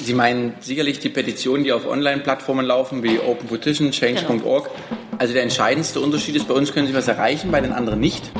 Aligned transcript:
Sie 0.00 0.14
meinen 0.14 0.54
sicherlich 0.60 0.98
die 0.98 1.08
Petitionen, 1.08 1.64
die 1.64 1.72
auf 1.72 1.86
Online-Plattformen 1.86 2.64
laufen, 2.64 3.02
wie 3.02 3.18
Open 3.20 3.48
Petition, 3.48 3.90
Change.org. 3.90 4.70
Also 5.18 5.34
der 5.34 5.42
entscheidendste 5.42 6.00
Unterschied 6.00 6.34
ist, 6.34 6.48
bei 6.48 6.54
uns 6.54 6.72
können 6.72 6.86
Sie 6.86 6.94
was 6.94 7.08
erreichen, 7.08 7.50
bei 7.50 7.60
den 7.60 7.72
anderen 7.72 8.00
nicht. 8.00 8.30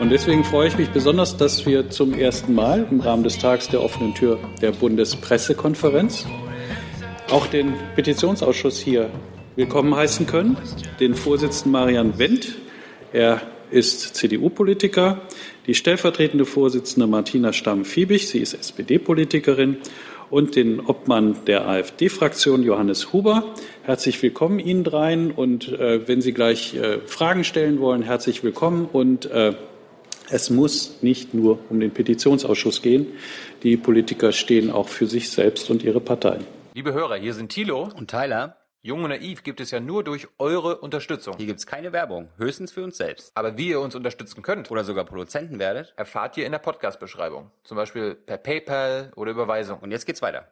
Und 0.00 0.10
deswegen 0.10 0.44
freue 0.44 0.68
ich 0.68 0.76
mich 0.76 0.90
besonders, 0.90 1.36
dass 1.36 1.64
wir 1.66 1.88
zum 1.90 2.14
ersten 2.14 2.54
Mal 2.54 2.86
im 2.90 3.00
Rahmen 3.00 3.24
des 3.24 3.38
Tags 3.38 3.68
der 3.68 3.82
offenen 3.82 4.14
Tür 4.14 4.38
der 4.60 4.72
Bundespressekonferenz 4.72 6.26
auch 7.30 7.46
den 7.46 7.74
Petitionsausschuss 7.94 8.78
hier 8.78 9.10
willkommen 9.56 9.94
heißen 9.94 10.26
können. 10.26 10.56
Den 11.00 11.14
Vorsitzenden 11.14 11.72
Marian 11.72 12.18
Wendt. 12.18 12.54
Er 13.12 13.40
ist 13.74 14.14
CDU-Politiker. 14.14 15.20
Die 15.66 15.74
stellvertretende 15.74 16.46
Vorsitzende 16.46 17.06
Martina 17.06 17.52
Stamm-Fiebig. 17.52 18.28
Sie 18.28 18.38
ist 18.38 18.54
SPD-Politikerin. 18.54 19.78
Und 20.30 20.56
den 20.56 20.80
Obmann 20.80 21.36
der 21.46 21.68
AfD-Fraktion 21.68 22.62
Johannes 22.62 23.12
Huber. 23.12 23.54
Herzlich 23.82 24.22
willkommen 24.22 24.58
Ihnen 24.58 24.82
dreien. 24.82 25.30
Und 25.30 25.68
äh, 25.68 26.08
wenn 26.08 26.22
Sie 26.22 26.32
gleich 26.32 26.74
äh, 26.74 27.00
Fragen 27.06 27.44
stellen 27.44 27.78
wollen, 27.80 28.02
herzlich 28.02 28.42
willkommen. 28.42 28.88
Und 28.90 29.26
äh, 29.26 29.54
es 30.30 30.50
muss 30.50 31.02
nicht 31.02 31.34
nur 31.34 31.58
um 31.68 31.80
den 31.80 31.90
Petitionsausschuss 31.90 32.80
gehen. 32.80 33.08
Die 33.62 33.76
Politiker 33.76 34.32
stehen 34.32 34.70
auch 34.70 34.88
für 34.88 35.06
sich 35.06 35.30
selbst 35.30 35.68
und 35.70 35.82
ihre 35.82 36.00
Parteien. 36.00 36.44
Liebe 36.74 36.92
Hörer, 36.92 37.16
hier 37.16 37.34
sind 37.34 37.50
Thilo 37.50 37.88
und 37.96 38.10
Tyler. 38.10 38.56
Jung 38.86 39.02
und 39.02 39.08
naiv 39.08 39.42
gibt 39.44 39.62
es 39.62 39.70
ja 39.70 39.80
nur 39.80 40.04
durch 40.04 40.28
eure 40.36 40.76
Unterstützung. 40.76 41.38
Hier 41.38 41.46
gibt 41.46 41.58
es 41.58 41.66
keine 41.66 41.94
Werbung, 41.94 42.28
höchstens 42.36 42.70
für 42.70 42.84
uns 42.84 42.98
selbst. 42.98 43.32
Aber 43.34 43.56
wie 43.56 43.68
ihr 43.68 43.80
uns 43.80 43.94
unterstützen 43.94 44.42
könnt 44.42 44.70
oder 44.70 44.84
sogar 44.84 45.06
Produzenten 45.06 45.58
werdet, 45.58 45.94
erfahrt 45.96 46.36
ihr 46.36 46.44
in 46.44 46.52
der 46.52 46.58
Podcast-Beschreibung. 46.58 47.50
Zum 47.62 47.78
Beispiel 47.78 48.14
per 48.14 48.36
PayPal 48.36 49.10
oder 49.16 49.30
Überweisung. 49.30 49.78
Und 49.78 49.90
jetzt 49.90 50.04
geht's 50.04 50.20
weiter. 50.20 50.48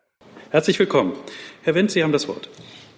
Herzlich 0.48 0.78
willkommen. 0.78 1.12
Herr 1.60 1.74
Wendt, 1.74 1.90
Sie 1.90 2.02
haben 2.02 2.12
das 2.12 2.26
Wort. 2.26 2.48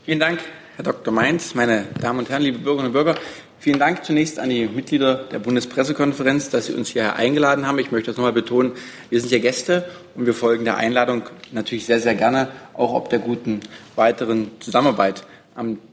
Vielen 0.05 0.21
Dank, 0.21 0.39
Herr 0.77 0.85
Dr. 0.85 1.13
Mainz, 1.13 1.57
meine 1.57 1.87
Damen 2.01 2.21
und 2.21 2.31
Herren, 2.31 2.43
liebe 2.43 2.59
Bürgerinnen 2.61 2.87
und 2.87 2.93
Bürger. 2.93 3.17
Vielen 3.65 3.79
Dank 3.79 4.05
zunächst 4.05 4.39
an 4.39 4.51
die 4.51 4.67
Mitglieder 4.67 5.25
der 5.33 5.39
Bundespressekonferenz, 5.39 6.51
dass 6.51 6.67
Sie 6.67 6.75
uns 6.75 6.91
hierher 6.91 7.17
eingeladen 7.17 7.67
haben. 7.67 7.79
Ich 7.79 7.91
möchte 7.91 8.11
das 8.11 8.19
nochmal 8.19 8.35
betonen. 8.35 8.73
Wir 9.09 9.19
sind 9.21 9.31
hier 9.31 9.41
Gäste 9.41 9.87
und 10.15 10.27
wir 10.27 10.35
folgen 10.35 10.67
der 10.67 10.77
Einladung 10.77 11.23
natürlich 11.51 11.87
sehr, 11.87 11.99
sehr 11.99 12.15
gerne, 12.15 12.49
auch 12.75 12.93
ob 12.93 13.09
der 13.09 13.21
guten 13.21 13.61
weiteren 13.97 14.51
Zusammenarbeit. 14.61 15.25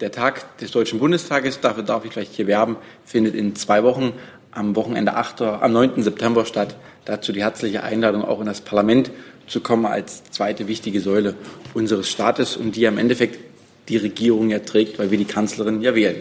Der 0.02 0.12
Tag 0.12 0.58
des 0.58 0.72
Deutschen 0.72 1.00
Bundestages, 1.00 1.62
dafür 1.62 1.84
darf 1.84 2.04
ich 2.04 2.12
gleich 2.12 2.28
hier 2.34 2.46
werben, 2.46 2.76
findet 3.06 3.36
in 3.36 3.56
zwei 3.56 3.84
Wochen 3.84 4.12
am 4.52 4.76
Wochenende 4.76 5.14
8. 5.14 5.42
am 5.42 5.72
9. 5.72 6.04
September 6.04 6.44
statt. 6.44 6.76
Dazu 7.06 7.32
die 7.32 7.42
herzliche 7.42 7.84
Einladung, 7.84 8.26
auch 8.26 8.42
in 8.42 8.48
das 8.48 8.60
Parlament 8.60 9.12
zu 9.48 9.62
kommen 9.62 9.86
als 9.86 10.26
zweite 10.26 10.68
wichtige 10.68 11.00
Säule 11.00 11.36
unseres 11.74 12.10
Staates 12.10 12.58
und 12.58 12.76
die 12.76 12.86
am 12.86 12.98
Endeffekt 12.98 13.40
die 13.88 13.96
Regierung 13.96 14.50
ja 14.50 14.60
trägt, 14.60 15.00
weil 15.00 15.10
wir 15.10 15.18
die 15.18 15.24
Kanzlerin 15.24 15.82
ja 15.82 15.96
wählen. 15.96 16.18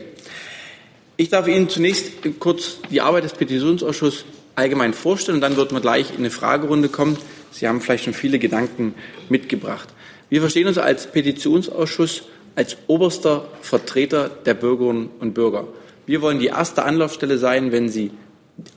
Ich 1.21 1.29
darf 1.29 1.47
Ihnen 1.49 1.69
zunächst 1.69 2.13
kurz 2.39 2.79
die 2.91 3.03
Arbeit 3.03 3.25
des 3.25 3.35
Petitionsausschusses 3.35 4.25
allgemein 4.55 4.95
vorstellen 4.95 5.37
und 5.37 5.43
dann 5.43 5.57
wird 5.59 5.71
man 5.71 5.83
gleich 5.83 6.13
in 6.13 6.21
eine 6.21 6.31
Fragerunde 6.31 6.89
kommen. 6.89 7.19
Sie 7.51 7.69
haben 7.69 7.83
vielleicht 7.83 8.05
schon 8.05 8.15
viele 8.15 8.39
Gedanken 8.39 8.95
mitgebracht. 9.29 9.91
Wir 10.31 10.41
verstehen 10.41 10.67
uns 10.67 10.79
als 10.79 11.13
Petitionsausschuss 11.13 12.23
als 12.57 12.79
oberster 12.87 13.47
Vertreter 13.61 14.31
der 14.47 14.55
Bürgerinnen 14.55 15.11
und 15.21 15.35
Bürger. 15.35 15.69
Wir 16.07 16.23
wollen 16.23 16.39
die 16.39 16.47
erste 16.47 16.85
Anlaufstelle 16.85 17.37
sein, 17.37 17.71
wenn 17.71 17.91
Sie 17.91 18.13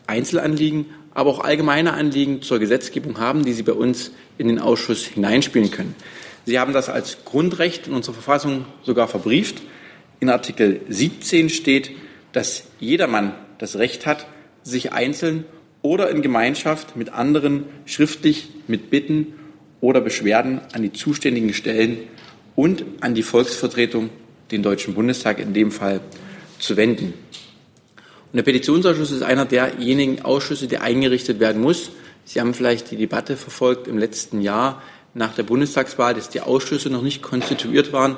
Einzelanliegen, 0.07 0.87
aber 1.13 1.29
auch 1.29 1.39
allgemeine 1.39 1.93
Anliegen 1.93 2.41
zur 2.41 2.59
Gesetzgebung 2.59 3.19
haben, 3.19 3.45
die 3.45 3.53
Sie 3.53 3.63
bei 3.63 3.71
uns 3.71 4.11
in 4.37 4.49
den 4.49 4.59
Ausschuss 4.59 5.05
hineinspielen 5.05 5.71
können. 5.71 5.95
Sie 6.45 6.59
haben 6.59 6.73
das 6.73 6.89
als 6.89 7.23
Grundrecht 7.23 7.87
in 7.87 7.93
unserer 7.93 8.15
Verfassung 8.15 8.65
sogar 8.83 9.07
verbrieft. 9.07 9.61
In 10.19 10.27
Artikel 10.29 10.81
17 10.89 11.49
steht, 11.49 11.91
dass 12.33 12.63
jedermann 12.79 13.33
das 13.59 13.77
Recht 13.77 14.05
hat, 14.05 14.27
sich 14.63 14.91
einzeln 14.91 15.45
oder 15.81 16.09
in 16.09 16.21
Gemeinschaft 16.21 16.95
mit 16.95 17.13
anderen 17.13 17.65
schriftlich 17.85 18.49
mit 18.67 18.89
Bitten 18.89 19.33
oder 19.81 20.01
Beschwerden 20.01 20.61
an 20.73 20.81
die 20.81 20.91
zuständigen 20.91 21.53
Stellen 21.53 21.99
und 22.55 22.83
an 23.01 23.13
die 23.15 23.23
Volksvertretung, 23.23 24.09
den 24.51 24.63
Deutschen 24.63 24.93
Bundestag 24.93 25.39
in 25.39 25.53
dem 25.53 25.71
Fall, 25.71 26.01
zu 26.59 26.77
wenden. 26.77 27.13
Und 28.31 28.37
der 28.37 28.43
Petitionsausschuss 28.43 29.11
ist 29.11 29.23
einer 29.23 29.45
derjenigen 29.45 30.21
Ausschüsse, 30.21 30.67
der 30.67 30.81
eingerichtet 30.81 31.39
werden 31.39 31.61
muss. 31.61 31.91
Sie 32.25 32.39
haben 32.39 32.53
vielleicht 32.53 32.89
die 32.91 32.95
Debatte 32.95 33.35
verfolgt 33.35 33.87
im 33.87 33.97
letzten 33.97 34.41
Jahr 34.41 34.81
nach 35.13 35.35
der 35.35 35.43
Bundestagswahl, 35.43 36.13
dass 36.13 36.29
die 36.29 36.41
Ausschüsse 36.41 36.89
noch 36.89 37.03
nicht 37.03 37.21
konstituiert 37.21 37.93
waren 37.93 38.17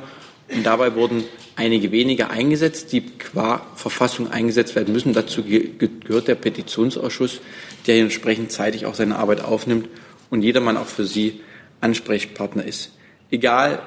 und 0.53 0.65
dabei 0.65 0.95
wurden 0.95 1.23
einige 1.55 1.91
wenige 1.91 2.29
eingesetzt, 2.29 2.91
die 2.91 3.01
qua 3.01 3.65
Verfassung 3.75 4.29
eingesetzt 4.29 4.75
werden 4.75 4.93
müssen. 4.93 5.13
Dazu 5.13 5.43
gehört 5.43 6.27
der 6.27 6.35
Petitionsausschuss, 6.35 7.41
der 7.87 7.97
entsprechend 7.97 8.51
zeitig 8.51 8.85
auch 8.85 8.95
seine 8.95 9.17
Arbeit 9.17 9.41
aufnimmt 9.41 9.89
und 10.29 10.41
jedermann 10.41 10.77
auch 10.77 10.85
für 10.85 11.05
Sie 11.05 11.41
Ansprechpartner 11.81 12.65
ist. 12.65 12.91
Egal 13.31 13.81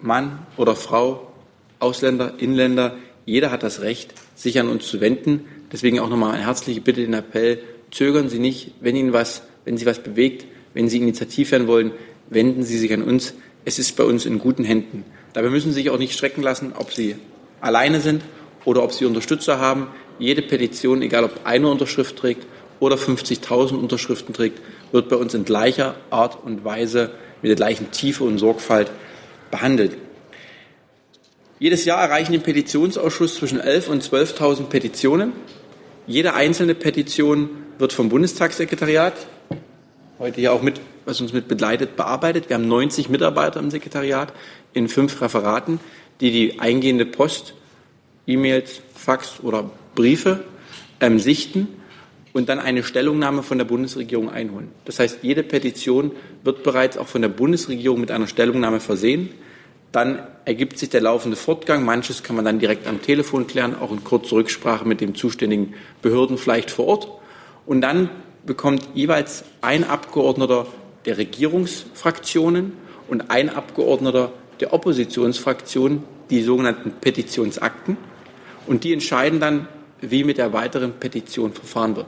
Mann 0.00 0.46
oder 0.56 0.76
Frau, 0.76 1.32
Ausländer, 1.78 2.34
Inländer, 2.38 2.96
jeder 3.24 3.50
hat 3.50 3.62
das 3.62 3.80
Recht, 3.80 4.14
sich 4.34 4.58
an 4.58 4.68
uns 4.68 4.86
zu 4.86 5.00
wenden. 5.00 5.46
Deswegen 5.70 6.00
auch 6.00 6.08
nochmal 6.08 6.34
eine 6.34 6.46
herzliche 6.46 6.80
Bitte, 6.80 7.02
den 7.02 7.14
Appell, 7.14 7.60
zögern 7.90 8.28
Sie 8.28 8.38
nicht, 8.38 8.72
wenn 8.80 8.96
Ihnen 8.96 9.12
was, 9.12 9.42
wenn 9.64 9.76
Sie 9.76 9.86
was 9.86 10.02
bewegt, 10.02 10.46
wenn 10.74 10.88
Sie 10.88 10.98
initiativ 10.98 11.52
werden 11.52 11.66
wollen, 11.66 11.92
wenden 12.28 12.62
Sie 12.62 12.78
sich 12.78 12.92
an 12.92 13.02
uns. 13.02 13.34
Es 13.64 13.78
ist 13.78 13.96
bei 13.96 14.04
uns 14.04 14.26
in 14.26 14.38
guten 14.38 14.64
Händen. 14.64 15.04
Dabei 15.32 15.48
müssen 15.48 15.70
Sie 15.70 15.80
sich 15.80 15.90
auch 15.90 15.98
nicht 15.98 16.14
strecken 16.14 16.42
lassen, 16.42 16.72
ob 16.76 16.92
Sie 16.92 17.16
alleine 17.60 18.00
sind 18.00 18.22
oder 18.64 18.82
ob 18.82 18.92
Sie 18.92 19.04
Unterstützer 19.04 19.58
haben. 19.58 19.88
Jede 20.18 20.42
Petition, 20.42 21.02
egal 21.02 21.24
ob 21.24 21.40
eine 21.44 21.68
Unterschrift 21.68 22.16
trägt 22.16 22.46
oder 22.80 22.96
50.000 22.96 23.74
Unterschriften 23.74 24.34
trägt, 24.34 24.60
wird 24.90 25.08
bei 25.08 25.16
uns 25.16 25.34
in 25.34 25.44
gleicher 25.44 25.94
Art 26.10 26.44
und 26.44 26.64
Weise 26.64 27.10
mit 27.40 27.48
der 27.50 27.56
gleichen 27.56 27.90
Tiefe 27.92 28.24
und 28.24 28.38
Sorgfalt 28.38 28.90
behandelt. 29.50 29.96
Jedes 31.60 31.84
Jahr 31.84 32.02
erreichen 32.02 32.32
den 32.32 32.42
Petitionsausschuss 32.42 33.36
zwischen 33.36 33.60
11.000 33.60 33.88
und 33.88 34.02
12.000 34.02 34.64
Petitionen. 34.64 35.32
Jede 36.08 36.34
einzelne 36.34 36.74
Petition 36.74 37.50
wird 37.78 37.92
vom 37.92 38.08
Bundestagssekretariat, 38.08 39.14
heute 40.18 40.40
hier 40.40 40.52
auch 40.52 40.62
mit, 40.62 40.80
was 41.04 41.20
uns 41.20 41.32
mit 41.32 41.48
begleitet, 41.48 41.96
bearbeitet. 41.96 42.48
Wir 42.48 42.54
haben 42.54 42.68
90 42.68 43.08
Mitarbeiter 43.08 43.60
im 43.60 43.70
Sekretariat 43.70 44.32
in 44.72 44.88
fünf 44.88 45.20
Referaten, 45.20 45.80
die 46.20 46.30
die 46.30 46.60
eingehende 46.60 47.06
Post, 47.06 47.54
E-Mails, 48.26 48.82
Fax 48.94 49.40
oder 49.42 49.70
Briefe 49.94 50.44
ähm, 51.00 51.18
sichten 51.18 51.68
und 52.32 52.48
dann 52.48 52.58
eine 52.58 52.82
Stellungnahme 52.82 53.42
von 53.42 53.58
der 53.58 53.64
Bundesregierung 53.64 54.30
einholen. 54.30 54.68
Das 54.84 54.98
heißt, 54.98 55.18
jede 55.22 55.42
Petition 55.42 56.12
wird 56.44 56.62
bereits 56.62 56.96
auch 56.96 57.08
von 57.08 57.22
der 57.22 57.28
Bundesregierung 57.28 58.00
mit 58.00 58.10
einer 58.10 58.26
Stellungnahme 58.26 58.80
versehen. 58.80 59.30
Dann 59.90 60.20
ergibt 60.46 60.78
sich 60.78 60.88
der 60.88 61.02
laufende 61.02 61.36
Fortgang. 61.36 61.84
Manches 61.84 62.22
kann 62.22 62.36
man 62.36 62.44
dann 62.44 62.58
direkt 62.58 62.86
am 62.86 63.02
Telefon 63.02 63.46
klären, 63.46 63.76
auch 63.78 63.92
in 63.92 64.02
kurzer 64.04 64.36
Rücksprache 64.36 64.86
mit 64.86 65.00
den 65.02 65.14
zuständigen 65.14 65.74
Behörden 66.00 66.38
vielleicht 66.38 66.70
vor 66.70 66.86
Ort. 66.86 67.08
Und 67.66 67.82
dann 67.82 68.08
bekommt 68.46 68.88
jeweils 68.94 69.44
ein 69.60 69.84
Abgeordneter 69.84 70.66
der 71.04 71.18
Regierungsfraktionen 71.18 72.72
und 73.08 73.30
ein 73.30 73.50
Abgeordneter 73.50 74.32
der 74.60 74.72
Oppositionsfraktion 74.72 76.04
die 76.30 76.42
sogenannten 76.42 76.92
Petitionsakten 77.00 77.96
und 78.66 78.84
die 78.84 78.92
entscheiden 78.92 79.40
dann, 79.40 79.68
wie 80.00 80.24
mit 80.24 80.38
der 80.38 80.52
weiteren 80.52 80.92
Petition 80.92 81.52
verfahren 81.52 81.96
wird. 81.96 82.06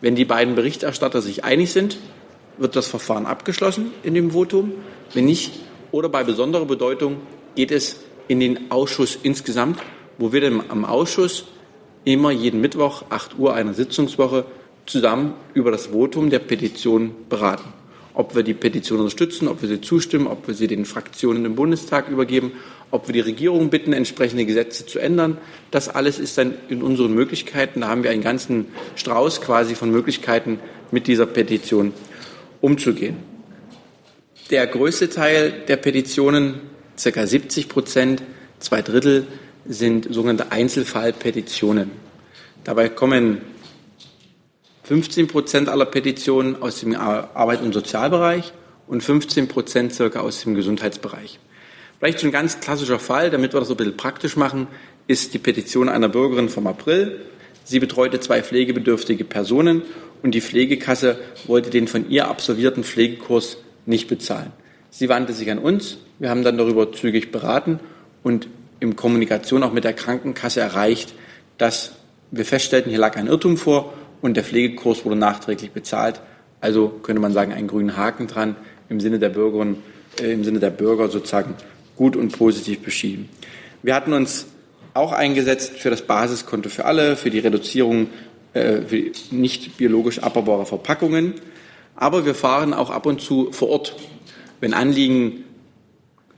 Wenn 0.00 0.14
die 0.14 0.24
beiden 0.24 0.54
Berichterstatter 0.54 1.22
sich 1.22 1.44
einig 1.44 1.72
sind, 1.72 1.98
wird 2.58 2.76
das 2.76 2.86
Verfahren 2.86 3.26
abgeschlossen 3.26 3.92
in 4.02 4.14
dem 4.14 4.32
Votum. 4.32 4.72
Wenn 5.14 5.26
nicht 5.26 5.52
oder 5.92 6.08
bei 6.08 6.24
besonderer 6.24 6.64
Bedeutung 6.64 7.18
geht 7.54 7.70
es 7.70 8.00
in 8.28 8.40
den 8.40 8.70
Ausschuss 8.70 9.18
insgesamt, 9.22 9.78
wo 10.18 10.32
wir 10.32 10.40
dann 10.40 10.64
am 10.68 10.84
Ausschuss 10.84 11.46
immer 12.04 12.30
jeden 12.30 12.60
Mittwoch, 12.60 13.04
8 13.10 13.38
Uhr 13.38 13.54
einer 13.54 13.74
Sitzungswoche, 13.74 14.44
zusammen 14.86 15.34
über 15.54 15.70
das 15.70 15.86
Votum 15.86 16.30
der 16.30 16.38
Petition 16.38 17.14
beraten 17.28 17.72
ob 18.16 18.34
wir 18.34 18.42
die 18.42 18.54
Petition 18.54 18.98
unterstützen, 18.98 19.46
ob 19.46 19.60
wir 19.60 19.68
sie 19.68 19.82
zustimmen, 19.82 20.26
ob 20.26 20.48
wir 20.48 20.54
sie 20.54 20.66
den 20.66 20.86
Fraktionen 20.86 21.44
im 21.44 21.54
Bundestag 21.54 22.08
übergeben, 22.08 22.52
ob 22.90 23.08
wir 23.08 23.12
die 23.12 23.20
Regierung 23.20 23.68
bitten, 23.68 23.92
entsprechende 23.92 24.46
Gesetze 24.46 24.86
zu 24.86 24.98
ändern. 24.98 25.36
Das 25.70 25.90
alles 25.90 26.18
ist 26.18 26.38
dann 26.38 26.54
in 26.70 26.82
unseren 26.82 27.14
Möglichkeiten. 27.14 27.82
Da 27.82 27.88
haben 27.88 28.02
wir 28.02 28.10
einen 28.10 28.22
ganzen 28.22 28.68
Strauß 28.96 29.42
quasi 29.42 29.74
von 29.74 29.90
Möglichkeiten, 29.90 30.58
mit 30.90 31.08
dieser 31.08 31.26
Petition 31.26 31.92
umzugehen. 32.62 33.16
Der 34.50 34.66
größte 34.66 35.10
Teil 35.10 35.52
der 35.68 35.76
Petitionen, 35.76 36.54
ca. 37.02 37.26
70 37.26 37.68
Prozent, 37.68 38.22
zwei 38.60 38.80
Drittel, 38.80 39.26
sind 39.66 40.08
sogenannte 40.10 40.52
Einzelfallpetitionen. 40.52 41.90
Dabei 42.64 42.88
kommen 42.88 43.42
15 44.86 45.26
Prozent 45.26 45.68
aller 45.68 45.84
Petitionen 45.84 46.62
aus 46.62 46.78
dem 46.78 46.94
Arbeit- 46.94 47.60
und 47.60 47.72
Sozialbereich 47.72 48.52
und 48.86 49.02
15 49.02 49.48
Prozent 49.48 49.92
circa 49.92 50.20
aus 50.20 50.42
dem 50.42 50.54
Gesundheitsbereich. 50.54 51.40
Vielleicht 51.98 52.20
so 52.20 52.26
ein 52.26 52.32
ganz 52.32 52.60
klassischer 52.60 53.00
Fall, 53.00 53.30
damit 53.30 53.52
wir 53.52 53.58
das 53.58 53.68
so 53.68 53.74
ein 53.74 53.78
bisschen 53.78 53.96
praktisch 53.96 54.36
machen, 54.36 54.68
ist 55.08 55.34
die 55.34 55.40
Petition 55.40 55.88
einer 55.88 56.08
Bürgerin 56.08 56.48
vom 56.48 56.68
April. 56.68 57.20
Sie 57.64 57.80
betreute 57.80 58.20
zwei 58.20 58.44
pflegebedürftige 58.44 59.24
Personen 59.24 59.82
und 60.22 60.36
die 60.36 60.40
Pflegekasse 60.40 61.18
wollte 61.48 61.70
den 61.70 61.88
von 61.88 62.08
ihr 62.08 62.28
absolvierten 62.28 62.84
Pflegekurs 62.84 63.56
nicht 63.86 64.06
bezahlen. 64.06 64.52
Sie 64.90 65.08
wandte 65.08 65.32
sich 65.32 65.50
an 65.50 65.58
uns. 65.58 65.98
Wir 66.20 66.30
haben 66.30 66.44
dann 66.44 66.58
darüber 66.58 66.92
zügig 66.92 67.32
beraten 67.32 67.80
und 68.22 68.46
in 68.78 68.94
Kommunikation 68.94 69.64
auch 69.64 69.72
mit 69.72 69.82
der 69.82 69.94
Krankenkasse 69.94 70.60
erreicht, 70.60 71.12
dass 71.58 71.96
wir 72.30 72.44
feststellten, 72.44 72.90
hier 72.90 73.00
lag 73.00 73.16
ein 73.16 73.26
Irrtum 73.26 73.56
vor 73.56 73.92
und 74.26 74.36
der 74.36 74.44
Pflegekurs 74.44 75.04
wurde 75.04 75.16
nachträglich 75.16 75.70
bezahlt. 75.70 76.20
Also 76.60 76.88
könnte 76.88 77.22
man 77.22 77.32
sagen, 77.32 77.52
einen 77.52 77.68
grünen 77.68 77.96
Haken 77.96 78.26
dran 78.26 78.56
im 78.88 79.00
Sinne 79.00 79.18
der 79.18 79.30
Bürgerinnen, 79.30 79.82
äh, 80.20 80.32
im 80.32 80.44
Sinne 80.44 80.58
der 80.58 80.70
Bürger 80.70 81.08
sozusagen 81.08 81.54
gut 81.96 82.16
und 82.16 82.36
positiv 82.36 82.80
beschieden. 82.80 83.28
Wir 83.82 83.94
hatten 83.94 84.12
uns 84.12 84.46
auch 84.94 85.12
eingesetzt 85.12 85.78
für 85.78 85.90
das 85.90 86.02
Basiskonto 86.02 86.68
für 86.68 86.84
alle, 86.84 87.16
für 87.16 87.30
die 87.30 87.38
Reduzierung 87.38 88.08
äh, 88.52 88.82
für 88.82 89.12
nicht 89.30 89.76
biologisch 89.76 90.18
abbaubarer 90.18 90.66
Verpackungen. 90.66 91.34
Aber 91.94 92.26
wir 92.26 92.34
fahren 92.34 92.74
auch 92.74 92.90
ab 92.90 93.06
und 93.06 93.20
zu 93.20 93.52
vor 93.52 93.68
Ort, 93.68 93.96
wenn 94.60 94.74
Anliegen 94.74 95.44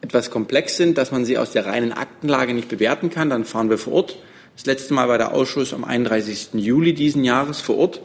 etwas 0.00 0.30
komplex 0.30 0.76
sind, 0.76 0.98
dass 0.98 1.10
man 1.10 1.24
sie 1.24 1.38
aus 1.38 1.52
der 1.52 1.66
reinen 1.66 1.92
Aktenlage 1.92 2.54
nicht 2.54 2.68
bewerten 2.68 3.10
kann, 3.10 3.30
dann 3.30 3.44
fahren 3.44 3.70
wir 3.70 3.78
vor 3.78 3.94
Ort. 3.94 4.18
Das 4.58 4.66
letzte 4.66 4.92
Mal 4.92 5.08
war 5.08 5.18
der 5.18 5.34
Ausschuss 5.34 5.72
am 5.72 5.84
31. 5.84 6.54
Juli 6.54 6.92
diesen 6.92 7.22
Jahres 7.22 7.60
vor 7.60 7.78
Ort. 7.78 8.00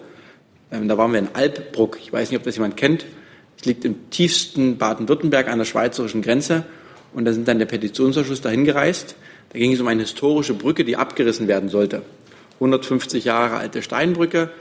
Ähm, 0.71 0.87
da 0.87 0.99
waren 0.99 1.11
wir 1.11 1.17
in 1.17 1.29
Alpbruck. 1.33 1.97
Ich 1.99 2.13
weiß 2.13 2.29
nicht, 2.29 2.37
ob 2.37 2.43
das 2.43 2.57
jemand 2.57 2.77
kennt. 2.77 3.07
Es 3.57 3.65
liegt 3.65 3.83
im 3.85 4.11
tiefsten 4.11 4.77
Baden-Württemberg 4.77 5.47
an 5.47 5.57
der 5.57 5.65
schweizerischen 5.65 6.21
Grenze. 6.21 6.63
Und 7.11 7.25
da 7.25 7.33
sind 7.33 7.47
dann 7.47 7.57
der 7.57 7.65
Petitionsausschuss 7.65 8.41
dahin 8.41 8.65
gereist. 8.65 9.15
Da 9.51 9.57
ging 9.57 9.73
es 9.73 9.81
um 9.81 9.87
eine 9.87 10.03
historische 10.03 10.53
Brücke, 10.53 10.85
die 10.85 10.95
abgerissen 10.95 11.47
werden 11.47 11.69
sollte. 11.69 12.03
150 12.57 13.25
Jahre 13.25 13.55
alte 13.55 13.81
Steinbrücke. 13.81 14.51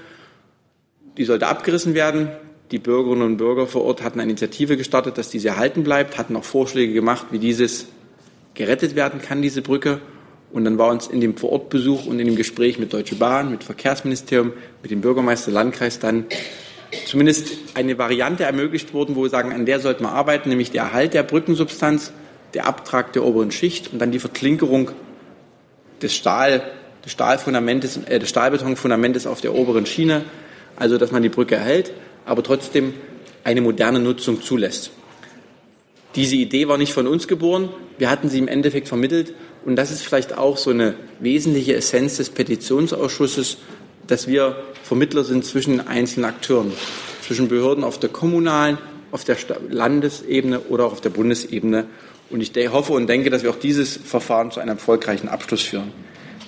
Die 1.19 1.25
sollte 1.25 1.47
abgerissen 1.47 1.93
werden. 1.93 2.31
Die 2.71 2.79
Bürgerinnen 2.79 3.21
und 3.21 3.37
Bürger 3.37 3.67
vor 3.67 3.85
Ort 3.85 4.03
hatten 4.03 4.19
eine 4.19 4.31
Initiative 4.31 4.79
gestartet, 4.79 5.19
dass 5.19 5.29
diese 5.29 5.49
erhalten 5.49 5.85
bleibt, 5.85 6.17
hatten 6.17 6.37
auch 6.37 6.45
Vorschläge 6.45 6.95
gemacht, 6.95 7.27
wie 7.33 7.39
dieses 7.39 7.89
gerettet 8.55 8.97
werden 8.97 9.21
kann, 9.21 9.43
diese 9.43 9.61
Brücke. 9.61 10.01
Und 10.53 10.65
dann 10.65 10.77
war 10.77 10.91
uns 10.91 11.07
in 11.07 11.21
dem 11.21 11.37
Vorortbesuch 11.37 12.07
und 12.07 12.21
in 12.21 12.27
dem 12.27 12.37
Gespräch 12.37 12.79
mit 12.79 12.93
Deutsche 12.93 13.15
Bahn, 13.15 13.51
mit 13.51 13.65
Verkehrsministerium, 13.65 14.53
mit 14.83 14.91
dem 14.91 15.01
Bürgermeister 15.01 15.51
Landkreis 15.51 15.99
dann 15.99 16.27
zumindest 17.07 17.53
eine 17.75 17.97
Variante 17.97 18.45
ermöglicht 18.45 18.93
worden, 18.93 19.17
wo 19.17 19.23
wir 19.23 19.31
sagen, 19.31 19.53
an 19.53 19.65
der 19.65 19.81
sollten 19.81 20.05
wir 20.05 20.13
arbeiten, 20.13 20.51
nämlich 20.51 20.71
der 20.71 20.83
Erhalt 20.83 21.15
der 21.15 21.23
Brückensubstanz, 21.23 22.13
der 22.53 22.67
Abtrag 22.67 23.15
der 23.15 23.25
oberen 23.25 23.51
Schicht 23.51 23.93
und 23.93 23.99
dann 23.99 24.13
die 24.13 24.19
Verklinkerung 24.19 24.91
des 26.03 26.15
Stahl, 26.15 26.63
des 27.05 27.13
Stahlfundamentes, 27.13 27.99
äh, 28.07 28.19
des 28.19 28.29
Stahlbetonfundamentes 28.29 29.27
auf 29.27 29.41
der 29.41 29.55
oberen 29.55 29.87
Schiene, 29.87 30.25
also 30.77 30.99
dass 30.99 31.13
man 31.13 31.23
die 31.23 31.31
Brücke 31.31 31.55
erhält, 31.55 31.93
aber 32.27 32.43
trotzdem 32.43 32.93
eine 33.43 33.63
moderne 33.63 34.01
Nutzung 34.01 34.43
zulässt. 34.43 34.91
Diese 36.15 36.37
Idee 36.37 36.69
war 36.69 36.77
nicht 36.77 36.93
von 36.93 37.07
uns 37.07 37.27
geboren, 37.27 37.71
wir 37.97 38.11
hatten 38.11 38.29
sie 38.29 38.39
im 38.39 38.49
Endeffekt 38.49 38.89
vermittelt 38.89 39.35
und 39.65 39.77
das 39.77 39.91
ist 39.91 40.03
vielleicht 40.03 40.37
auch 40.37 40.57
so 40.57 40.71
eine 40.71 40.95
wesentliche 41.21 41.75
Essenz 41.75 42.17
des 42.17 42.31
Petitionsausschusses, 42.31 43.59
dass 44.07 44.27
wir 44.27 44.57
Vermittler 44.83 45.25
sind 45.25 45.45
zwischen 45.45 45.87
einzelnen 45.87 46.27
Akteuren, 46.27 46.73
zwischen 47.23 47.49
Behörden 47.49 47.85
auf 47.85 47.99
der 47.99 48.11
kommunalen, 48.11 48.79
auf 49.13 49.25
der 49.25 49.37
Landesebene 49.69 50.61
oder 50.61 50.87
auch 50.87 50.93
auf 50.93 51.01
der 51.01 51.11
Bundesebene. 51.11 51.87
Und 52.31 52.41
ich 52.41 52.53
hoffe 52.71 52.95
und 52.95 53.07
denke, 53.07 53.31
dass 53.31 53.43
wir 53.43 53.51
auch 53.51 53.59
dieses 53.59 53.97
Verfahren 53.97 54.51
zu 54.51 54.61
einem 54.61 54.71
erfolgreichen 54.71 55.29
Abschluss 55.29 55.63
führen. 55.63 55.93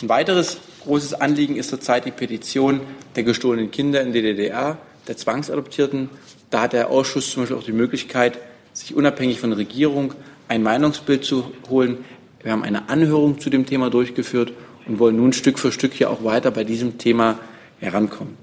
Ein 0.02 0.08
weiteres 0.08 0.58
großes 0.82 1.14
Anliegen 1.14 1.56
ist 1.56 1.70
zurzeit 1.70 2.04
die 2.04 2.10
Petition 2.10 2.80
der 3.16 3.22
gestohlenen 3.22 3.70
Kinder 3.70 4.00
in 4.00 4.12
der 4.12 4.22
DDR, 4.22 4.78
der 5.06 5.16
Zwangsadoptierten. 5.16 6.10
Da 6.50 6.62
hat 6.62 6.72
der 6.72 6.90
Ausschuss 6.90 7.30
zum 7.30 7.42
Beispiel 7.42 7.58
auch 7.58 7.64
die 7.64 7.72
Möglichkeit, 7.72 8.38
sich 8.72 8.94
unabhängig 8.94 9.40
von 9.40 9.50
der 9.50 9.58
Regierung 9.58 10.14
ein 10.48 10.62
Meinungsbild 10.62 11.24
zu 11.24 11.52
holen. 11.68 12.04
Wir 12.44 12.52
haben 12.52 12.62
eine 12.62 12.90
Anhörung 12.90 13.40
zu 13.40 13.48
dem 13.48 13.64
Thema 13.64 13.88
durchgeführt 13.88 14.52
und 14.86 14.98
wollen 14.98 15.16
nun 15.16 15.32
Stück 15.32 15.58
für 15.58 15.72
Stück 15.72 15.94
hier 15.94 16.10
auch 16.10 16.24
weiter 16.24 16.50
bei 16.50 16.62
diesem 16.62 16.98
Thema 16.98 17.38
herankommen. 17.80 18.36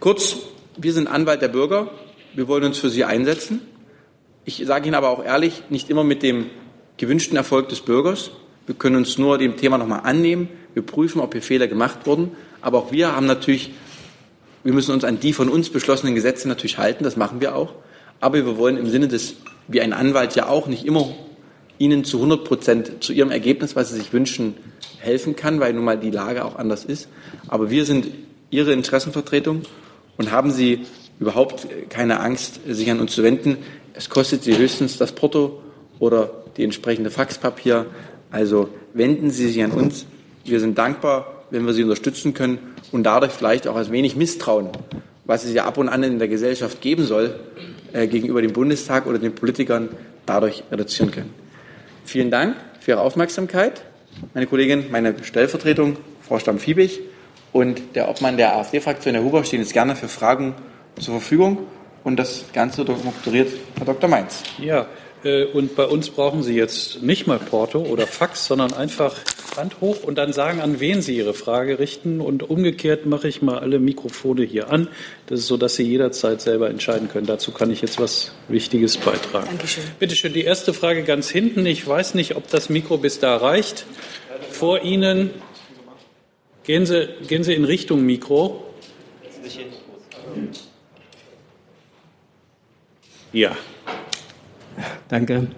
Kurz, 0.00 0.38
wir 0.76 0.92
sind 0.92 1.06
Anwalt 1.06 1.42
der 1.42 1.48
Bürger. 1.48 1.88
Wir 2.34 2.48
wollen 2.48 2.64
uns 2.64 2.78
für 2.78 2.90
sie 2.90 3.04
einsetzen. 3.04 3.60
Ich 4.44 4.64
sage 4.66 4.86
Ihnen 4.88 4.96
aber 4.96 5.10
auch 5.10 5.24
ehrlich, 5.24 5.62
nicht 5.70 5.90
immer 5.90 6.02
mit 6.02 6.24
dem 6.24 6.46
gewünschten 6.96 7.36
Erfolg 7.36 7.68
des 7.68 7.82
Bürgers. 7.82 8.32
Wir 8.66 8.74
können 8.74 8.96
uns 8.96 9.16
nur 9.16 9.38
dem 9.38 9.56
Thema 9.56 9.78
nochmal 9.78 10.00
annehmen. 10.02 10.48
Wir 10.74 10.84
prüfen, 10.84 11.20
ob 11.20 11.32
hier 11.32 11.42
Fehler 11.42 11.68
gemacht 11.68 12.00
wurden. 12.04 12.32
Aber 12.62 12.78
auch 12.78 12.90
wir 12.90 13.14
haben 13.14 13.26
natürlich, 13.26 13.74
wir 14.64 14.72
müssen 14.72 14.90
uns 14.90 15.04
an 15.04 15.20
die 15.20 15.32
von 15.32 15.48
uns 15.48 15.70
beschlossenen 15.70 16.16
Gesetze 16.16 16.48
natürlich 16.48 16.78
halten. 16.78 17.04
Das 17.04 17.16
machen 17.16 17.40
wir 17.40 17.54
auch. 17.54 17.74
Aber 18.18 18.44
wir 18.44 18.58
wollen 18.58 18.76
im 18.76 18.88
Sinne 18.90 19.06
des, 19.06 19.36
wie 19.68 19.80
ein 19.80 19.92
Anwalt 19.92 20.34
ja 20.34 20.48
auch, 20.48 20.66
nicht 20.66 20.84
immer 20.84 21.14
Ihnen 21.78 22.04
zu 22.04 22.18
100 22.18 22.44
Prozent 22.44 23.04
zu 23.04 23.12
Ihrem 23.12 23.30
Ergebnis, 23.30 23.76
was 23.76 23.90
Sie 23.90 23.98
sich 23.98 24.12
wünschen, 24.12 24.54
helfen 24.98 25.36
kann, 25.36 25.60
weil 25.60 25.72
nun 25.72 25.84
mal 25.84 25.98
die 25.98 26.10
Lage 26.10 26.44
auch 26.44 26.56
anders 26.56 26.84
ist. 26.84 27.08
Aber 27.48 27.70
wir 27.70 27.84
sind 27.84 28.08
Ihre 28.50 28.72
Interessenvertretung 28.72 29.62
und 30.16 30.30
haben 30.30 30.50
Sie 30.50 30.80
überhaupt 31.20 31.66
keine 31.88 32.20
Angst, 32.20 32.60
sich 32.66 32.90
an 32.90 33.00
uns 33.00 33.14
zu 33.14 33.22
wenden. 33.22 33.58
Es 33.94 34.10
kostet 34.10 34.42
Sie 34.42 34.56
höchstens 34.56 34.98
das 34.98 35.12
Porto 35.12 35.60
oder 35.98 36.30
die 36.56 36.64
entsprechende 36.64 37.10
Faxpapier. 37.10 37.86
Also 38.30 38.68
wenden 38.94 39.30
Sie 39.30 39.48
sich 39.48 39.62
an 39.62 39.70
uns. 39.70 40.06
Wir 40.44 40.60
sind 40.60 40.78
dankbar, 40.78 41.44
wenn 41.50 41.66
wir 41.66 41.72
Sie 41.72 41.82
unterstützen 41.82 42.34
können 42.34 42.58
und 42.92 43.04
dadurch 43.04 43.32
vielleicht 43.32 43.68
auch 43.68 43.76
als 43.76 43.90
wenig 43.90 44.16
Misstrauen, 44.16 44.68
was 45.24 45.44
es 45.44 45.52
ja 45.52 45.64
ab 45.64 45.78
und 45.78 45.88
an 45.88 46.02
in 46.02 46.18
der 46.18 46.28
Gesellschaft 46.28 46.80
geben 46.80 47.04
soll, 47.04 47.38
äh, 47.92 48.06
gegenüber 48.06 48.42
dem 48.42 48.52
Bundestag 48.52 49.06
oder 49.06 49.18
den 49.18 49.34
Politikern 49.34 49.88
dadurch 50.24 50.64
reduzieren 50.70 51.10
können. 51.10 51.45
Vielen 52.06 52.30
Dank 52.30 52.54
für 52.78 52.92
Ihre 52.92 53.00
Aufmerksamkeit. 53.00 53.82
Meine 54.32 54.46
Kollegin, 54.46 54.92
meine 54.92 55.24
Stellvertretung, 55.24 55.96
Frau 56.22 56.38
Stamm-Fiebig 56.38 57.00
und 57.52 57.96
der 57.96 58.08
Obmann 58.08 58.36
der 58.36 58.56
AfD-Fraktion, 58.56 59.14
Herr 59.14 59.24
Huber, 59.24 59.42
stehen 59.44 59.60
jetzt 59.60 59.72
gerne 59.72 59.96
für 59.96 60.06
Fragen 60.06 60.54
zur 61.00 61.14
Verfügung. 61.14 61.66
Und 62.04 62.16
das 62.16 62.44
Ganze 62.52 62.84
moderiert 62.84 63.50
Herr 63.76 63.86
Dr. 63.86 64.08
Mainz. 64.08 64.44
Ja, 64.58 64.86
äh, 65.24 65.46
und 65.46 65.74
bei 65.74 65.84
uns 65.84 66.08
brauchen 66.10 66.44
Sie 66.44 66.54
jetzt 66.54 67.02
nicht 67.02 67.26
mal 67.26 67.40
Porto 67.40 67.80
oder 67.80 68.06
Fax, 68.06 68.46
sondern 68.46 68.72
einfach 68.72 69.16
Hand 69.56 69.80
hoch 69.80 70.02
und 70.02 70.16
dann 70.16 70.32
sagen, 70.32 70.60
an 70.60 70.80
wen 70.80 71.02
Sie 71.02 71.16
Ihre 71.16 71.34
Frage 71.34 71.78
richten. 71.78 72.20
Und 72.20 72.48
umgekehrt 72.48 73.06
mache 73.06 73.28
ich 73.28 73.42
mal 73.42 73.58
alle 73.58 73.78
Mikrofone 73.78 74.42
hier 74.42 74.70
an. 74.70 74.88
Das 75.26 75.40
ist 75.40 75.46
so, 75.46 75.56
dass 75.56 75.76
Sie 75.76 75.82
jederzeit 75.82 76.40
selber 76.40 76.70
entscheiden 76.70 77.08
können. 77.08 77.26
Dazu 77.26 77.52
kann 77.52 77.70
ich 77.70 77.82
jetzt 77.82 78.00
was 78.00 78.32
Wichtiges 78.48 78.96
beitragen. 78.96 79.46
Dankeschön. 79.46 79.84
Bitte 79.98 80.16
schön, 80.16 80.32
die 80.32 80.44
erste 80.44 80.72
Frage 80.72 81.02
ganz 81.02 81.30
hinten. 81.30 81.66
Ich 81.66 81.86
weiß 81.86 82.14
nicht, 82.14 82.36
ob 82.36 82.48
das 82.50 82.68
Mikro 82.68 82.98
bis 82.98 83.18
da 83.18 83.36
reicht. 83.36 83.86
Vor 84.50 84.82
Ihnen. 84.82 85.30
Gehen 86.64 86.84
Sie, 86.84 87.08
gehen 87.28 87.44
Sie 87.44 87.54
in 87.54 87.64
Richtung 87.64 88.04
Mikro. 88.04 88.64
Ja. 93.32 93.56
Danke. 95.08 95.48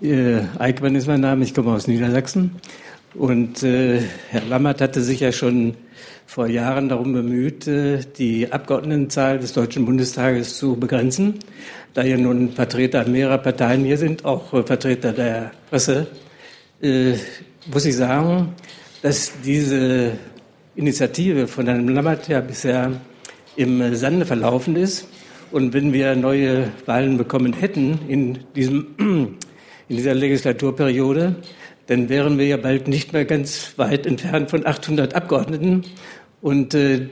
Äh, 0.00 0.40
Eickmann 0.58 0.94
ist 0.94 1.06
mein 1.06 1.20
Name, 1.20 1.44
ich 1.44 1.52
komme 1.52 1.72
aus 1.72 1.88
Niedersachsen. 1.88 2.60
Und 3.14 3.62
äh, 3.62 4.00
Herr 4.30 4.42
Lammert 4.48 4.80
hatte 4.80 5.00
sich 5.00 5.20
ja 5.20 5.32
schon 5.32 5.74
vor 6.26 6.46
Jahren 6.46 6.90
darum 6.90 7.14
bemüht, 7.14 7.66
äh, 7.66 8.00
die 8.18 8.52
Abgeordnetenzahl 8.52 9.38
des 9.38 9.54
Deutschen 9.54 9.86
Bundestages 9.86 10.58
zu 10.58 10.76
begrenzen. 10.76 11.38
Da 11.94 12.02
ja 12.02 12.18
nun 12.18 12.52
Vertreter 12.52 13.08
mehrerer 13.08 13.38
Parteien 13.38 13.84
hier 13.84 13.96
sind, 13.96 14.24
auch 14.26 14.52
äh, 14.52 14.62
Vertreter 14.62 15.12
der 15.12 15.52
Presse, 15.70 16.06
äh, 16.82 17.14
muss 17.72 17.86
ich 17.86 17.96
sagen, 17.96 18.54
dass 19.00 19.32
diese 19.42 20.12
Initiative 20.76 21.48
von 21.48 21.66
Herrn 21.66 21.88
Lammert 21.88 22.28
ja 22.28 22.40
bisher 22.40 22.92
im 23.56 23.94
Sande 23.94 24.26
verlaufen 24.26 24.76
ist. 24.76 25.08
Und 25.50 25.72
wenn 25.72 25.94
wir 25.94 26.14
neue 26.14 26.70
Wahlen 26.84 27.16
bekommen 27.16 27.54
hätten 27.54 28.00
in, 28.06 28.38
diesem, 28.54 28.86
in 28.98 29.36
dieser 29.96 30.14
Legislaturperiode, 30.14 31.36
dann 31.88 32.10
wären 32.10 32.38
wir 32.38 32.46
ja 32.46 32.58
bald 32.58 32.86
nicht 32.86 33.12
mehr 33.12 33.24
ganz 33.24 33.72
weit 33.76 34.06
entfernt 34.06 34.50
von 34.50 34.66
800 34.66 35.14
Abgeordneten. 35.14 35.84
Und 36.42 36.74
äh, 36.74 37.08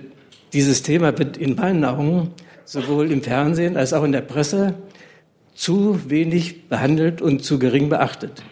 dieses 0.52 0.82
Thema 0.82 1.18
wird 1.18 1.38
in 1.38 1.56
meinen 1.56 1.84
Augen 1.84 2.34
sowohl 2.66 3.10
im 3.10 3.22
Fernsehen 3.22 3.76
als 3.78 3.94
auch 3.94 4.04
in 4.04 4.12
der 4.12 4.20
Presse 4.20 4.74
zu 5.54 6.10
wenig 6.10 6.68
behandelt 6.68 7.22
und 7.22 7.42
zu 7.42 7.58
gering 7.58 7.88
beachtet. 7.88 8.42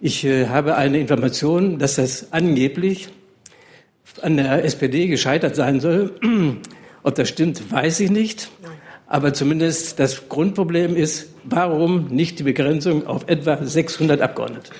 Ich 0.00 0.24
äh, 0.24 0.46
habe 0.46 0.76
eine 0.76 0.98
Information, 0.98 1.78
dass 1.78 1.96
das 1.96 2.32
angeblich 2.32 3.10
an 4.22 4.38
der 4.38 4.64
SPD 4.64 5.06
gescheitert 5.06 5.54
sein 5.54 5.80
soll. 5.80 6.14
Ob 7.02 7.14
das 7.14 7.28
stimmt, 7.28 7.70
weiß 7.70 8.00
ich 8.00 8.10
nicht. 8.10 8.50
Aber 9.06 9.34
zumindest 9.34 9.98
das 9.98 10.30
Grundproblem 10.30 10.96
ist, 10.96 11.28
warum 11.44 12.06
nicht 12.08 12.38
die 12.38 12.44
Begrenzung 12.44 13.06
auf 13.06 13.28
etwa 13.28 13.62
600 13.62 14.22
Abgeordnete? 14.22 14.70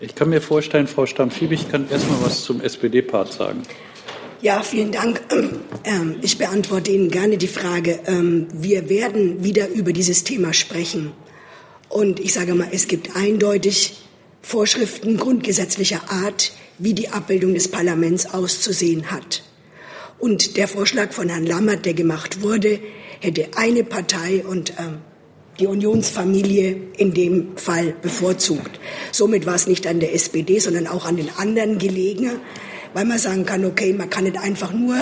Ich 0.00 0.14
kann 0.14 0.30
mir 0.30 0.40
vorstellen, 0.40 0.86
Frau 0.86 1.06
Stamm-Fiebig 1.06 1.70
kann 1.70 1.88
erst 1.90 2.08
mal 2.08 2.18
was 2.22 2.44
zum 2.44 2.60
SPD-Part 2.60 3.32
sagen. 3.32 3.62
Ja, 4.40 4.62
vielen 4.62 4.92
Dank. 4.92 5.20
Ähm, 5.82 6.16
ich 6.22 6.38
beantworte 6.38 6.92
Ihnen 6.92 7.10
gerne 7.10 7.38
die 7.38 7.48
Frage. 7.48 7.98
Ähm, 8.06 8.46
wir 8.52 8.88
werden 8.88 9.42
wieder 9.42 9.68
über 9.68 9.92
dieses 9.92 10.22
Thema 10.22 10.52
sprechen. 10.52 11.12
Und 11.88 12.20
ich 12.20 12.34
sage 12.34 12.54
mal, 12.54 12.68
es 12.70 12.86
gibt 12.86 13.16
eindeutig 13.16 13.98
Vorschriften 14.40 15.16
grundgesetzlicher 15.16 16.02
Art, 16.08 16.52
wie 16.78 16.94
die 16.94 17.08
Abbildung 17.08 17.54
des 17.54 17.68
Parlaments 17.68 18.32
auszusehen 18.32 19.10
hat. 19.10 19.42
Und 20.20 20.56
der 20.56 20.68
Vorschlag 20.68 21.12
von 21.12 21.28
Herrn 21.28 21.46
Lammert, 21.46 21.84
der 21.84 21.94
gemacht 21.94 22.40
wurde, 22.42 22.78
hätte 23.20 23.48
eine 23.56 23.82
Partei 23.82 24.44
und 24.46 24.74
ähm, 24.78 24.98
die 25.58 25.66
Unionsfamilie 25.66 26.76
in 26.96 27.14
dem 27.14 27.56
Fall 27.56 27.94
bevorzugt. 28.00 28.78
Somit 29.12 29.46
war 29.46 29.54
es 29.54 29.66
nicht 29.66 29.86
an 29.86 30.00
der 30.00 30.14
SPD, 30.14 30.58
sondern 30.58 30.86
auch 30.86 31.04
an 31.04 31.16
den 31.16 31.30
anderen 31.36 31.78
gelegen, 31.78 32.30
weil 32.94 33.04
man 33.04 33.18
sagen 33.18 33.44
kann, 33.44 33.64
okay, 33.64 33.92
man 33.92 34.08
kann 34.08 34.24
nicht 34.24 34.38
einfach 34.38 34.72
nur 34.72 34.96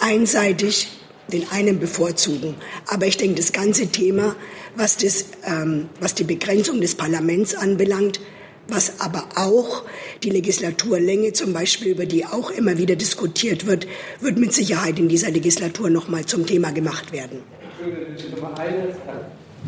einseitig 0.00 0.88
den 1.32 1.50
einen 1.50 1.78
bevorzugen. 1.78 2.54
Aber 2.86 3.06
ich 3.06 3.16
denke, 3.16 3.36
das 3.36 3.52
ganze 3.52 3.88
Thema, 3.88 4.36
was, 4.76 4.96
das, 4.96 5.26
ähm, 5.46 5.88
was 6.00 6.14
die 6.14 6.24
Begrenzung 6.24 6.80
des 6.80 6.94
Parlaments 6.94 7.54
anbelangt, 7.54 8.20
was 8.68 9.00
aber 9.00 9.28
auch 9.36 9.84
die 10.22 10.30
Legislaturlänge 10.30 11.32
zum 11.32 11.52
Beispiel, 11.52 11.92
über 11.92 12.06
die 12.06 12.26
auch 12.26 12.50
immer 12.50 12.76
wieder 12.76 12.96
diskutiert 12.96 13.66
wird, 13.66 13.86
wird 14.20 14.38
mit 14.38 14.52
Sicherheit 14.52 14.98
in 14.98 15.08
dieser 15.08 15.30
Legislatur 15.30 15.88
noch 15.88 16.08
mal 16.08 16.26
zum 16.26 16.46
Thema 16.46 16.70
gemacht 16.70 17.12
werden. 17.12 17.42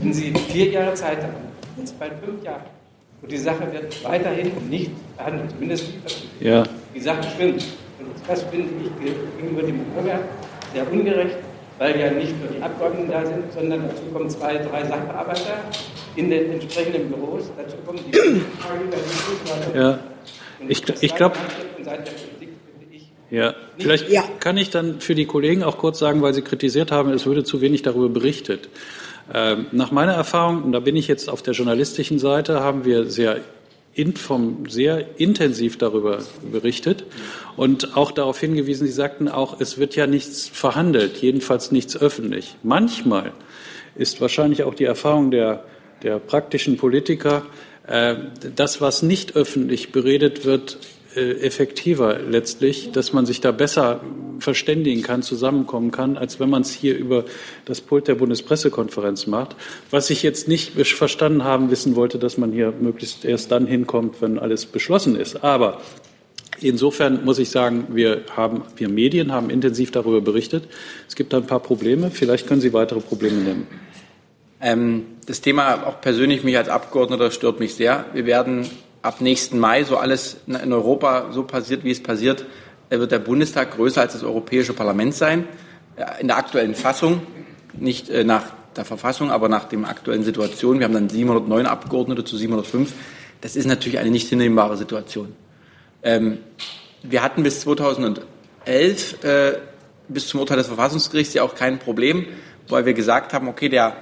Wenn 0.02 0.12
Sie 0.14 0.32
vier 0.48 0.70
Jahre 0.70 0.94
Zeit 0.94 1.22
haben, 1.22 1.34
jetzt 1.76 1.98
bald 1.98 2.12
fünf 2.24 2.42
Jahre, 2.42 2.62
und 3.22 3.30
die 3.30 3.36
Sache 3.36 3.70
wird 3.70 4.02
weiterhin 4.02 4.50
nicht 4.70 4.90
behandelt, 5.16 5.50
zumindest 5.50 5.88
ja. 6.40 6.64
die 6.94 7.00
Sache 7.00 7.22
stimmt. 7.34 7.66
Und 7.98 8.08
das 8.26 8.42
finde 8.44 8.68
ich 8.82 9.36
gegenüber 9.36 9.62
dem 9.62 9.78
Bürger 9.94 10.20
sehr 10.72 10.90
ungerecht, 10.90 11.36
weil 11.78 12.00
ja 12.00 12.10
nicht 12.10 12.32
nur 12.40 12.48
die 12.48 12.62
Abgeordneten 12.62 13.10
da 13.10 13.26
sind, 13.26 13.52
sondern 13.52 13.82
dazu 13.88 14.02
kommen 14.12 14.30
zwei, 14.30 14.56
drei 14.56 14.84
Sachbearbeiter 14.86 15.58
in 16.16 16.30
den 16.30 16.52
entsprechenden 16.52 17.08
Büros. 17.10 17.50
Dazu 17.58 17.76
kommen 17.84 17.98
die 18.06 18.16
Ja, 19.78 19.98
ich, 20.66 20.82
ich 21.02 21.14
glaube. 21.14 21.36
Ja, 23.30 23.54
vielleicht 23.78 24.08
ja. 24.08 24.24
kann 24.40 24.56
ich 24.56 24.70
dann 24.70 25.00
für 25.00 25.14
die 25.14 25.24
Kollegen 25.26 25.62
auch 25.62 25.78
kurz 25.78 26.00
sagen, 26.00 26.20
weil 26.20 26.34
Sie 26.34 26.42
kritisiert 26.42 26.90
haben, 26.90 27.12
es 27.12 27.26
würde 27.26 27.44
zu 27.44 27.60
wenig 27.60 27.82
darüber 27.82 28.08
berichtet. 28.08 28.68
Ähm, 29.32 29.66
nach 29.72 29.90
meiner 29.90 30.12
Erfahrung, 30.12 30.62
und 30.62 30.72
da 30.72 30.80
bin 30.80 30.96
ich 30.96 31.08
jetzt 31.08 31.28
auf 31.28 31.42
der 31.42 31.54
journalistischen 31.54 32.18
Seite, 32.18 32.60
haben 32.60 32.84
wir 32.84 33.10
sehr 33.10 33.40
vom, 34.16 34.68
sehr 34.68 35.20
intensiv 35.20 35.76
darüber 35.76 36.20
berichtet 36.50 37.04
und 37.56 37.96
auch 37.96 38.12
darauf 38.12 38.40
hingewiesen, 38.40 38.86
Sie 38.86 38.92
sagten 38.92 39.28
auch, 39.28 39.60
es 39.60 39.78
wird 39.78 39.94
ja 39.94 40.06
nichts 40.06 40.48
verhandelt, 40.48 41.18
jedenfalls 41.18 41.70
nichts 41.70 41.96
öffentlich. 41.96 42.56
Manchmal 42.62 43.32
ist 43.96 44.20
wahrscheinlich 44.20 44.62
auch 44.62 44.74
die 44.74 44.84
Erfahrung 44.84 45.30
der, 45.30 45.64
der 46.02 46.18
praktischen 46.18 46.76
Politiker, 46.76 47.44
äh, 47.86 48.16
das, 48.54 48.80
was 48.80 49.02
nicht 49.02 49.36
öffentlich 49.36 49.92
beredet 49.92 50.44
wird, 50.44 50.78
effektiver 51.14 52.18
letztlich, 52.18 52.92
dass 52.92 53.12
man 53.12 53.26
sich 53.26 53.40
da 53.40 53.50
besser 53.50 54.00
verständigen 54.38 55.02
kann, 55.02 55.22
zusammenkommen 55.22 55.90
kann, 55.90 56.16
als 56.16 56.40
wenn 56.40 56.50
man 56.50 56.62
es 56.62 56.72
hier 56.72 56.96
über 56.96 57.24
das 57.64 57.80
Pult 57.80 58.08
der 58.08 58.14
Bundespressekonferenz 58.14 59.26
macht. 59.26 59.56
Was 59.90 60.10
ich 60.10 60.22
jetzt 60.22 60.48
nicht 60.48 60.72
verstanden 60.72 61.44
haben 61.44 61.70
wissen 61.70 61.96
wollte, 61.96 62.18
dass 62.18 62.38
man 62.38 62.52
hier 62.52 62.72
möglichst 62.80 63.24
erst 63.24 63.50
dann 63.50 63.66
hinkommt, 63.66 64.22
wenn 64.22 64.38
alles 64.38 64.66
beschlossen 64.66 65.16
ist. 65.16 65.42
Aber 65.44 65.80
Insofern 66.62 67.24
muss 67.24 67.38
ich 67.38 67.48
sagen, 67.48 67.86
wir 67.90 68.24
haben, 68.36 68.62
wir 68.76 68.90
Medien 68.90 69.32
haben 69.32 69.48
intensiv 69.48 69.92
darüber 69.92 70.20
berichtet. 70.20 70.64
Es 71.08 71.14
gibt 71.14 71.32
da 71.32 71.38
ein 71.38 71.46
paar 71.46 71.60
Probleme. 71.60 72.10
Vielleicht 72.10 72.46
können 72.46 72.60
Sie 72.60 72.74
weitere 72.74 73.00
Probleme 73.00 73.40
nennen. 73.40 73.66
Ähm, 74.60 75.06
das 75.26 75.40
Thema 75.40 75.86
auch 75.86 76.02
persönlich 76.02 76.44
mich 76.44 76.58
als 76.58 76.68
Abgeordneter 76.68 77.30
stört 77.30 77.60
mich 77.60 77.74
sehr. 77.74 78.04
Wir 78.12 78.26
werden 78.26 78.68
ab 79.02 79.20
nächsten 79.20 79.58
Mai, 79.58 79.84
so 79.84 79.96
alles 79.96 80.36
in 80.46 80.72
Europa 80.72 81.30
so 81.32 81.44
passiert, 81.44 81.84
wie 81.84 81.90
es 81.90 82.02
passiert, 82.02 82.44
äh, 82.90 82.98
wird 82.98 83.12
der 83.12 83.18
Bundestag 83.18 83.76
größer 83.76 84.00
als 84.00 84.12
das 84.12 84.22
Europäische 84.22 84.72
Parlament 84.72 85.14
sein. 85.14 85.48
In 86.20 86.28
der 86.28 86.38
aktuellen 86.38 86.74
Fassung, 86.74 87.22
nicht 87.74 88.08
äh, 88.10 88.24
nach 88.24 88.52
der 88.76 88.84
Verfassung, 88.84 89.30
aber 89.30 89.48
nach 89.48 89.64
der 89.64 89.80
aktuellen 89.80 90.22
Situation. 90.22 90.78
Wir 90.78 90.84
haben 90.84 90.94
dann 90.94 91.08
709 91.08 91.66
Abgeordnete 91.66 92.24
zu 92.24 92.36
705. 92.36 92.92
Das 93.40 93.56
ist 93.56 93.66
natürlich 93.66 93.98
eine 93.98 94.10
nicht 94.10 94.28
hinnehmbare 94.28 94.76
Situation. 94.76 95.34
Ähm, 96.02 96.38
wir 97.02 97.22
hatten 97.22 97.42
bis 97.42 97.60
2011, 97.60 99.24
äh, 99.24 99.52
bis 100.08 100.28
zum 100.28 100.40
Urteil 100.40 100.58
des 100.58 100.66
Verfassungsgerichts 100.66 101.34
ja 101.34 101.42
auch 101.42 101.54
kein 101.54 101.78
Problem, 101.78 102.26
weil 102.68 102.86
wir 102.86 102.94
gesagt 102.94 103.32
haben, 103.32 103.48
okay, 103.48 103.68
der 103.68 103.96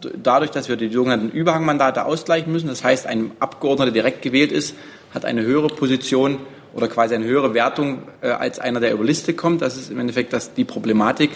dadurch, 0.00 0.50
dass 0.50 0.68
wir 0.68 0.76
die 0.76 0.88
sogenannten 0.88 1.30
Überhangmandate 1.30 2.04
ausgleichen 2.04 2.52
müssen, 2.52 2.68
das 2.68 2.84
heißt, 2.84 3.06
ein 3.06 3.32
Abgeordneter, 3.40 3.92
der 3.92 4.02
direkt 4.02 4.22
gewählt 4.22 4.52
ist, 4.52 4.74
hat 5.12 5.24
eine 5.24 5.42
höhere 5.42 5.68
Position 5.68 6.38
oder 6.74 6.88
quasi 6.88 7.14
eine 7.14 7.24
höhere 7.24 7.54
Wertung 7.54 8.02
äh, 8.20 8.28
als 8.28 8.58
einer, 8.58 8.80
der 8.80 8.92
über 8.92 9.04
Liste 9.04 9.32
kommt. 9.34 9.62
Das 9.62 9.76
ist 9.76 9.90
im 9.90 9.98
Endeffekt 9.98 10.32
das, 10.32 10.52
die 10.54 10.64
Problematik. 10.64 11.30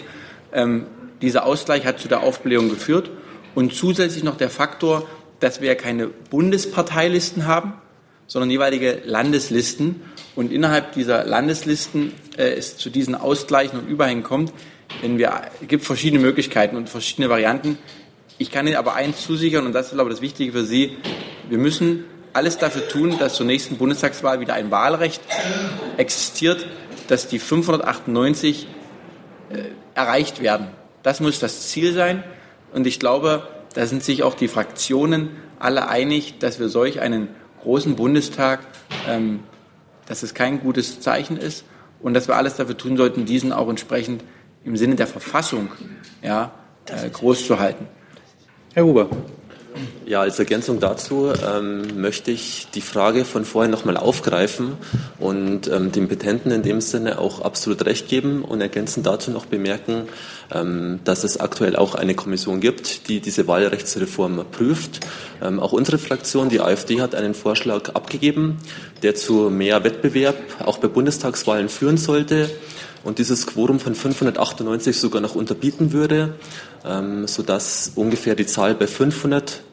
Ähm, 0.53 0.85
dieser 1.21 1.45
Ausgleich 1.45 1.85
hat 1.85 1.99
zu 1.99 2.07
der 2.07 2.21
Aufblähung 2.21 2.69
geführt 2.69 3.09
und 3.55 3.73
zusätzlich 3.73 4.23
noch 4.23 4.37
der 4.37 4.49
Faktor, 4.49 5.07
dass 5.39 5.61
wir 5.61 5.75
keine 5.75 6.07
Bundesparteilisten 6.07 7.47
haben, 7.47 7.73
sondern 8.27 8.49
jeweilige 8.49 9.01
Landeslisten. 9.05 10.01
Und 10.35 10.51
innerhalb 10.51 10.93
dieser 10.93 11.25
Landeslisten 11.25 12.13
äh, 12.37 12.53
es 12.53 12.77
zu 12.77 12.89
diesen 12.89 13.15
Ausgleichen 13.15 13.79
und 13.79 13.87
Überhängen 13.87 14.23
kommt, 14.23 14.53
wenn 15.01 15.17
wir, 15.17 15.41
es 15.61 15.67
gibt 15.67 15.85
verschiedene 15.85 16.21
Möglichkeiten 16.21 16.75
und 16.75 16.89
verschiedene 16.89 17.29
Varianten. 17.29 17.77
Ich 18.41 18.49
kann 18.49 18.65
Ihnen 18.65 18.77
aber 18.77 18.95
eins 18.95 19.21
zusichern, 19.21 19.67
und 19.67 19.73
das 19.73 19.89
ist, 19.89 19.93
glaube 19.93 20.09
ich, 20.09 20.15
das 20.15 20.21
Wichtige 20.23 20.51
für 20.51 20.65
Sie. 20.65 20.97
Wir 21.47 21.59
müssen 21.59 22.05
alles 22.33 22.57
dafür 22.57 22.87
tun, 22.87 23.19
dass 23.19 23.35
zur 23.35 23.45
nächsten 23.45 23.77
Bundestagswahl 23.77 24.39
wieder 24.39 24.55
ein 24.55 24.71
Wahlrecht 24.71 25.21
existiert, 25.97 26.65
dass 27.07 27.27
die 27.27 27.37
598 27.37 28.65
äh, 29.51 29.57
erreicht 29.93 30.41
werden. 30.41 30.69
Das 31.03 31.19
muss 31.19 31.39
das 31.39 31.67
Ziel 31.67 31.93
sein. 31.93 32.23
Und 32.73 32.87
ich 32.87 32.99
glaube, 32.99 33.47
da 33.75 33.85
sind 33.85 34.03
sich 34.03 34.23
auch 34.23 34.33
die 34.33 34.47
Fraktionen 34.47 35.29
alle 35.59 35.87
einig, 35.87 36.39
dass 36.39 36.59
wir 36.59 36.67
solch 36.67 36.99
einen 36.99 37.27
großen 37.61 37.95
Bundestag, 37.95 38.61
ähm, 39.07 39.41
dass 40.07 40.23
es 40.23 40.33
kein 40.33 40.61
gutes 40.61 40.99
Zeichen 40.99 41.37
ist 41.37 41.63
und 41.99 42.15
dass 42.15 42.27
wir 42.27 42.37
alles 42.37 42.55
dafür 42.55 42.75
tun 42.75 42.97
sollten, 42.97 43.25
diesen 43.25 43.53
auch 43.53 43.69
entsprechend 43.69 44.23
im 44.63 44.77
Sinne 44.77 44.95
der 44.95 45.05
Verfassung 45.05 45.69
ja, 46.23 46.51
äh, 46.87 47.07
groß 47.07 47.45
zu 47.45 47.59
halten. 47.59 47.85
Herr 48.73 48.85
Huber. 48.85 49.09
Ja, 50.05 50.21
als 50.21 50.39
Ergänzung 50.39 50.79
dazu 50.79 51.33
ähm, 51.45 51.99
möchte 51.99 52.31
ich 52.31 52.67
die 52.73 52.81
Frage 52.81 53.25
von 53.25 53.43
vorhin 53.43 53.69
nochmal 53.69 53.97
aufgreifen 53.97 54.73
und 55.19 55.67
ähm, 55.67 55.91
dem 55.91 56.07
Petenten 56.07 56.51
in 56.51 56.63
dem 56.63 56.79
Sinne 56.79 57.19
auch 57.19 57.41
absolut 57.41 57.85
recht 57.85 58.07
geben 58.07 58.43
und 58.43 58.61
ergänzend 58.61 59.05
dazu 59.05 59.29
noch 59.31 59.45
bemerken, 59.45 60.03
ähm, 60.53 60.99
dass 61.03 61.25
es 61.25 61.37
aktuell 61.37 61.75
auch 61.75 61.95
eine 61.95 62.15
Kommission 62.15 62.61
gibt, 62.61 63.09
die 63.09 63.19
diese 63.19 63.45
Wahlrechtsreform 63.47 64.45
prüft. 64.51 65.01
Ähm, 65.41 65.59
auch 65.59 65.73
unsere 65.73 65.97
Fraktion, 65.97 66.47
die 66.47 66.61
AfD, 66.61 67.01
hat 67.01 67.13
einen 67.13 67.33
Vorschlag 67.33 67.89
abgegeben, 67.93 68.57
der 69.03 69.15
zu 69.15 69.49
mehr 69.49 69.83
Wettbewerb 69.83 70.37
auch 70.65 70.77
bei 70.77 70.87
Bundestagswahlen 70.87 71.67
führen 71.67 71.97
sollte 71.97 72.49
und 73.03 73.19
dieses 73.19 73.47
Quorum 73.47 73.79
von 73.79 73.95
598 73.95 74.99
sogar 74.99 75.21
noch 75.21 75.35
unterbieten 75.35 75.91
würde, 75.91 76.35
ähm, 76.85 77.27
sodass 77.27 77.93
ungefähr 77.95 78.35
die 78.35 78.45
Zahl 78.45 78.75
bei 78.75 78.87
500 78.87 79.63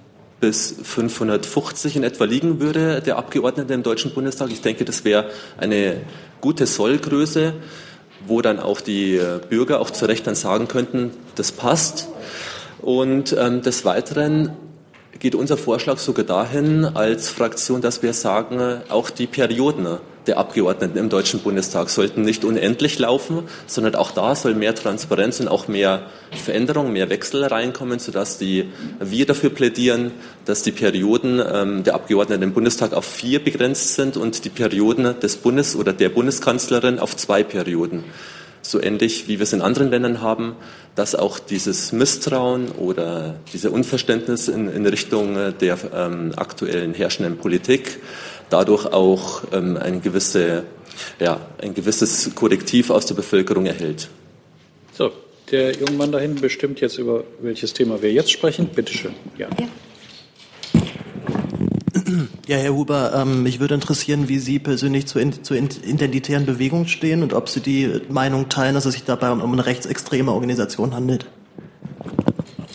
bis 0.41 0.77
550 0.83 1.97
in 1.97 2.05
etwa 2.05 2.25
liegen 2.25 2.61
würde, 2.61 3.03
der 3.03 3.19
Abgeordneten 3.19 3.73
im 3.73 3.83
Deutschen 3.83 4.13
Bundestag. 4.13 4.51
Ich 4.51 4.61
denke, 4.61 4.85
das 4.85 5.05
wäre 5.05 5.31
eine 5.57 6.03
gute 6.41 6.67
Sollgröße, 6.67 7.55
wo 8.27 8.41
dann 8.41 8.61
auch 8.61 8.81
die 8.81 9.17
äh, 9.17 9.41
Bürger 9.49 9.81
auch 9.81 9.91
zu 9.91 10.07
Recht 10.07 10.27
dann 10.27 10.35
sagen 10.35 10.69
könnten, 10.69 11.11
das 11.35 11.53
passt. 11.53 12.09
Und 12.81 13.35
ähm, 13.39 13.63
des 13.63 13.85
Weiteren 13.85 14.53
geht 15.19 15.35
unser 15.35 15.57
Vorschlag 15.57 15.99
sogar 15.99 16.25
dahin 16.25 16.85
als 16.85 17.29
Fraktion, 17.29 17.81
dass 17.81 18.03
wir 18.03 18.13
sagen, 18.13 18.81
auch 18.89 19.11
die 19.11 19.27
Perioden 19.27 19.99
der 20.29 20.39
Abgeordneten 20.39 20.99
im 20.99 21.09
Deutschen 21.09 21.41
Bundestag 21.41 21.89
sollten 21.89 22.23
nicht 22.23 22.45
unendlich 22.45 22.99
laufen, 22.99 23.45
sondern 23.67 23.95
auch 23.95 24.13
da 24.13 24.35
soll 24.35 24.55
mehr 24.55 24.75
Transparenz 24.75 25.41
und 25.41 25.49
auch 25.49 25.67
mehr 25.67 26.03
Veränderung, 26.31 26.93
mehr 26.93 27.09
Wechsel 27.09 27.45
reinkommen, 27.45 27.99
sodass 27.99 28.39
die, 28.39 28.69
wir 29.01 29.27
dafür 29.27 29.51
plädieren, 29.51 30.13
dass 30.45 30.63
die 30.63 30.73
Perioden 30.73 31.43
ähm, 31.53 31.83
der 31.83 31.95
Abgeordneten 31.95 32.43
im 32.43 32.53
Bundestag 32.53 32.93
auf 32.93 33.07
vier 33.07 33.43
begrenzt 33.43 33.95
sind 33.95 34.17
und 34.17 34.45
die 34.45 34.51
Perioden 34.51 35.19
des 35.19 35.37
Bundes 35.37 35.75
oder 35.75 35.93
der 35.93 36.11
Bundeskanzlerin 36.11 36.99
auf 36.99 37.17
zwei 37.17 37.43
Perioden. 37.43 38.05
So 38.61 38.83
ähnlich 38.83 39.29
wie 39.29 39.39
wir 39.39 39.45
es 39.45 39.53
in 39.53 39.63
anderen 39.63 39.91
Ländern 39.91 40.21
haben, 40.21 40.57
dass 40.95 41.15
auch 41.15 41.39
dieses 41.39 41.93
Misstrauen 41.93 42.71
oder 42.73 43.37
diese 43.53 43.71
Unverständnis 43.71 44.49
in, 44.49 44.69
in 44.69 44.85
Richtung 44.85 45.37
der 45.61 45.79
ähm, 45.95 46.33
aktuellen 46.37 46.93
herrschenden 46.93 47.39
Politik 47.39 48.01
dadurch 48.51 48.87
auch 48.87 49.43
ähm, 49.53 49.77
eine 49.77 50.01
gewisse, 50.01 50.65
ja, 51.21 51.41
ein 51.61 51.75
gewisses 51.75 52.35
Korrektiv 52.35 52.91
aus 52.91 53.07
der 53.07 53.15
Bevölkerung 53.15 53.67
erhält. 53.67 54.09
So, 54.93 55.13
der 55.51 55.73
junge 55.73 55.93
Mann 55.93 56.13
da 56.13 56.19
hinten 56.19 56.41
bestimmt 56.41 56.81
jetzt 56.81 56.99
über 56.99 57.25
welches 57.41 57.73
Thema 57.73 58.03
wir 58.03 58.13
jetzt 58.13 58.31
sprechen. 58.31 58.69
Bitte 58.75 58.93
schön. 58.93 59.15
Ja. 59.37 59.49
ja. 59.59 59.69
Ja, 62.47 62.57
Herr 62.57 62.75
Huber, 62.75 63.13
ähm, 63.15 63.43
mich 63.43 63.61
würde 63.61 63.75
interessieren, 63.75 64.29
wie 64.29 64.39
Sie 64.39 64.59
persönlich 64.59 65.07
zur, 65.07 65.21
zur 65.43 65.57
identitären 65.57 66.47
Bewegung 66.47 66.87
stehen 66.87 67.23
und 67.23 67.35
ob 67.35 67.51
Sie 67.51 67.61
die 67.61 68.01
Meinung 68.09 68.49
teilen, 68.49 68.75
dass 68.75 68.87
es 68.87 68.95
sich 68.95 69.05
dabei 69.05 69.31
um 69.31 69.53
eine 69.53 69.67
rechtsextreme 69.67 70.33
Organisation 70.33 70.95
handelt. 70.95 71.27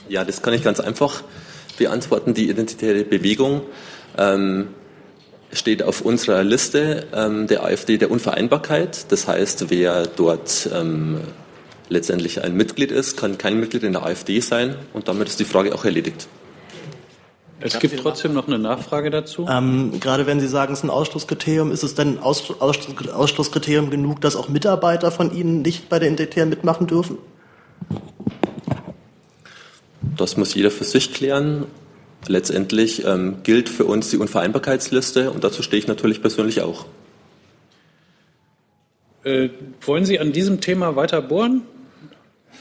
Ja, 0.09 0.23
das 0.23 0.43
kann 0.43 0.53
ich 0.53 0.63
ganz 0.63 0.79
einfach 0.79 1.23
beantworten. 1.77 2.35
Die 2.35 2.49
identitäre 2.49 3.03
Bewegung 3.03 3.61
ähm, 4.17 4.67
steht 5.53 5.83
auf 5.83 6.01
unserer 6.01 6.43
Liste 6.43 7.07
ähm, 7.13 7.47
der 7.47 7.63
AfD 7.63 7.97
der 7.97 8.11
Unvereinbarkeit. 8.11 9.11
Das 9.11 9.27
heißt, 9.27 9.69
wer 9.69 10.07
dort 10.07 10.69
ähm, 10.73 11.21
letztendlich 11.89 12.43
ein 12.43 12.55
Mitglied 12.55 12.91
ist, 12.91 13.17
kann 13.17 13.37
kein 13.37 13.59
Mitglied 13.59 13.83
in 13.83 13.93
der 13.93 14.03
AfD 14.05 14.39
sein 14.39 14.75
und 14.93 15.07
damit 15.07 15.27
ist 15.27 15.39
die 15.39 15.45
Frage 15.45 15.73
auch 15.73 15.85
erledigt. 15.85 16.27
Es 17.65 17.79
gibt 17.79 17.97
trotzdem 17.97 18.33
noch 18.33 18.47
eine 18.47 18.59
Nachfrage 18.59 19.09
dazu. 19.09 19.47
Ähm, 19.49 19.97
gerade 20.01 20.27
wenn 20.27 20.41
Sie 20.41 20.49
sagen, 20.49 20.73
es 20.73 20.79
ist 20.79 20.83
ein 20.83 20.89
Ausschlusskriterium, 20.89 21.71
ist 21.71 21.83
es 21.83 21.95
denn 21.95 22.19
Aus, 22.19 22.51
Ausschlusskriterium 22.59 23.89
genug, 23.89 24.19
dass 24.19 24.35
auch 24.35 24.49
Mitarbeiter 24.49 25.11
von 25.11 25.33
Ihnen 25.33 25.61
nicht 25.61 25.87
bei 25.87 25.97
der 25.97 26.09
Identitären 26.09 26.49
mitmachen 26.49 26.87
dürfen? 26.87 27.17
Das 30.17 30.35
muss 30.35 30.53
jeder 30.53 30.71
für 30.71 30.83
sich 30.83 31.13
klären. 31.13 31.65
Letztendlich 32.27 33.05
ähm, 33.05 33.37
gilt 33.43 33.69
für 33.69 33.85
uns 33.85 34.09
die 34.09 34.17
Unvereinbarkeitsliste 34.17 35.31
und 35.31 35.43
dazu 35.43 35.61
stehe 35.61 35.79
ich 35.79 35.87
natürlich 35.87 36.21
persönlich 36.21 36.61
auch. 36.61 36.85
Äh, 39.23 39.49
wollen 39.81 40.05
Sie 40.05 40.19
an 40.19 40.31
diesem 40.31 40.61
Thema 40.61 40.95
weiter 40.95 41.21
bohren? 41.21 41.61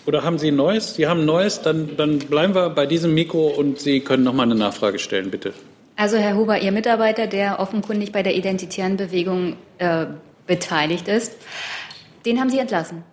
Oder 0.07 0.25
haben 0.25 0.39
Sie 0.39 0.49
ein 0.49 0.57
neues? 0.57 0.95
Sie 0.95 1.07
haben 1.07 1.25
neues, 1.25 1.63
dann, 1.63 1.97
dann 1.97 2.19
bleiben 2.19 2.55
wir 2.55 2.71
bei 2.71 2.87
diesem 2.87 3.15
Mikro 3.15 3.49
und 3.49 3.79
Sie 3.79 4.01
können 4.01 4.25
noch 4.25 4.33
mal 4.33 4.45
eine 4.45 4.55
Nachfrage 4.57 4.99
stellen, 4.99 5.31
bitte. 5.31 5.53
Also 5.97 6.17
Herr 6.17 6.37
Huber, 6.37 6.61
Ihr 6.61 6.73
Mitarbeiter, 6.73 7.27
der 7.27 7.61
offenkundig 7.61 8.11
bei 8.11 8.23
der 8.23 8.35
identitären 8.35 8.97
Bewegung 8.97 9.57
äh, 9.79 10.07
beteiligt 10.47 11.07
ist, 11.07 11.37
den 12.27 12.41
haben 12.41 12.51
Sie 12.51 12.59
entlassen. 12.59 13.05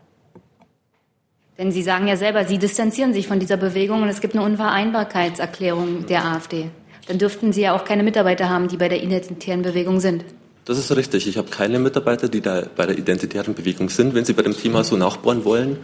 Denn 1.60 1.74
Sie 1.74 1.84
sagen 1.84 2.08
ja 2.08 2.16
selber, 2.16 2.46
Sie 2.46 2.58
distanzieren 2.58 3.14
sich 3.14 3.28
von 3.28 3.40
dieser 3.40 3.58
Bewegung 3.58 4.02
und 4.02 4.08
es 4.08 4.22
gibt 4.22 4.34
eine 4.34 4.44
Unvereinbarkeitserklärung 4.46 6.06
der 6.06 6.26
AfD. 6.26 6.72
Dann 7.08 7.18
dürften 7.18 7.52
Sie 7.52 7.62
ja 7.62 7.76
auch 7.76 7.84
keine 7.84 8.02
Mitarbeiter 8.02 8.50
haben, 8.50 8.70
die 8.70 8.78
bei 8.78 8.88
der 8.88 9.04
identitären 9.04 9.62
Bewegung 9.62 10.00
sind. 10.00 10.24
Das 10.64 10.78
ist 10.78 10.96
richtig. 10.96 11.28
Ich 11.28 11.38
habe 11.38 11.50
keine 11.50 11.78
Mitarbeiter, 11.80 12.30
die 12.30 12.40
da 12.40 12.64
bei 12.78 12.86
der 12.86 12.98
identitären 12.98 13.56
Bewegung 13.56 13.90
sind. 13.90 14.16
Wenn 14.16 14.24
Sie 14.24 14.32
bei 14.32 14.44
dem 14.44 14.56
Thema 14.56 14.86
so 14.86 14.96
nachbohren 14.96 15.44
wollen, 15.44 15.78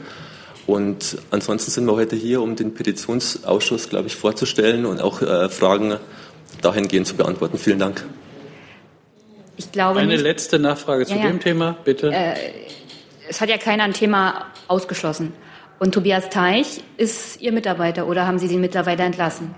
und 0.67 1.17
ansonsten 1.29 1.69
sind 1.69 1.85
wir 1.85 1.93
heute 1.93 2.15
hier, 2.15 2.41
um 2.41 2.55
den 2.55 2.73
Petitionsausschuss, 2.73 3.89
glaube 3.89 4.07
ich, 4.07 4.15
vorzustellen 4.15 4.85
und 4.85 5.01
auch 5.01 5.21
äh, 5.21 5.49
Fragen 5.49 5.97
dahingehend 6.61 7.05
zu 7.05 7.15
beantworten. 7.15 7.57
Vielen 7.57 7.79
Dank. 7.79 8.03
Ich 9.57 9.71
glaube 9.71 9.99
Eine 9.99 10.13
nicht, 10.13 10.23
letzte 10.23 10.57
Nachfrage 10.57 11.05
zu 11.05 11.15
ja, 11.15 11.27
dem 11.27 11.39
Thema, 11.39 11.77
bitte. 11.83 12.11
Äh, 12.11 12.33
es 13.29 13.41
hat 13.41 13.49
ja 13.49 13.57
keiner 13.57 13.83
ein 13.83 13.93
Thema 13.93 14.47
ausgeschlossen. 14.67 15.33
Und 15.79 15.93
Tobias 15.93 16.29
Teich 16.29 16.81
ist 16.97 17.41
Ihr 17.41 17.51
Mitarbeiter 17.51 18.07
oder 18.07 18.25
haben 18.25 18.39
Sie 18.39 18.47
den 18.47 18.61
mittlerweile 18.61 19.03
entlassen? 19.03 19.53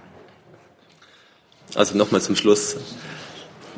Also 1.76 1.98
nochmal 1.98 2.22
zum 2.22 2.36
Schluss. 2.36 2.78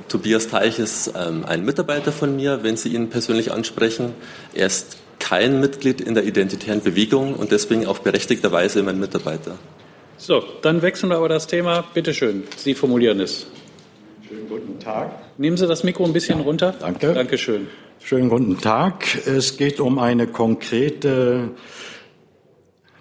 Tobias 0.08 0.48
Teich 0.48 0.80
ist 0.80 1.14
ähm, 1.18 1.44
ein 1.46 1.66
Mitarbeiter 1.66 2.14
von 2.14 2.36
mir, 2.38 2.64
wenn 2.64 2.78
Sie 2.78 2.90
ihn 2.90 3.10
persönlich 3.10 3.52
ansprechen. 3.52 4.14
Er 4.54 4.68
ist 4.68 4.98
kein 5.20 5.60
Mitglied 5.60 6.00
in 6.00 6.14
der 6.14 6.24
identitären 6.24 6.82
Bewegung 6.82 7.36
und 7.36 7.52
deswegen 7.52 7.86
auch 7.86 8.00
berechtigterweise 8.00 8.82
mein 8.84 9.00
Mitarbeiter. 9.00 9.58
So, 10.18 10.42
dann 10.62 10.82
wechseln 10.82 11.10
wir 11.10 11.18
aber 11.18 11.30
das 11.30 11.48
Thema. 11.48 11.84
Bitte 11.94 12.14
schön, 12.14 12.44
Sie 12.56 12.74
formulieren 12.74 13.20
es. 13.20 13.48
Schönen 14.28 14.48
guten 14.48 14.80
Tag. 14.80 15.12
Nehmen 15.38 15.58
Sie 15.58 15.68
das 15.68 15.84
Mikro 15.84 16.06
ein 16.06 16.14
bisschen 16.14 16.40
ja, 16.40 16.46
runter. 16.46 16.74
Danke. 16.80 17.14
Dankeschön. 17.14 17.68
Schönen 18.02 18.30
guten 18.30 18.60
Tag. 18.60 19.06
Es 19.26 19.58
geht 19.58 19.82
um 19.82 20.00
eine 20.00 20.28
konkrete 20.28 21.52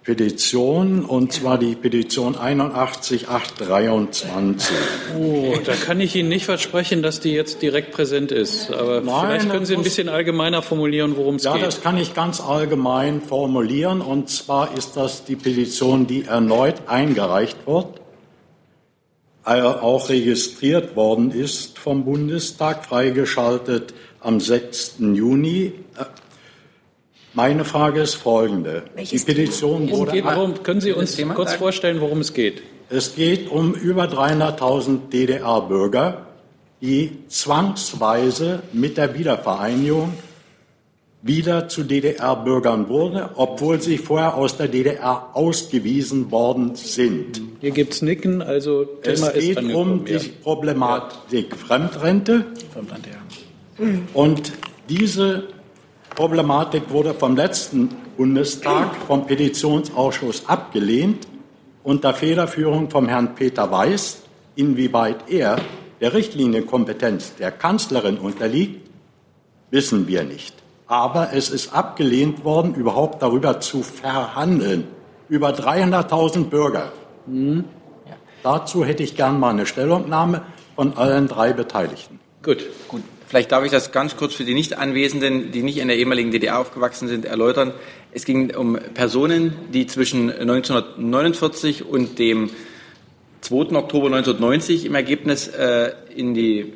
Petition, 0.08 1.04
und 1.04 1.32
zwar 1.34 1.58
die 1.58 1.74
Petition 1.74 2.34
81823. 2.34 4.74
Oh, 5.20 5.54
da 5.62 5.74
kann 5.74 6.00
ich 6.00 6.16
Ihnen 6.16 6.30
nicht 6.30 6.46
versprechen, 6.46 7.02
dass 7.02 7.20
die 7.20 7.32
jetzt 7.32 7.60
direkt 7.60 7.90
präsent 7.90 8.32
ist. 8.32 8.72
Aber 8.72 9.02
Nein, 9.02 9.26
vielleicht 9.26 9.50
können 9.50 9.66
Sie 9.66 9.76
ein 9.76 9.82
bisschen 9.82 10.08
allgemeiner 10.08 10.62
formulieren, 10.62 11.18
worum 11.18 11.34
es 11.34 11.44
ja, 11.44 11.52
geht. 11.52 11.60
Ja, 11.60 11.66
das 11.66 11.82
kann 11.82 11.98
ich 11.98 12.14
ganz 12.14 12.40
allgemein 12.40 13.20
formulieren. 13.20 14.00
Und 14.00 14.30
zwar 14.30 14.74
ist 14.78 14.96
das 14.96 15.26
die 15.26 15.36
Petition, 15.36 16.06
die 16.06 16.24
erneut 16.24 16.88
eingereicht 16.88 17.66
wird, 17.66 18.00
äh, 19.44 19.60
auch 19.60 20.08
registriert 20.08 20.96
worden 20.96 21.32
ist 21.32 21.78
vom 21.78 22.06
Bundestag, 22.06 22.86
freigeschaltet 22.86 23.92
am 24.20 24.40
6. 24.40 24.94
Juni 25.12 25.74
meine 27.34 27.64
Frage 27.64 28.00
ist 28.00 28.14
folgende. 28.14 28.84
Welches 28.94 29.24
die 29.24 29.32
Petition 29.32 29.90
wurde. 29.90 30.12
Geht, 30.12 30.24
worum, 30.24 30.62
können 30.62 30.80
Sie 30.80 30.92
uns 30.92 31.16
kurz 31.34 31.54
vorstellen, 31.54 32.00
worum 32.00 32.20
es 32.20 32.32
geht? 32.32 32.62
Es 32.90 33.14
geht 33.14 33.50
um 33.50 33.74
über 33.74 34.04
300.000 34.04 35.10
DDR-Bürger, 35.12 36.26
die 36.80 37.18
zwangsweise 37.28 38.62
mit 38.72 38.96
der 38.96 39.18
Wiedervereinigung 39.18 40.14
wieder 41.20 41.68
zu 41.68 41.82
DDR-Bürgern 41.82 42.88
wurden, 42.88 43.28
obwohl 43.34 43.80
sie 43.82 43.98
vorher 43.98 44.36
aus 44.36 44.56
der 44.56 44.68
DDR 44.68 45.30
ausgewiesen 45.34 46.30
worden 46.30 46.76
sind. 46.76 47.40
Hier 47.60 47.72
gibt 47.72 47.94
es 47.94 48.02
Nicken, 48.02 48.40
also 48.40 48.84
Thema 48.84 49.28
es 49.28 49.32
geht 49.32 49.74
um 49.74 50.04
die 50.04 50.18
Problematik 50.42 51.50
ja. 51.50 51.56
Fremdrente. 51.56 52.46
Fremdrente 52.72 53.10
ja. 53.10 53.86
Und 54.14 54.52
diese 54.88 55.48
Problematik 56.18 56.90
wurde 56.90 57.14
vom 57.14 57.36
letzten 57.36 57.90
Bundestag 58.16 58.92
vom 59.06 59.24
Petitionsausschuss 59.24 60.48
abgelehnt 60.48 61.28
unter 61.84 62.12
Federführung 62.12 62.90
vom 62.90 63.06
Herrn 63.06 63.36
Peter 63.36 63.70
Weiß. 63.70 64.22
Inwieweit 64.56 65.30
er 65.30 65.60
der 66.00 66.14
Richtlinienkompetenz 66.14 67.36
der 67.36 67.52
Kanzlerin 67.52 68.18
unterliegt, 68.18 68.90
wissen 69.70 70.08
wir 70.08 70.24
nicht. 70.24 70.56
Aber 70.88 71.34
es 71.34 71.50
ist 71.50 71.72
abgelehnt 71.72 72.42
worden, 72.42 72.74
überhaupt 72.74 73.22
darüber 73.22 73.60
zu 73.60 73.84
verhandeln. 73.84 74.88
Über 75.28 75.50
300.000 75.50 76.46
Bürger. 76.46 76.90
Mhm. 77.26 77.62
Ja. 78.08 78.16
Dazu 78.42 78.84
hätte 78.84 79.04
ich 79.04 79.14
gern 79.14 79.38
mal 79.38 79.50
eine 79.50 79.66
Stellungnahme 79.66 80.42
von 80.74 80.96
allen 80.96 81.28
drei 81.28 81.52
Beteiligten. 81.52 82.18
Gut. 82.42 82.66
Gut. 82.88 83.02
Vielleicht 83.28 83.52
darf 83.52 83.62
ich 83.62 83.70
das 83.70 83.92
ganz 83.92 84.16
kurz 84.16 84.32
für 84.32 84.44
die 84.44 84.54
Nicht-Anwesenden, 84.54 85.52
die 85.52 85.62
nicht 85.62 85.76
in 85.76 85.88
der 85.88 85.98
ehemaligen 85.98 86.30
DDR 86.30 86.58
aufgewachsen 86.58 87.08
sind, 87.08 87.26
erläutern. 87.26 87.74
Es 88.10 88.24
ging 88.24 88.56
um 88.56 88.78
Personen, 88.94 89.52
die 89.70 89.86
zwischen 89.86 90.30
1949 90.30 91.84
und 91.84 92.18
dem 92.18 92.48
2. 93.42 93.76
Oktober 93.76 94.06
1990 94.06 94.86
im 94.86 94.94
Ergebnis 94.94 95.46
äh, 95.46 95.92
in 96.16 96.32
die, 96.32 96.72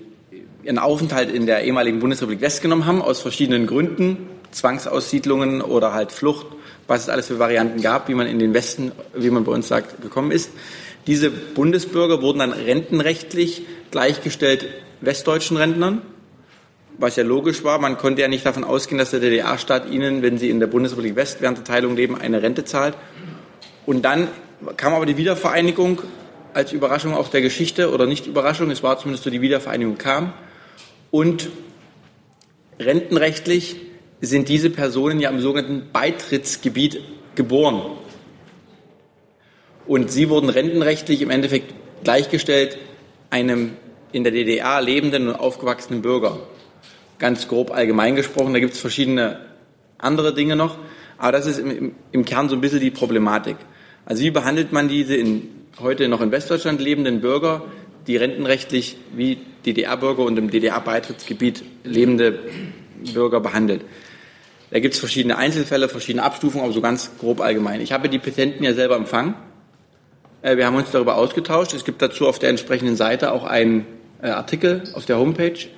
ihren 0.62 0.78
Aufenthalt 0.78 1.30
in 1.30 1.46
der 1.46 1.64
ehemaligen 1.64 2.00
Bundesrepublik 2.00 2.42
West 2.42 2.60
genommen 2.60 2.84
haben, 2.84 3.00
aus 3.00 3.20
verschiedenen 3.20 3.66
Gründen, 3.66 4.18
Zwangsaussiedlungen 4.50 5.62
oder 5.62 5.94
halt 5.94 6.12
Flucht, 6.12 6.48
was 6.86 7.04
es 7.04 7.08
alles 7.08 7.28
für 7.28 7.38
Varianten 7.38 7.80
gab, 7.80 8.10
wie 8.10 8.14
man 8.14 8.26
in 8.26 8.38
den 8.38 8.52
Westen, 8.52 8.92
wie 9.14 9.30
man 9.30 9.44
bei 9.44 9.52
uns 9.52 9.68
sagt, 9.68 10.02
gekommen 10.02 10.30
ist. 10.30 10.50
Diese 11.06 11.30
Bundesbürger 11.30 12.20
wurden 12.20 12.40
dann 12.40 12.52
rentenrechtlich 12.52 13.62
gleichgestellt 13.90 14.68
westdeutschen 15.00 15.56
Rentnern 15.56 16.02
was 17.02 17.16
ja 17.16 17.24
logisch 17.24 17.64
war. 17.64 17.78
Man 17.78 17.98
konnte 17.98 18.22
ja 18.22 18.28
nicht 18.28 18.46
davon 18.46 18.62
ausgehen, 18.64 18.96
dass 18.96 19.10
der 19.10 19.20
DDR-Staat 19.20 19.90
ihnen, 19.90 20.22
wenn 20.22 20.38
sie 20.38 20.48
in 20.48 20.60
der 20.60 20.68
Bundesrepublik 20.68 21.16
West 21.16 21.42
während 21.42 21.58
der 21.58 21.64
Teilung 21.64 21.96
leben, 21.96 22.18
eine 22.18 22.42
Rente 22.42 22.64
zahlt. 22.64 22.94
Und 23.84 24.04
dann 24.04 24.28
kam 24.76 24.94
aber 24.94 25.04
die 25.04 25.16
Wiedervereinigung 25.16 26.02
als 26.54 26.72
Überraschung 26.72 27.14
auch 27.14 27.28
der 27.28 27.42
Geschichte 27.42 27.92
oder 27.92 28.06
nicht 28.06 28.26
Überraschung, 28.26 28.70
es 28.70 28.82
war 28.82 28.98
zumindest 28.98 29.24
so, 29.24 29.30
die 29.30 29.40
Wiedervereinigung 29.40 29.98
kam. 29.98 30.32
Und 31.10 31.50
rentenrechtlich 32.78 33.76
sind 34.20 34.48
diese 34.48 34.70
Personen 34.70 35.18
ja 35.18 35.30
im 35.30 35.40
sogenannten 35.40 35.90
Beitrittsgebiet 35.92 37.00
geboren. 37.34 37.82
Und 39.86 40.12
sie 40.12 40.28
wurden 40.28 40.48
rentenrechtlich 40.48 41.20
im 41.22 41.30
Endeffekt 41.30 41.74
gleichgestellt 42.04 42.78
einem 43.30 43.72
in 44.12 44.22
der 44.22 44.32
DDR 44.32 44.80
lebenden 44.80 45.28
und 45.28 45.34
aufgewachsenen 45.34 46.02
Bürger 46.02 46.38
ganz 47.22 47.46
grob 47.46 47.70
allgemein 47.70 48.16
gesprochen. 48.16 48.52
Da 48.52 48.58
gibt 48.58 48.74
es 48.74 48.80
verschiedene 48.80 49.38
andere 49.96 50.34
Dinge 50.34 50.56
noch. 50.56 50.76
Aber 51.16 51.32
das 51.32 51.46
ist 51.46 51.60
im, 51.60 51.94
im 52.10 52.24
Kern 52.24 52.48
so 52.48 52.56
ein 52.56 52.60
bisschen 52.60 52.80
die 52.80 52.90
Problematik. 52.90 53.56
Also 54.04 54.24
wie 54.24 54.32
behandelt 54.32 54.72
man 54.72 54.88
diese 54.88 55.14
in, 55.14 55.48
heute 55.78 56.08
noch 56.08 56.20
in 56.20 56.32
Westdeutschland 56.32 56.80
lebenden 56.80 57.20
Bürger, 57.20 57.62
die 58.08 58.16
rentenrechtlich 58.16 58.96
wie 59.14 59.38
DDR-Bürger 59.64 60.24
und 60.24 60.36
im 60.36 60.50
DDR-Beitrittsgebiet 60.50 61.62
lebende 61.84 62.40
Bürger 63.14 63.38
behandelt? 63.38 63.82
Da 64.72 64.80
gibt 64.80 64.94
es 64.94 65.00
verschiedene 65.00 65.38
Einzelfälle, 65.38 65.88
verschiedene 65.88 66.24
Abstufungen, 66.24 66.64
aber 66.64 66.74
so 66.74 66.80
ganz 66.80 67.12
grob 67.20 67.40
allgemein. 67.40 67.80
Ich 67.80 67.92
habe 67.92 68.08
die 68.08 68.18
Petenten 68.18 68.64
ja 68.64 68.74
selber 68.74 68.96
empfangen. 68.96 69.34
Äh, 70.40 70.56
wir 70.56 70.66
haben 70.66 70.74
uns 70.74 70.90
darüber 70.90 71.14
ausgetauscht. 71.16 71.72
Es 71.72 71.84
gibt 71.84 72.02
dazu 72.02 72.26
auf 72.26 72.40
der 72.40 72.50
entsprechenden 72.50 72.96
Seite 72.96 73.30
auch 73.30 73.44
einen 73.44 73.86
äh, 74.20 74.26
Artikel 74.26 74.82
auf 74.94 75.06
der 75.06 75.18
Homepage. 75.18 75.68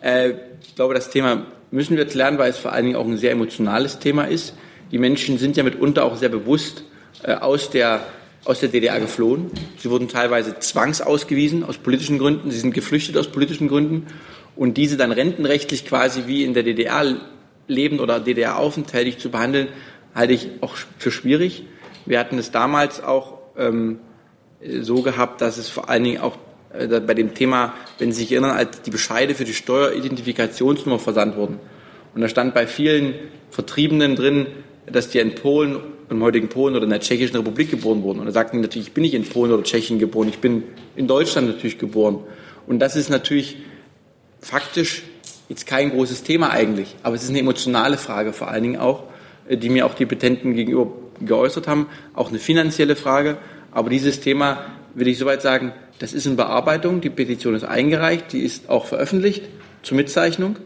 Äh, 0.00 0.32
ich 0.62 0.74
glaube, 0.74 0.94
das 0.94 1.10
Thema 1.10 1.46
müssen 1.70 1.96
wir 1.96 2.04
lernen, 2.06 2.38
weil 2.38 2.50
es 2.50 2.58
vor 2.58 2.72
allen 2.72 2.86
Dingen 2.86 2.96
auch 2.96 3.06
ein 3.06 3.18
sehr 3.18 3.32
emotionales 3.32 3.98
Thema 3.98 4.24
ist. 4.24 4.54
Die 4.90 4.98
Menschen 4.98 5.38
sind 5.38 5.56
ja 5.56 5.62
mitunter 5.62 6.04
auch 6.04 6.16
sehr 6.16 6.30
bewusst 6.30 6.84
aus 7.40 7.68
der, 7.68 8.06
aus 8.44 8.60
der 8.60 8.70
DDR 8.70 9.00
geflohen. 9.00 9.50
Sie 9.76 9.90
wurden 9.90 10.08
teilweise 10.08 10.58
zwangsausgewiesen 10.58 11.64
aus 11.64 11.76
politischen 11.76 12.18
Gründen. 12.18 12.50
Sie 12.50 12.58
sind 12.58 12.72
geflüchtet 12.72 13.16
aus 13.18 13.28
politischen 13.28 13.68
Gründen. 13.68 14.06
Und 14.56 14.76
diese 14.76 14.96
dann 14.96 15.12
rentenrechtlich 15.12 15.84
quasi 15.84 16.22
wie 16.26 16.44
in 16.44 16.54
der 16.54 16.62
DDR 16.62 17.16
lebend 17.68 18.00
oder 18.00 18.18
DDR 18.18 18.58
aufenthaltig 18.58 19.18
zu 19.20 19.30
behandeln, 19.30 19.68
halte 20.14 20.32
ich 20.32 20.48
auch 20.62 20.74
für 20.98 21.10
schwierig. 21.10 21.64
Wir 22.06 22.18
hatten 22.18 22.38
es 22.38 22.50
damals 22.50 23.02
auch 23.02 23.38
ähm, 23.56 24.00
so 24.80 25.02
gehabt, 25.02 25.40
dass 25.40 25.58
es 25.58 25.68
vor 25.68 25.88
allen 25.88 26.02
Dingen 26.02 26.20
auch 26.20 26.34
äh, 26.34 26.38
bei 26.70 27.14
dem 27.14 27.34
Thema, 27.34 27.74
wenn 27.98 28.12
Sie 28.12 28.22
sich 28.22 28.32
erinnern, 28.32 28.50
als 28.50 28.82
die 28.82 28.90
Bescheide 28.90 29.34
für 29.34 29.44
die 29.44 29.54
Steueridentifikationsnummer 29.54 30.98
versandt 30.98 31.36
wurden. 31.36 31.58
Und 32.14 32.20
da 32.20 32.28
stand 32.28 32.54
bei 32.54 32.66
vielen 32.66 33.14
Vertriebenen 33.50 34.16
drin, 34.16 34.46
dass 34.86 35.08
die 35.08 35.18
in 35.18 35.34
Polen, 35.34 35.78
im 36.10 36.22
heutigen 36.22 36.48
Polen 36.48 36.74
oder 36.74 36.84
in 36.84 36.90
der 36.90 37.00
Tschechischen 37.00 37.36
Republik 37.36 37.70
geboren 37.70 38.02
wurden. 38.02 38.20
Und 38.20 38.26
da 38.26 38.32
sagten 38.32 38.56
die 38.56 38.62
natürlich, 38.62 38.88
ich 38.88 38.94
bin 38.94 39.02
nicht 39.02 39.14
in 39.14 39.24
Polen 39.24 39.52
oder 39.52 39.62
Tschechien 39.62 39.98
geboren, 39.98 40.28
ich 40.28 40.38
bin 40.38 40.64
in 40.96 41.06
Deutschland 41.06 41.48
natürlich 41.48 41.78
geboren. 41.78 42.20
Und 42.66 42.80
das 42.80 42.96
ist 42.96 43.08
natürlich 43.08 43.56
faktisch 44.40 45.02
jetzt 45.48 45.66
kein 45.66 45.90
großes 45.90 46.22
Thema 46.22 46.50
eigentlich, 46.50 46.94
aber 47.02 47.16
es 47.16 47.22
ist 47.22 47.30
eine 47.30 47.40
emotionale 47.40 47.96
Frage 47.96 48.32
vor 48.32 48.48
allen 48.48 48.62
Dingen 48.62 48.76
auch, 48.76 49.04
äh, 49.48 49.56
die 49.56 49.70
mir 49.70 49.86
auch 49.86 49.94
die 49.94 50.06
Petenten 50.06 50.54
gegenüber 50.54 50.92
geäußert 51.20 51.66
haben, 51.66 51.86
auch 52.14 52.28
eine 52.28 52.38
finanzielle 52.38 52.96
Frage. 52.96 53.38
Aber 53.72 53.90
dieses 53.90 54.20
Thema 54.20 54.66
will 54.94 55.08
ich 55.08 55.18
soweit 55.18 55.42
sagen, 55.42 55.72
das 55.98 56.12
ist 56.12 56.26
in 56.26 56.36
Bearbeitung. 56.36 57.00
Die 57.00 57.10
Petition 57.10 57.54
ist 57.54 57.64
eingereicht, 57.64 58.32
die 58.32 58.40
ist 58.40 58.68
auch 58.68 58.86
veröffentlicht 58.86 59.42
zur 59.82 59.96
Mitzeichnung, 59.96 60.56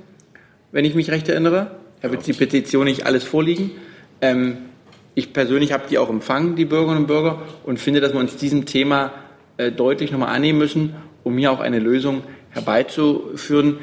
wenn 0.72 0.84
ich 0.84 0.94
mich 0.94 1.10
recht 1.10 1.28
erinnere. 1.28 1.72
Ich 1.98 2.04
habe 2.04 2.14
jetzt 2.14 2.26
die 2.26 2.32
Petition 2.32 2.84
nicht 2.84 3.06
alles 3.06 3.24
vorliegen. 3.24 3.70
Ähm, 4.20 4.58
ich 5.14 5.32
persönlich 5.32 5.72
habe 5.72 5.84
die 5.88 5.98
auch 5.98 6.08
empfangen, 6.08 6.56
die 6.56 6.64
Bürgerinnen 6.64 7.02
und 7.02 7.06
Bürger, 7.06 7.42
und 7.64 7.78
finde, 7.78 8.00
dass 8.00 8.12
wir 8.12 8.20
uns 8.20 8.36
diesem 8.36 8.64
Thema 8.64 9.12
äh, 9.58 9.70
deutlich 9.70 10.10
nochmal 10.10 10.34
annehmen 10.34 10.58
müssen, 10.58 10.94
um 11.22 11.36
hier 11.36 11.52
auch 11.52 11.60
eine 11.60 11.78
Lösung 11.78 12.22
herbeizuführen. 12.50 13.78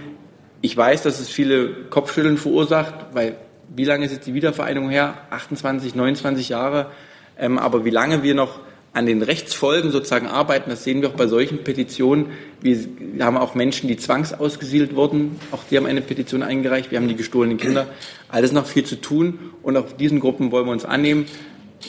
Ich 0.61 0.75
weiß, 0.75 1.03
dass 1.03 1.19
es 1.19 1.29
viele 1.29 1.69
Kopfschütteln 1.89 2.37
verursacht, 2.37 2.93
weil 3.13 3.35
wie 3.75 3.85
lange 3.85 4.05
ist 4.05 4.11
jetzt 4.11 4.27
die 4.27 4.33
Wiedervereinigung 4.33 4.89
her? 4.89 5.13
28, 5.29 5.95
29 5.95 6.49
Jahre. 6.49 6.87
Ähm, 7.37 7.59
aber 7.59 7.85
wie 7.85 7.91
lange 7.91 8.23
wir 8.23 8.33
noch 8.33 8.59
an 8.91 9.05
den 9.05 9.21
Rechtsfolgen 9.21 9.91
sozusagen 9.91 10.27
arbeiten, 10.27 10.69
das 10.69 10.83
sehen 10.83 11.01
wir 11.01 11.09
auch 11.09 11.13
bei 11.13 11.27
solchen 11.27 11.63
Petitionen. 11.63 12.27
Wir 12.61 12.77
haben 13.21 13.37
auch 13.37 13.55
Menschen, 13.55 13.87
die 13.87 13.97
zwangsausgesiedelt 13.97 14.95
wurden, 14.95 15.39
auch 15.51 15.63
die 15.69 15.77
haben 15.77 15.85
eine 15.85 16.01
Petition 16.01 16.41
eingereicht. 16.41 16.91
Wir 16.91 16.97
haben 16.97 17.07
die 17.07 17.15
gestohlenen 17.15 17.57
Kinder. 17.57 17.87
Alles 18.29 18.51
noch 18.51 18.65
viel 18.65 18.83
zu 18.83 18.99
tun 18.99 19.39
und 19.61 19.77
auch 19.77 19.91
diesen 19.91 20.19
Gruppen 20.19 20.51
wollen 20.51 20.65
wir 20.65 20.71
uns 20.71 20.85
annehmen. 20.85 21.25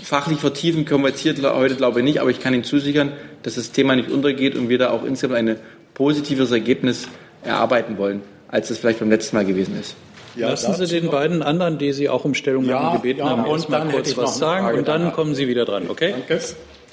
Fachlich 0.03 0.39
vertiefen 0.39 0.85
können 0.85 1.03
wir 1.03 1.09
jetzt 1.09 1.21
hier 1.21 1.35
heute 1.55 1.75
glaube 1.75 2.01
ich 2.01 2.05
nicht, 2.05 2.21
aber 2.21 2.31
ich 2.31 2.41
kann 2.41 2.55
Ihnen 2.55 2.65
zusichern, 2.65 3.13
dass 3.43 3.55
das 3.57 3.73
Thema 3.73 3.97
nicht 3.97 4.11
untergeht 4.11 4.55
und 4.55 4.69
wir 4.69 4.79
da 4.79 4.91
auch 4.91 5.05
insgesamt 5.05 5.39
ein 5.39 5.57
positives 5.95 6.53
Ergebnis 6.53 7.09
erarbeiten 7.43 7.99
wollen, 7.99 8.21
als 8.49 8.71
es 8.71 8.79
vielleicht 8.79 9.01
beim 9.01 9.11
letzten 9.11 9.37
Mal 9.37 9.45
gewesen 9.45 9.79
ist. 9.81 9.97
Ja, 10.37 10.51
Lassen 10.51 10.75
Sie 10.75 10.87
den 10.87 11.11
beiden 11.11 11.43
anderen, 11.43 11.79
die 11.79 11.93
Sie 11.93 12.09
auch 12.09 12.25
um 12.25 12.35
Stellungnahme 12.35 12.87
ja, 12.87 12.97
gebeten 12.97 13.19
ja, 13.21 13.31
haben, 13.31 13.47
erst 13.47 13.69
mal 13.69 13.89
kurz 13.89 14.17
was 14.17 14.39
sagen 14.39 14.79
und 14.79 14.87
dann 14.87 15.13
kommen 15.13 15.35
Sie 15.35 15.49
wieder 15.49 15.65
dran, 15.65 15.85
okay? 15.89 16.13
Danke. 16.13 16.41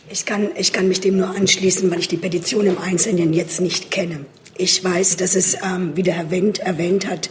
Ich 0.10 0.26
kann, 0.26 0.52
ich 0.56 0.72
kann 0.72 0.88
mich 0.88 1.02
dem 1.02 1.18
nur 1.18 1.30
anschließen, 1.30 1.92
weil 1.92 2.00
ich 2.00 2.08
die 2.08 2.18
Petition 2.18 2.66
im 2.66 2.78
Einzelnen 2.78 3.34
jetzt 3.34 3.60
nicht 3.60 3.92
kenne. 3.92 4.26
Ich 4.58 4.82
weiß, 4.82 5.18
dass 5.18 5.36
es, 5.36 5.56
ähm, 5.56 5.92
wie 5.96 6.04
der 6.04 6.14
Herr 6.14 6.32
Wendt 6.32 6.60
erwähnt 6.60 7.08
hat, 7.08 7.30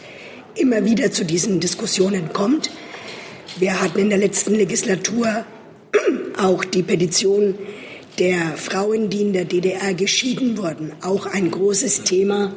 immer 0.55 0.85
wieder 0.85 1.11
zu 1.11 1.25
diesen 1.25 1.59
Diskussionen 1.59 2.35
kommt. 2.35 2.71
Wir 3.59 3.81
hatten 3.81 3.99
in 3.99 4.11
der 4.11 4.19
letzten 4.19 4.55
Legislatur 4.55 5.47
auch 6.37 6.65
die 6.67 6.83
Petition 6.83 7.55
der 8.19 8.57
Frauen, 8.57 9.09
die 9.09 9.23
in 9.23 9.33
der 9.33 9.47
DDR 9.47 9.95
geschieden 9.95 10.59
wurden, 10.59 10.93
auch 11.01 11.25
ein 11.27 11.51
großes 11.51 12.03
Thema, 12.03 12.55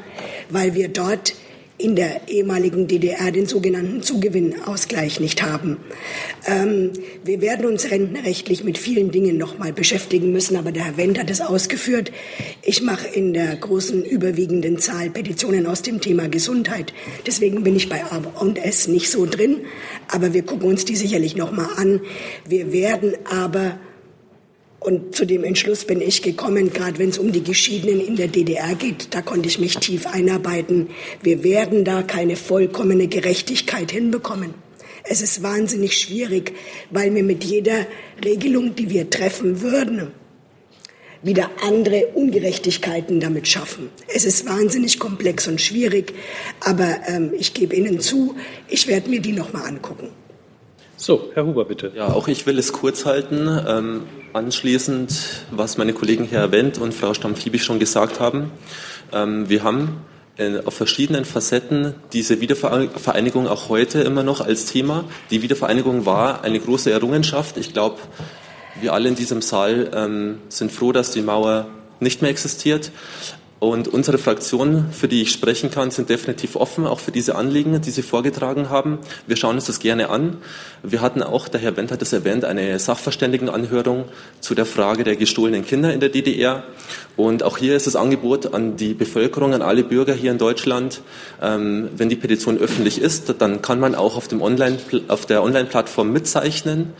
weil 0.50 0.76
wir 0.76 0.90
dort 0.90 1.34
in 1.80 1.96
der 1.96 2.28
ehemaligen 2.28 2.88
DDR 2.88 3.32
den 3.32 3.46
sogenannten 3.46 4.04
Zugewinnausgleich 4.04 5.22
nicht 5.22 5.42
haben. 5.42 5.78
Ähm, 6.46 6.92
wir 7.24 7.42
werden 7.42 7.66
uns 7.66 7.90
rentenrechtlich 7.90 8.66
mit 8.66 8.78
vielen 8.78 9.12
Dingen 9.12 9.38
noch 9.38 9.58
mal 9.58 9.72
beschäftigen 9.72 10.34
müssen, 10.34 10.58
aber 10.58 10.74
der 10.74 10.84
Herr 10.84 10.98
Wendt 10.98 11.18
hat 11.18 11.30
es 11.30 11.40
ausgeführt. 11.40 12.12
Ich 12.64 12.82
mache 12.84 13.08
in 13.08 13.34
der 13.34 13.56
großen 13.56 14.04
überwiegenden 14.04 14.78
Zahl 14.78 15.10
Petitionen 15.10 15.66
aus 15.66 15.82
dem 15.82 16.02
Thema 16.02 16.28
Gesundheit. 16.28 16.94
Deswegen 17.26 17.64
bin 17.64 17.78
ich 17.78 17.88
bei 17.88 18.04
A 18.04 18.22
und 18.40 18.64
S 18.64 18.90
nicht 18.90 19.10
so 19.10 19.26
drin, 19.26 19.62
aber 20.10 20.34
wir 20.34 20.44
gucken 20.44 20.68
uns 20.68 20.84
die 20.84 20.98
sicherlich 20.98 21.38
noch 21.38 21.54
mal 21.54 21.70
an. 21.78 22.02
Wir 22.46 22.74
werden 22.74 23.14
aber 23.24 23.80
und 24.80 25.14
zu 25.14 25.26
dem 25.26 25.44
Entschluss 25.44 25.84
bin 25.84 26.00
ich 26.00 26.22
gekommen, 26.22 26.72
gerade 26.72 27.00
wenn 27.00 27.10
es 27.10 27.18
um 27.18 27.32
die 27.32 27.44
Geschiedenen 27.44 28.00
in 28.00 28.16
der 28.16 28.30
DDR 28.30 28.76
geht, 28.76 29.14
da 29.14 29.22
konnte 29.22 29.50
ich 29.50 29.60
mich 29.60 29.76
tief 29.78 30.08
einarbeiten. 30.08 30.90
Wir 31.22 31.44
werden 31.44 31.84
da 31.84 32.02
keine 32.02 32.38
vollkommene 32.38 33.08
Gerechtigkeit 33.08 33.92
hinbekommen. 33.92 34.54
Es 35.04 35.22
ist 35.22 35.44
wahnsinnig 35.44 35.98
schwierig, 35.98 36.54
weil 36.92 37.14
wir 37.14 37.24
mit 37.24 37.44
jeder 37.44 37.88
Regelung, 38.24 38.76
die 38.76 38.90
wir 38.90 39.10
treffen 39.10 39.62
würden, 39.62 40.12
wieder 41.22 41.50
andere 41.62 42.08
Ungerechtigkeiten 42.14 43.20
damit 43.20 43.48
schaffen. 43.50 43.90
Es 44.08 44.24
ist 44.24 44.46
wahnsinnig 44.46 45.00
komplex 45.00 45.48
und 45.48 45.60
schwierig, 45.60 46.14
aber 46.62 47.00
ähm, 47.08 47.34
ich 47.38 47.54
gebe 47.54 47.76
Ihnen 47.76 48.00
zu, 48.00 48.36
ich 48.70 48.88
werde 48.88 49.10
mir 49.10 49.20
die 49.20 49.34
nochmal 49.34 49.68
angucken. 49.68 50.10
So, 51.02 51.32
Herr 51.34 51.46
Huber, 51.46 51.64
bitte. 51.64 51.94
Ja, 51.96 52.08
auch 52.08 52.28
ich 52.28 52.46
will 52.46 52.60
es 52.60 52.74
kurz 52.74 53.06
halten. 53.06 53.48
Ähm, 53.66 54.02
anschließend, 54.34 55.46
was 55.50 55.78
meine 55.78 55.94
Kollegen 55.94 56.26
Herr 56.26 56.52
Wendt 56.52 56.78
und 56.78 56.94
Frau 56.94 57.14
Stamm-Fiebig 57.14 57.64
schon 57.64 57.80
gesagt 57.80 58.20
haben. 58.20 58.52
Ähm, 59.14 59.48
wir 59.48 59.64
haben 59.64 60.02
äh, 60.36 60.60
auf 60.66 60.74
verschiedenen 60.74 61.24
Facetten 61.24 61.94
diese 62.12 62.42
Wiedervereinigung 62.42 63.48
auch 63.48 63.70
heute 63.70 64.02
immer 64.02 64.24
noch 64.24 64.42
als 64.42 64.66
Thema. 64.66 65.06
Die 65.32 65.42
Wiedervereinigung 65.42 66.06
war 66.06 66.44
eine 66.44 66.60
große 66.60 66.92
Errungenschaft. 66.92 67.56
Ich 67.56 67.72
glaube, 67.72 68.00
wir 68.82 68.92
alle 68.92 69.08
in 69.08 69.16
diesem 69.16 69.42
Saal 69.42 69.92
ähm, 69.94 70.40
sind 70.50 70.70
froh, 70.70 70.92
dass 70.92 71.12
die 71.12 71.22
Mauer 71.22 71.68
nicht 72.02 72.22
mehr 72.22 72.30
existiert. 72.30 72.92
Und 73.60 73.90
unsere 73.90 74.18
Fraktion, 74.18 74.86
für 74.94 75.10
die 75.10 75.22
ich 75.24 75.34
sprechen 75.34 75.70
kann, 75.70 75.92
sind 75.92 76.10
definitiv 76.10 76.56
offen, 76.56 76.88
auch 76.88 77.02
für 77.02 77.12
diese 77.12 77.36
Anliegen, 77.36 77.82
die 77.82 77.92
Sie 77.92 78.04
vorgetragen 78.04 78.70
haben. 78.70 79.00
Wir 79.28 79.36
schauen 79.36 79.56
uns 79.56 79.66
das 79.66 79.82
gerne 79.82 80.10
an. 80.10 80.38
Wir 80.82 81.02
hatten 81.02 81.22
auch, 81.22 81.50
der 81.50 81.60
Herr 81.60 81.76
Wendt 81.76 81.92
hat 81.92 82.02
es 82.02 82.14
erwähnt, 82.14 82.46
eine 82.46 82.80
Sachverständigenanhörung 82.80 84.06
zu 84.40 84.56
der 84.56 84.66
Frage 84.66 85.04
der 85.04 85.18
gestohlenen 85.18 85.66
Kinder 85.66 85.94
in 85.94 86.00
der 86.00 86.08
DDR. 86.08 86.64
Und 87.18 87.44
auch 87.44 87.58
hier 87.58 87.76
ist 87.76 87.86
das 87.86 87.98
Angebot 87.98 88.54
an 88.54 88.78
die 88.78 88.94
Bevölkerung, 88.94 89.54
an 89.54 89.62
alle 89.62 89.84
Bürger 89.84 90.14
hier 90.14 90.32
in 90.32 90.38
Deutschland, 90.38 91.02
ähm, 91.42 91.90
wenn 91.98 92.08
die 92.08 92.16
Petition 92.16 92.58
öffentlich 92.58 93.02
ist, 93.02 93.36
dann 93.40 93.62
kann 93.62 93.82
man 93.82 93.94
auch 93.94 94.16
auf, 94.16 94.30
dem 94.30 94.42
Online, 94.42 94.78
auf 95.10 95.26
der 95.26 95.44
Online-Plattform 95.44 96.14
mitzeichnen. 96.14 96.94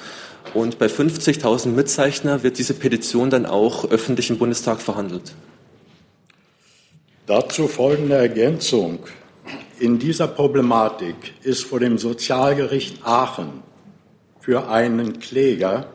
Und 0.54 0.78
bei 0.78 0.88
50.000 0.88 1.70
Mitzeichner 1.70 2.44
wird 2.44 2.58
diese 2.58 2.74
Petition 2.74 3.30
dann 3.30 3.46
auch 3.46 3.90
öffentlich 3.90 4.30
im 4.30 4.38
Bundestag 4.38 4.82
verhandelt. 4.82 5.34
Dazu 7.30 7.68
folgende 7.68 8.16
Ergänzung. 8.16 9.00
In 9.78 10.00
dieser 10.00 10.28
Problematik 10.28 11.36
ist 11.44 11.64
vor 11.64 11.80
dem 11.80 12.00
Sozialgericht 12.00 13.06
Aachen 13.06 13.62
für 14.40 14.68
einen 14.68 15.20
Kläger, 15.20 15.86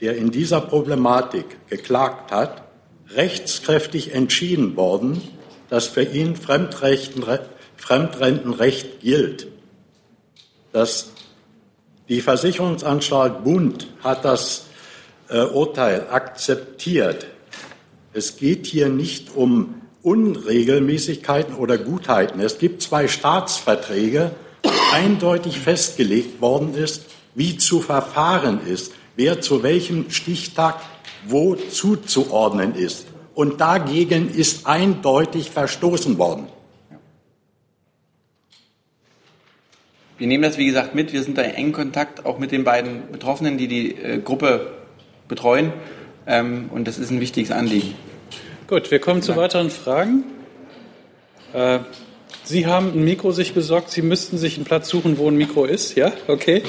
der 0.00 0.16
in 0.16 0.32
dieser 0.32 0.60
Problematik 0.60 1.44
geklagt 1.68 2.32
hat, 2.32 2.64
rechtskräftig 3.10 4.14
entschieden 4.14 4.74
worden, 4.74 5.22
dass 5.68 5.86
für 5.86 6.02
ihn 6.02 6.34
Fremdrentenrecht 6.34 9.00
gilt. 9.00 9.46
Das, 10.72 11.12
die 12.08 12.20
Versicherungsanstalt 12.20 13.44
Bund 13.44 13.86
hat 14.02 14.24
das 14.24 14.64
äh, 15.28 15.38
Urteil 15.38 16.08
akzeptiert. 16.10 17.28
Es 18.12 18.38
geht 18.38 18.66
hier 18.66 18.88
nicht 18.88 19.36
um 19.36 19.79
Unregelmäßigkeiten 20.02 21.54
oder 21.54 21.78
Gutheiten. 21.78 22.40
Es 22.40 22.58
gibt 22.58 22.82
zwei 22.82 23.08
Staatsverträge, 23.08 24.32
eindeutig 24.92 25.58
festgelegt 25.58 26.40
worden 26.40 26.74
ist, 26.74 27.06
wie 27.34 27.56
zu 27.56 27.80
verfahren 27.80 28.60
ist, 28.66 28.92
wer 29.16 29.40
zu 29.40 29.62
welchem 29.62 30.10
Stichtag 30.10 30.80
wo 31.26 31.54
zuzuordnen 31.54 32.74
ist. 32.74 33.06
Und 33.34 33.60
dagegen 33.60 34.30
ist 34.30 34.66
eindeutig 34.66 35.50
verstoßen 35.50 36.18
worden. 36.18 36.46
Wir 40.18 40.26
nehmen 40.26 40.42
das, 40.42 40.58
wie 40.58 40.66
gesagt, 40.66 40.94
mit. 40.94 41.12
Wir 41.14 41.22
sind 41.22 41.38
da 41.38 41.42
in 41.42 41.54
engen 41.54 41.72
Kontakt 41.72 42.26
auch 42.26 42.38
mit 42.38 42.52
den 42.52 42.64
beiden 42.64 43.10
Betroffenen, 43.10 43.56
die 43.56 43.68
die 43.68 43.94
äh, 43.94 44.18
Gruppe 44.18 44.70
betreuen. 45.28 45.72
Ähm, 46.26 46.68
und 46.70 46.86
das 46.86 46.98
ist 46.98 47.10
ein 47.10 47.20
wichtiges 47.20 47.50
Anliegen. 47.50 47.94
Gut, 48.70 48.92
wir 48.92 49.00
kommen 49.00 49.20
zu 49.20 49.34
weiteren 49.34 49.68
Fragen. 49.68 50.22
Äh, 51.52 51.80
Sie 52.44 52.68
haben 52.68 52.92
ein 52.92 53.02
Mikro 53.02 53.32
sich 53.32 53.52
besorgt. 53.52 53.90
Sie 53.90 54.00
müssten 54.00 54.38
sich 54.38 54.54
einen 54.54 54.64
Platz 54.64 54.88
suchen, 54.88 55.18
wo 55.18 55.26
ein 55.26 55.34
Mikro 55.34 55.64
ist. 55.64 55.96
Ja, 55.96 56.12
okay. 56.28 56.62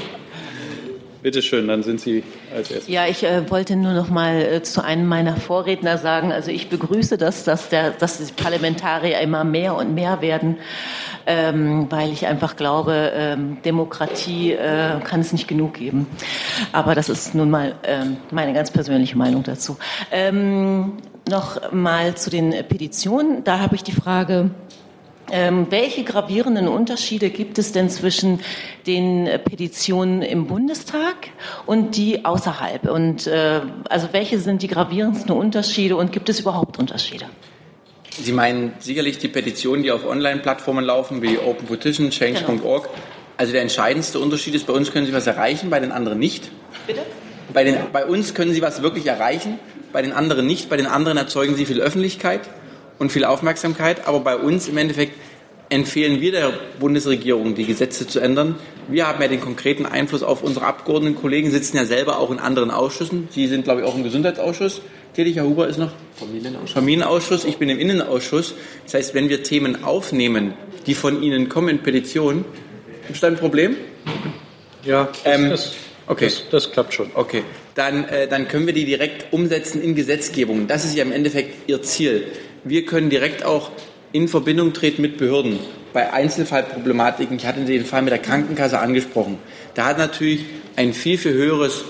Bitte 1.22 1.44
schön, 1.44 1.68
dann 1.68 1.84
sind 1.84 2.02
Sie 2.02 2.24
als 2.52 2.72
erstes. 2.72 2.88
Ja, 2.88 3.06
ich 3.06 3.24
äh, 3.24 3.48
wollte 3.52 3.76
nur 3.76 3.94
noch 3.94 4.10
mal 4.10 4.42
äh, 4.42 4.64
zu 4.64 4.84
einem 4.84 5.06
meiner 5.08 5.38
Vorredner 5.38 6.00
sagen, 6.00 6.32
also 6.32 6.50
ich 6.50 6.70
begrüße 6.70 7.20
das, 7.20 7.44
dass, 7.44 7.70
der, 7.70 7.92
dass 7.92 8.18
die 8.18 8.34
Parlamentarier 8.34 9.20
immer 9.20 9.44
mehr 9.44 9.76
und 9.76 9.94
mehr 9.94 10.24
werden, 10.24 10.58
ähm, 11.28 11.86
weil 11.92 12.12
ich 12.12 12.26
einfach 12.26 12.56
glaube, 12.56 13.12
ähm, 13.14 13.60
Demokratie 13.64 14.54
äh, 14.54 15.00
kann 15.04 15.20
es 15.20 15.34
nicht 15.34 15.48
genug 15.48 15.76
geben. 15.76 16.08
Aber 16.72 16.96
das 16.96 17.10
ist 17.10 17.36
nun 17.36 17.52
mal 17.52 17.76
ähm, 17.84 18.18
meine 18.32 18.54
ganz 18.54 18.72
persönliche 18.72 19.16
Meinung 19.16 19.44
dazu. 19.44 19.78
Noch 21.32 21.72
mal 21.72 22.16
zu 22.16 22.30
den 22.30 22.52
Petitionen. 22.68 23.46
Da 23.46 23.60
habe 23.60 23.76
ich 23.76 23.84
die 23.84 23.94
Frage, 23.94 24.52
ähm, 25.32 25.68
welche 25.70 26.04
gravierenden 26.04 26.68
Unterschiede 26.68 27.30
gibt 27.30 27.58
es 27.58 27.72
denn 27.72 27.90
zwischen 27.90 28.42
den 28.86 29.30
Petitionen 29.46 30.24
im 30.24 30.48
Bundestag 30.48 31.30
und 31.66 31.96
die 31.96 32.26
außerhalb? 32.26 32.84
Und 32.84 33.28
äh, 33.28 33.62
also 33.88 34.10
welche 34.12 34.40
sind 34.40 34.62
die 34.62 34.68
gravierendsten 34.68 35.32
Unterschiede 35.32 35.96
und 35.96 36.12
gibt 36.12 36.28
es 36.28 36.42
überhaupt 36.42 36.78
Unterschiede? 36.80 37.28
Sie 38.20 38.34
meinen 38.34 38.74
sicherlich 38.80 39.18
die 39.18 39.30
Petitionen, 39.30 39.84
die 39.84 39.92
auf 39.92 40.06
Online-Plattformen 40.06 40.84
laufen, 40.84 41.22
wie 41.22 41.40
Open 41.40 41.66
Petition, 41.66 42.10
Change.org. 42.10 42.84
Genau. 42.84 42.96
Also 43.38 43.54
der 43.54 43.62
entscheidendste 43.62 44.20
Unterschied 44.20 44.54
ist, 44.54 44.68
bei 44.68 44.74
uns 44.74 44.92
können 44.92 45.06
Sie 45.06 45.14
was 45.14 45.28
erreichen, 45.28 45.70
bei 45.70 45.80
den 45.80 45.94
anderen 45.94 46.20
nicht. 46.20 46.52
Bitte? 46.86 47.04
Bei, 47.54 47.64
den, 47.64 47.78
bei 47.94 48.06
uns 48.06 48.34
können 48.34 48.54
Sie 48.54 48.62
was 48.62 48.82
wirklich 48.82 49.06
erreichen, 49.06 49.60
bei 49.92 50.02
den 50.02 50.14
anderen 50.14 50.48
nicht. 50.48 50.70
Bei 50.70 50.78
den 50.78 50.88
anderen 50.88 51.18
erzeugen 51.18 51.56
Sie 51.56 51.66
viel 51.66 51.82
Öffentlichkeit 51.82 52.42
und 53.00 53.12
viel 53.12 53.26
Aufmerksamkeit. 53.26 54.08
Aber 54.08 54.20
bei 54.20 54.38
uns 54.38 54.68
im 54.68 54.78
Endeffekt 54.78 55.14
empfehlen 55.70 56.20
wir 56.20 56.32
der 56.32 56.54
Bundesregierung, 56.80 57.56
die 57.56 57.66
Gesetze 57.66 58.06
zu 58.06 58.20
ändern. 58.20 58.56
Wir 58.90 59.08
haben 59.08 59.22
ja 59.22 59.28
den 59.30 59.40
konkreten 59.40 59.86
Einfluss 59.86 60.22
auf 60.22 60.44
unsere 60.44 60.66
Abgeordneten. 60.66 61.16
Kollegen 61.16 61.50
sitzen 61.50 61.78
ja 61.78 61.86
selber 61.86 62.20
auch 62.20 62.30
in 62.30 62.40
anderen 62.40 62.72
Ausschüssen. 62.72 63.30
Sie 63.32 63.48
sind, 63.48 63.64
glaube 63.64 63.82
ich, 63.82 63.88
auch 63.88 63.96
im 63.96 64.04
Gesundheitsausschuss 64.04 64.82
tätig. 65.14 65.38
Herr 65.38 65.46
Huber 65.46 65.68
ist 65.68 65.78
noch 65.78 65.92
Familienausschuss. 66.16 66.72
Familienausschuss. 66.72 67.46
Ich 67.46 67.58
bin 67.58 67.70
im 67.70 67.80
Innenausschuss. 67.80 68.54
Das 68.84 68.96
heißt, 68.96 69.14
wenn 69.14 69.30
wir 69.30 69.44
Themen 69.44 69.84
aufnehmen, 69.84 70.54
die 70.88 70.94
von 70.94 71.24
Ihnen 71.24 71.48
kommen 71.48 71.70
in 71.70 71.80
Petitionen, 71.80 72.44
gibt 73.04 73.16
es 73.16 73.22
da 73.22 73.28
ein 73.28 73.38
Problem? 73.38 73.76
Ja, 74.84 75.10
ähm, 75.26 75.52
das, 75.52 75.74
okay. 76.08 76.26
Das, 76.26 76.44
das, 76.50 76.72
klappt 76.72 76.94
schon. 76.94 77.12
Okay, 77.14 77.44
dann, 77.76 78.08
äh, 78.10 78.28
dann 78.28 78.48
können 78.48 78.66
wir 78.66 78.74
die 78.74 78.86
direkt 78.86 79.34
umsetzen 79.34 79.82
in 79.82 79.96
Gesetzgebung. 79.96 80.68
Das 80.68 80.86
ist 80.86 80.96
ja 80.96 81.04
im 81.04 81.12
Endeffekt 81.12 81.70
Ihr 81.70 81.82
Ziel 81.82 82.26
wir 82.64 82.86
können 82.86 83.10
direkt 83.10 83.44
auch 83.44 83.72
in 84.12 84.28
Verbindung 84.28 84.74
treten 84.74 85.02
mit 85.02 85.18
Behörden 85.18 85.60
bei 85.94 86.12
Einzelfallproblematiken. 86.14 87.38
Ich 87.38 87.46
hatte 87.46 87.62
den 87.62 87.86
Fall 87.86 88.02
mit 88.02 88.12
der 88.12 88.20
Krankenkasse 88.20 88.80
angesprochen. 88.80 89.38
Da 89.74 89.86
hat 89.86 89.98
natürlich 89.98 90.46
ein 90.76 90.94
viel, 90.94 91.18
viel 91.18 91.34
höheres 91.34 91.84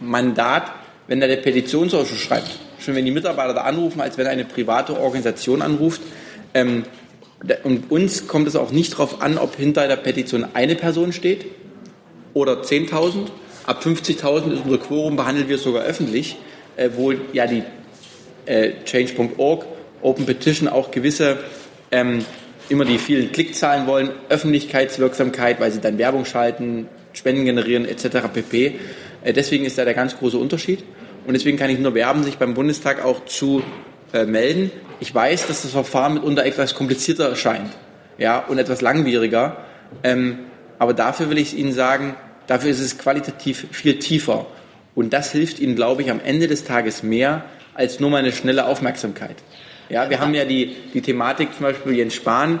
Mandat, 0.00 0.72
wenn 1.06 1.20
da 1.20 1.26
der 1.26 1.36
Petitionsausschuss 1.36 2.18
schreibt. 2.18 2.58
Schon 2.78 2.94
wenn 2.94 3.04
die 3.04 3.10
Mitarbeiter 3.10 3.54
da 3.54 3.62
anrufen, 3.62 4.00
als 4.00 4.18
wenn 4.18 4.26
eine 4.26 4.44
private 4.44 4.98
Organisation 4.98 5.62
anruft. 5.62 6.00
Ähm, 6.54 6.84
und 7.62 7.90
uns 7.90 8.26
kommt 8.26 8.48
es 8.48 8.56
auch 8.56 8.70
nicht 8.70 8.94
darauf 8.94 9.20
an, 9.20 9.36
ob 9.36 9.56
hinter 9.56 9.86
der 9.86 9.96
Petition 9.96 10.46
eine 10.54 10.76
Person 10.76 11.12
steht 11.12 11.46
oder 12.32 12.62
10.000. 12.62 13.28
Ab 13.66 13.82
50.000 13.82 14.52
ist 14.52 14.64
unser 14.64 14.78
Quorum, 14.78 15.16
behandeln 15.16 15.48
wir 15.48 15.58
sogar 15.58 15.84
öffentlich, 15.84 16.36
äh, 16.76 16.90
wo 16.94 17.12
ja 17.32 17.46
die 17.46 17.62
äh, 18.46 18.72
Change.org 18.84 19.64
Open 20.02 20.26
Petition 20.26 20.68
auch 20.68 20.90
gewisse 20.90 21.38
ähm, 21.90 22.24
immer 22.68 22.84
die 22.84 22.98
vielen 22.98 23.32
Klickzahlen 23.32 23.86
wollen, 23.86 24.10
Öffentlichkeitswirksamkeit, 24.28 25.60
weil 25.60 25.70
sie 25.70 25.80
dann 25.80 25.98
Werbung 25.98 26.24
schalten, 26.24 26.88
Spenden 27.12 27.44
generieren 27.44 27.86
etc. 27.86 28.28
pp. 28.32 28.78
Äh, 29.22 29.32
deswegen 29.32 29.64
ist 29.64 29.78
da 29.78 29.84
der 29.84 29.94
ganz 29.94 30.16
große 30.18 30.36
Unterschied. 30.36 30.84
Und 31.26 31.32
deswegen 31.32 31.56
kann 31.56 31.70
ich 31.70 31.78
nur 31.78 31.94
werben, 31.94 32.22
sich 32.22 32.36
beim 32.36 32.52
Bundestag 32.52 33.02
auch 33.02 33.24
zu 33.24 33.62
äh, 34.12 34.26
melden. 34.26 34.70
Ich 35.00 35.14
weiß, 35.14 35.46
dass 35.46 35.62
das 35.62 35.70
Verfahren 35.70 36.14
mitunter 36.14 36.44
etwas 36.44 36.74
komplizierter 36.74 37.30
erscheint 37.30 37.70
ja, 38.18 38.38
und 38.40 38.58
etwas 38.58 38.82
langwieriger. 38.82 39.56
Ähm, 40.02 40.40
aber 40.78 40.92
dafür 40.92 41.30
will 41.30 41.38
ich 41.38 41.56
Ihnen 41.56 41.72
sagen, 41.72 42.14
dafür 42.46 42.70
ist 42.70 42.80
es 42.80 42.98
qualitativ 42.98 43.66
viel 43.72 43.98
tiefer. 43.98 44.46
Und 44.94 45.12
das 45.12 45.32
hilft 45.32 45.58
Ihnen, 45.58 45.74
glaube 45.74 46.02
ich, 46.02 46.10
am 46.10 46.20
Ende 46.20 46.46
des 46.46 46.64
Tages 46.64 47.02
mehr 47.02 47.44
als 47.74 48.00
nur 48.00 48.10
mal 48.10 48.18
eine 48.18 48.32
schnelle 48.32 48.66
Aufmerksamkeit. 48.66 49.36
Ja, 49.88 50.08
wir 50.08 50.20
haben 50.20 50.34
ja 50.34 50.44
die, 50.44 50.76
die 50.94 51.02
Thematik, 51.02 51.54
zum 51.54 51.64
Beispiel 51.64 51.96
Jens 51.96 52.14
Spahn 52.14 52.60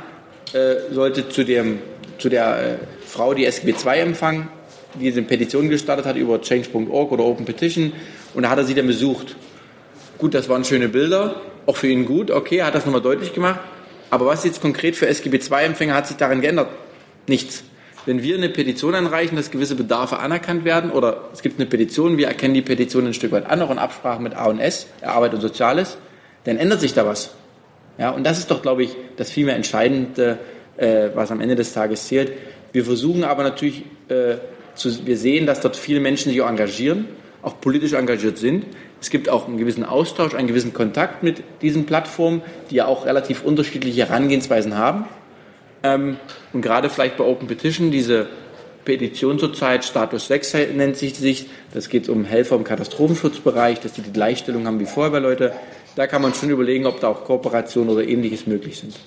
äh, 0.52 0.92
sollte 0.92 1.28
zu, 1.28 1.44
dem, 1.44 1.78
zu 2.18 2.28
der 2.28 2.78
äh, 2.80 3.06
Frau, 3.06 3.32
die 3.32 3.46
SGB 3.46 3.74
II 3.84 4.00
empfangen, 4.00 4.48
die 4.94 5.04
diese 5.04 5.22
Petition 5.22 5.68
gestartet 5.68 6.06
hat 6.06 6.16
über 6.16 6.40
change.org 6.40 7.12
oder 7.12 7.24
Open 7.24 7.44
Petition 7.44 7.92
und 8.34 8.42
da 8.42 8.50
hat 8.50 8.58
er 8.58 8.64
sie 8.64 8.74
dann 8.74 8.86
besucht. 8.86 9.36
Gut, 10.18 10.34
das 10.34 10.48
waren 10.48 10.64
schöne 10.64 10.88
Bilder, 10.88 11.40
auch 11.66 11.76
für 11.76 11.88
ihn 11.88 12.04
gut, 12.04 12.30
okay, 12.30 12.58
er 12.58 12.66
hat 12.66 12.74
das 12.74 12.84
nochmal 12.84 13.00
deutlich 13.00 13.32
gemacht. 13.32 13.60
Aber 14.10 14.26
was 14.26 14.44
jetzt 14.44 14.60
konkret 14.60 14.94
für 14.94 15.08
SGB 15.08 15.38
II-Empfänger 15.38 15.94
hat 15.94 16.06
sich 16.06 16.16
daran 16.16 16.40
geändert? 16.40 16.68
Nichts. 17.26 17.64
Wenn 18.06 18.22
wir 18.22 18.36
eine 18.36 18.50
Petition 18.50 18.94
anreichen, 18.94 19.36
dass 19.36 19.50
gewisse 19.50 19.76
Bedarfe 19.76 20.18
anerkannt 20.18 20.64
werden, 20.64 20.90
oder 20.90 21.28
es 21.32 21.40
gibt 21.40 21.58
eine 21.58 21.68
Petition, 21.68 22.18
wir 22.18 22.26
erkennen 22.26 22.52
die 22.52 22.62
Petition 22.62 23.06
ein 23.06 23.14
Stück 23.14 23.32
weit 23.32 23.46
an, 23.46 23.62
auch 23.62 23.70
in 23.70 23.78
Absprache 23.78 24.20
mit 24.20 24.34
A&S, 24.34 24.88
Arbeit 25.02 25.32
und 25.32 25.40
Soziales, 25.40 25.96
dann 26.44 26.58
ändert 26.58 26.80
sich 26.80 26.92
da 26.92 27.06
was. 27.06 27.34
Ja, 27.98 28.10
und 28.10 28.24
das 28.24 28.38
ist 28.38 28.50
doch, 28.50 28.60
glaube 28.60 28.82
ich, 28.82 28.94
das 29.16 29.30
viel 29.30 29.46
mehr 29.46 29.56
Entscheidende, 29.56 30.38
äh, 30.76 31.08
was 31.14 31.30
am 31.30 31.40
Ende 31.40 31.54
des 31.54 31.72
Tages 31.72 32.08
zählt. 32.08 32.32
Wir 32.72 32.84
versuchen 32.84 33.24
aber 33.24 33.42
natürlich, 33.42 33.84
äh, 34.08 34.34
zu, 34.74 35.06
wir 35.06 35.16
sehen, 35.16 35.46
dass 35.46 35.60
dort 35.60 35.76
viele 35.76 36.00
Menschen 36.00 36.30
sich 36.30 36.42
auch 36.42 36.48
engagieren, 36.48 37.06
auch 37.42 37.60
politisch 37.60 37.92
engagiert 37.92 38.36
sind. 38.36 38.66
Es 39.00 39.10
gibt 39.10 39.28
auch 39.28 39.46
einen 39.46 39.58
gewissen 39.58 39.84
Austausch, 39.84 40.34
einen 40.34 40.48
gewissen 40.48 40.74
Kontakt 40.74 41.22
mit 41.22 41.42
diesen 41.62 41.86
Plattformen, 41.86 42.42
die 42.70 42.76
ja 42.76 42.86
auch 42.86 43.06
relativ 43.06 43.44
unterschiedliche 43.44 44.08
Herangehensweisen 44.08 44.76
haben. 44.76 45.04
Ähm, 45.84 46.16
und 46.52 46.62
gerade 46.62 46.88
vielleicht 46.90 47.16
bei 47.18 47.24
Open 47.24 47.46
Petition, 47.46 47.90
diese 47.90 48.26
Petition 48.84 49.38
zurzeit, 49.38 49.84
Status 49.84 50.26
6 50.26 50.54
nennt 50.74 50.96
sich 50.96 51.14
sich, 51.14 51.46
das 51.72 51.88
geht 51.88 52.08
um 52.08 52.24
Helfer 52.24 52.56
im 52.56 52.64
Katastrophenschutzbereich, 52.64 53.80
dass 53.80 53.92
die 53.92 54.02
die 54.02 54.12
Gleichstellung 54.12 54.66
haben 54.66 54.80
wie 54.80 54.86
Feuerwehrleute. 54.86 55.52
Da 55.94 56.06
kann 56.06 56.22
man 56.22 56.34
schon 56.34 56.50
überlegen, 56.50 56.86
ob 56.86 57.00
da 57.00 57.08
auch 57.08 57.24
Kooperationen 57.24 57.90
oder 57.90 58.06
ähnliches 58.06 58.46
möglich 58.46 58.78
sind. 58.78 58.98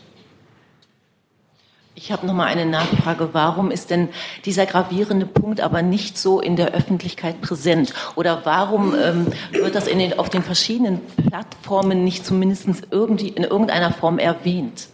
Ich 1.96 2.12
habe 2.12 2.28
noch 2.28 2.36
mal 2.36 2.46
eine 2.46 2.68
Nachfrage. 2.68 3.30
Warum 3.34 3.72
ist 3.72 3.90
denn 3.90 4.10
dieser 4.46 4.68
gravierende 4.68 5.26
Punkt 5.26 5.62
aber 5.62 5.82
nicht 5.82 6.16
so 6.16 6.40
in 6.40 6.56
der 6.56 6.76
Öffentlichkeit 6.76 7.42
präsent? 7.42 7.92
Oder 8.16 8.42
warum 8.44 8.94
ähm, 8.94 9.28
wird 9.52 9.74
das 9.74 9.86
den, 9.86 10.20
auf 10.20 10.30
den 10.30 10.44
verschiedenen 10.44 11.02
Plattformen 11.28 12.04
nicht 12.04 12.24
zumindest 12.24 12.68
irgendwie 12.92 13.30
in 13.30 13.44
irgendeiner 13.44 13.92
Form 13.92 14.20
erwähnt? 14.20 14.90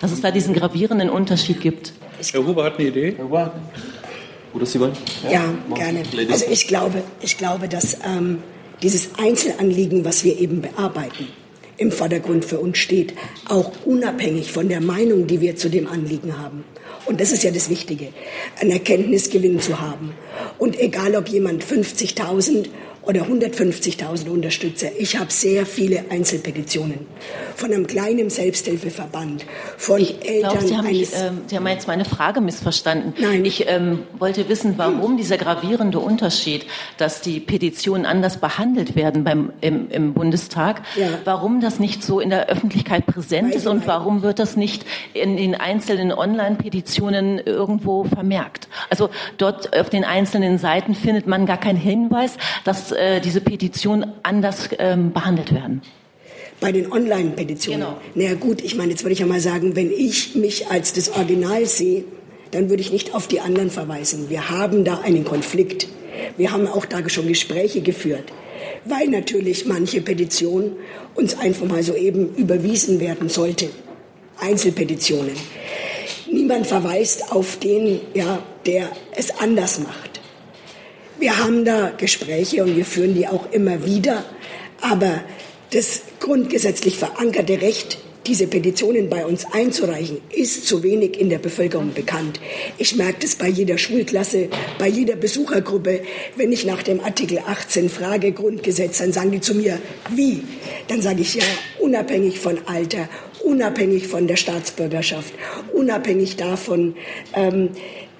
Dass 0.00 0.12
es 0.12 0.20
da 0.20 0.30
diesen 0.30 0.54
gravierenden 0.54 1.10
Unterschied 1.10 1.60
gibt. 1.60 1.92
Herr 2.32 2.46
Huber 2.46 2.64
hat 2.64 2.78
eine 2.78 2.88
Idee. 2.88 3.14
Herr 3.16 3.24
Huber. 3.24 3.52
Oder 4.54 4.66
Sie 4.66 4.80
wollen? 4.80 4.92
Ja, 5.24 5.30
ja 5.30 5.54
gerne. 5.74 6.02
Also 6.30 6.46
ich 6.50 6.66
glaube, 6.66 7.02
ich 7.20 7.36
glaube, 7.36 7.68
dass 7.68 7.98
ähm, 8.04 8.38
dieses 8.82 9.10
Einzelanliegen, 9.18 10.04
was 10.04 10.24
wir 10.24 10.38
eben 10.38 10.62
bearbeiten, 10.62 11.28
im 11.76 11.92
Vordergrund 11.92 12.44
für 12.44 12.58
uns 12.58 12.78
steht, 12.78 13.14
auch 13.48 13.70
unabhängig 13.84 14.50
von 14.52 14.68
der 14.68 14.80
Meinung, 14.80 15.26
die 15.26 15.40
wir 15.40 15.56
zu 15.56 15.68
dem 15.68 15.86
Anliegen 15.86 16.38
haben. 16.38 16.64
Und 17.06 17.20
das 17.20 17.32
ist 17.32 17.44
ja 17.44 17.50
das 17.50 17.70
Wichtige, 17.70 18.08
einen 18.60 18.70
Erkenntnisgewinn 18.70 19.60
zu 19.60 19.80
haben. 19.80 20.12
Und 20.58 20.78
egal, 20.78 21.14
ob 21.16 21.28
jemand 21.28 21.64
50.000 21.64 22.66
oder 23.02 23.22
150.000 23.22 24.28
Unterstützer. 24.28 24.88
Ich 24.98 25.18
habe 25.18 25.30
sehr 25.30 25.64
viele 25.64 26.04
Einzelpetitionen 26.10 27.06
von 27.54 27.72
einem 27.72 27.86
kleinen 27.86 28.30
Selbsthilfeverband, 28.30 29.44
von 29.76 30.00
ich 30.00 30.28
Eltern 30.28 30.52
glaub, 30.52 30.68
Sie 30.68 30.76
haben, 30.76 30.86
eines... 30.86 31.12
mich, 31.12 31.20
ähm, 31.20 31.40
Sie 31.46 31.56
haben 31.56 31.66
jetzt 31.66 31.88
meine 31.88 32.04
Frage 32.04 32.40
missverstanden. 32.40 33.14
Nein. 33.18 33.44
Ich 33.44 33.68
ähm, 33.68 34.00
wollte 34.18 34.48
wissen, 34.48 34.74
warum 34.76 35.16
dieser 35.16 35.38
gravierende 35.38 35.98
Unterschied, 35.98 36.66
dass 36.98 37.20
die 37.20 37.40
Petitionen 37.40 38.06
anders 38.06 38.36
behandelt 38.36 38.94
werden 38.94 39.24
beim, 39.24 39.52
im, 39.60 39.90
im 39.90 40.12
Bundestag, 40.14 40.82
Ja. 40.96 41.08
warum 41.24 41.60
das 41.60 41.78
nicht 41.80 42.04
so 42.04 42.20
in 42.20 42.30
der 42.30 42.48
Öffentlichkeit 42.48 43.06
präsent 43.06 43.54
ist 43.54 43.66
und 43.66 43.86
warum 43.86 44.22
wird 44.22 44.38
das 44.38 44.56
nicht 44.56 44.84
in 45.14 45.36
den 45.36 45.54
einzelnen 45.54 46.12
Online-Petitionen 46.12 47.38
irgendwo 47.38 48.04
vermerkt? 48.04 48.68
Also 48.90 49.10
dort 49.36 49.76
auf 49.76 49.90
den 49.90 50.04
einzelnen 50.04 50.58
Seiten 50.58 50.94
findet 50.94 51.26
man 51.26 51.46
gar 51.46 51.58
keinen 51.58 51.78
Hinweis, 51.78 52.36
dass 52.64 52.87
äh, 52.92 53.20
diese 53.20 53.40
Petitionen 53.40 54.12
anders 54.22 54.68
ähm, 54.78 55.12
behandelt 55.12 55.54
werden. 55.54 55.82
Bei 56.60 56.72
den 56.72 56.90
Online-Petitionen. 56.90 57.80
Genau. 57.80 58.00
Na 58.14 58.24
ja, 58.24 58.34
gut, 58.34 58.62
ich 58.62 58.74
meine, 58.74 58.90
jetzt 58.90 59.04
würde 59.04 59.12
ich 59.12 59.20
ja 59.20 59.26
mal 59.26 59.40
sagen, 59.40 59.76
wenn 59.76 59.92
ich 59.92 60.34
mich 60.34 60.68
als 60.68 60.92
das 60.92 61.10
Original 61.10 61.66
sehe, 61.66 62.04
dann 62.50 62.68
würde 62.70 62.82
ich 62.82 62.92
nicht 62.92 63.14
auf 63.14 63.28
die 63.28 63.40
anderen 63.40 63.70
verweisen. 63.70 64.28
Wir 64.28 64.50
haben 64.50 64.84
da 64.84 65.00
einen 65.00 65.24
Konflikt. 65.24 65.88
Wir 66.36 66.50
haben 66.50 66.66
auch 66.66 66.84
da 66.84 67.06
schon 67.08 67.28
Gespräche 67.28 67.80
geführt, 67.80 68.24
weil 68.84 69.08
natürlich 69.08 69.66
manche 69.66 70.00
Petition 70.00 70.72
uns 71.14 71.38
einfach 71.38 71.66
mal 71.66 71.82
so 71.82 71.94
eben 71.94 72.34
überwiesen 72.34 73.00
werden 73.00 73.28
sollte. 73.28 73.68
Einzelpetitionen. 74.40 75.32
Niemand 76.30 76.66
verweist 76.66 77.32
auf 77.32 77.58
den, 77.58 78.00
ja, 78.14 78.42
der 78.66 78.88
es 79.14 79.30
anders 79.38 79.80
macht. 79.80 80.17
Wir 81.18 81.36
haben 81.36 81.64
da 81.64 81.90
Gespräche 81.96 82.62
und 82.62 82.76
wir 82.76 82.84
führen 82.84 83.14
die 83.14 83.26
auch 83.26 83.50
immer 83.50 83.84
wieder. 83.84 84.24
Aber 84.80 85.20
das 85.72 86.02
grundgesetzlich 86.20 86.96
verankerte 86.96 87.60
Recht, 87.60 87.98
diese 88.26 88.46
Petitionen 88.46 89.08
bei 89.08 89.26
uns 89.26 89.44
einzureichen, 89.50 90.18
ist 90.30 90.66
zu 90.66 90.82
wenig 90.82 91.18
in 91.18 91.28
der 91.28 91.38
Bevölkerung 91.38 91.92
bekannt. 91.92 92.38
Ich 92.76 92.94
merke 92.94 93.20
das 93.22 93.34
bei 93.34 93.48
jeder 93.48 93.78
Schulklasse, 93.78 94.48
bei 94.78 94.86
jeder 94.86 95.16
Besuchergruppe. 95.16 96.02
Wenn 96.36 96.52
ich 96.52 96.64
nach 96.64 96.82
dem 96.84 97.00
Artikel 97.00 97.38
18 97.38 97.88
frage, 97.88 98.30
Grundgesetz, 98.30 98.98
dann 98.98 99.12
sagen 99.12 99.32
die 99.32 99.40
zu 99.40 99.54
mir, 99.54 99.80
wie? 100.14 100.44
Dann 100.86 101.02
sage 101.02 101.22
ich 101.22 101.34
ja, 101.34 101.44
unabhängig 101.80 102.38
von 102.38 102.58
Alter, 102.66 103.08
unabhängig 103.42 104.06
von 104.06 104.26
der 104.28 104.36
Staatsbürgerschaft, 104.36 105.32
unabhängig 105.72 106.36
davon, 106.36 106.94
ähm, 107.34 107.70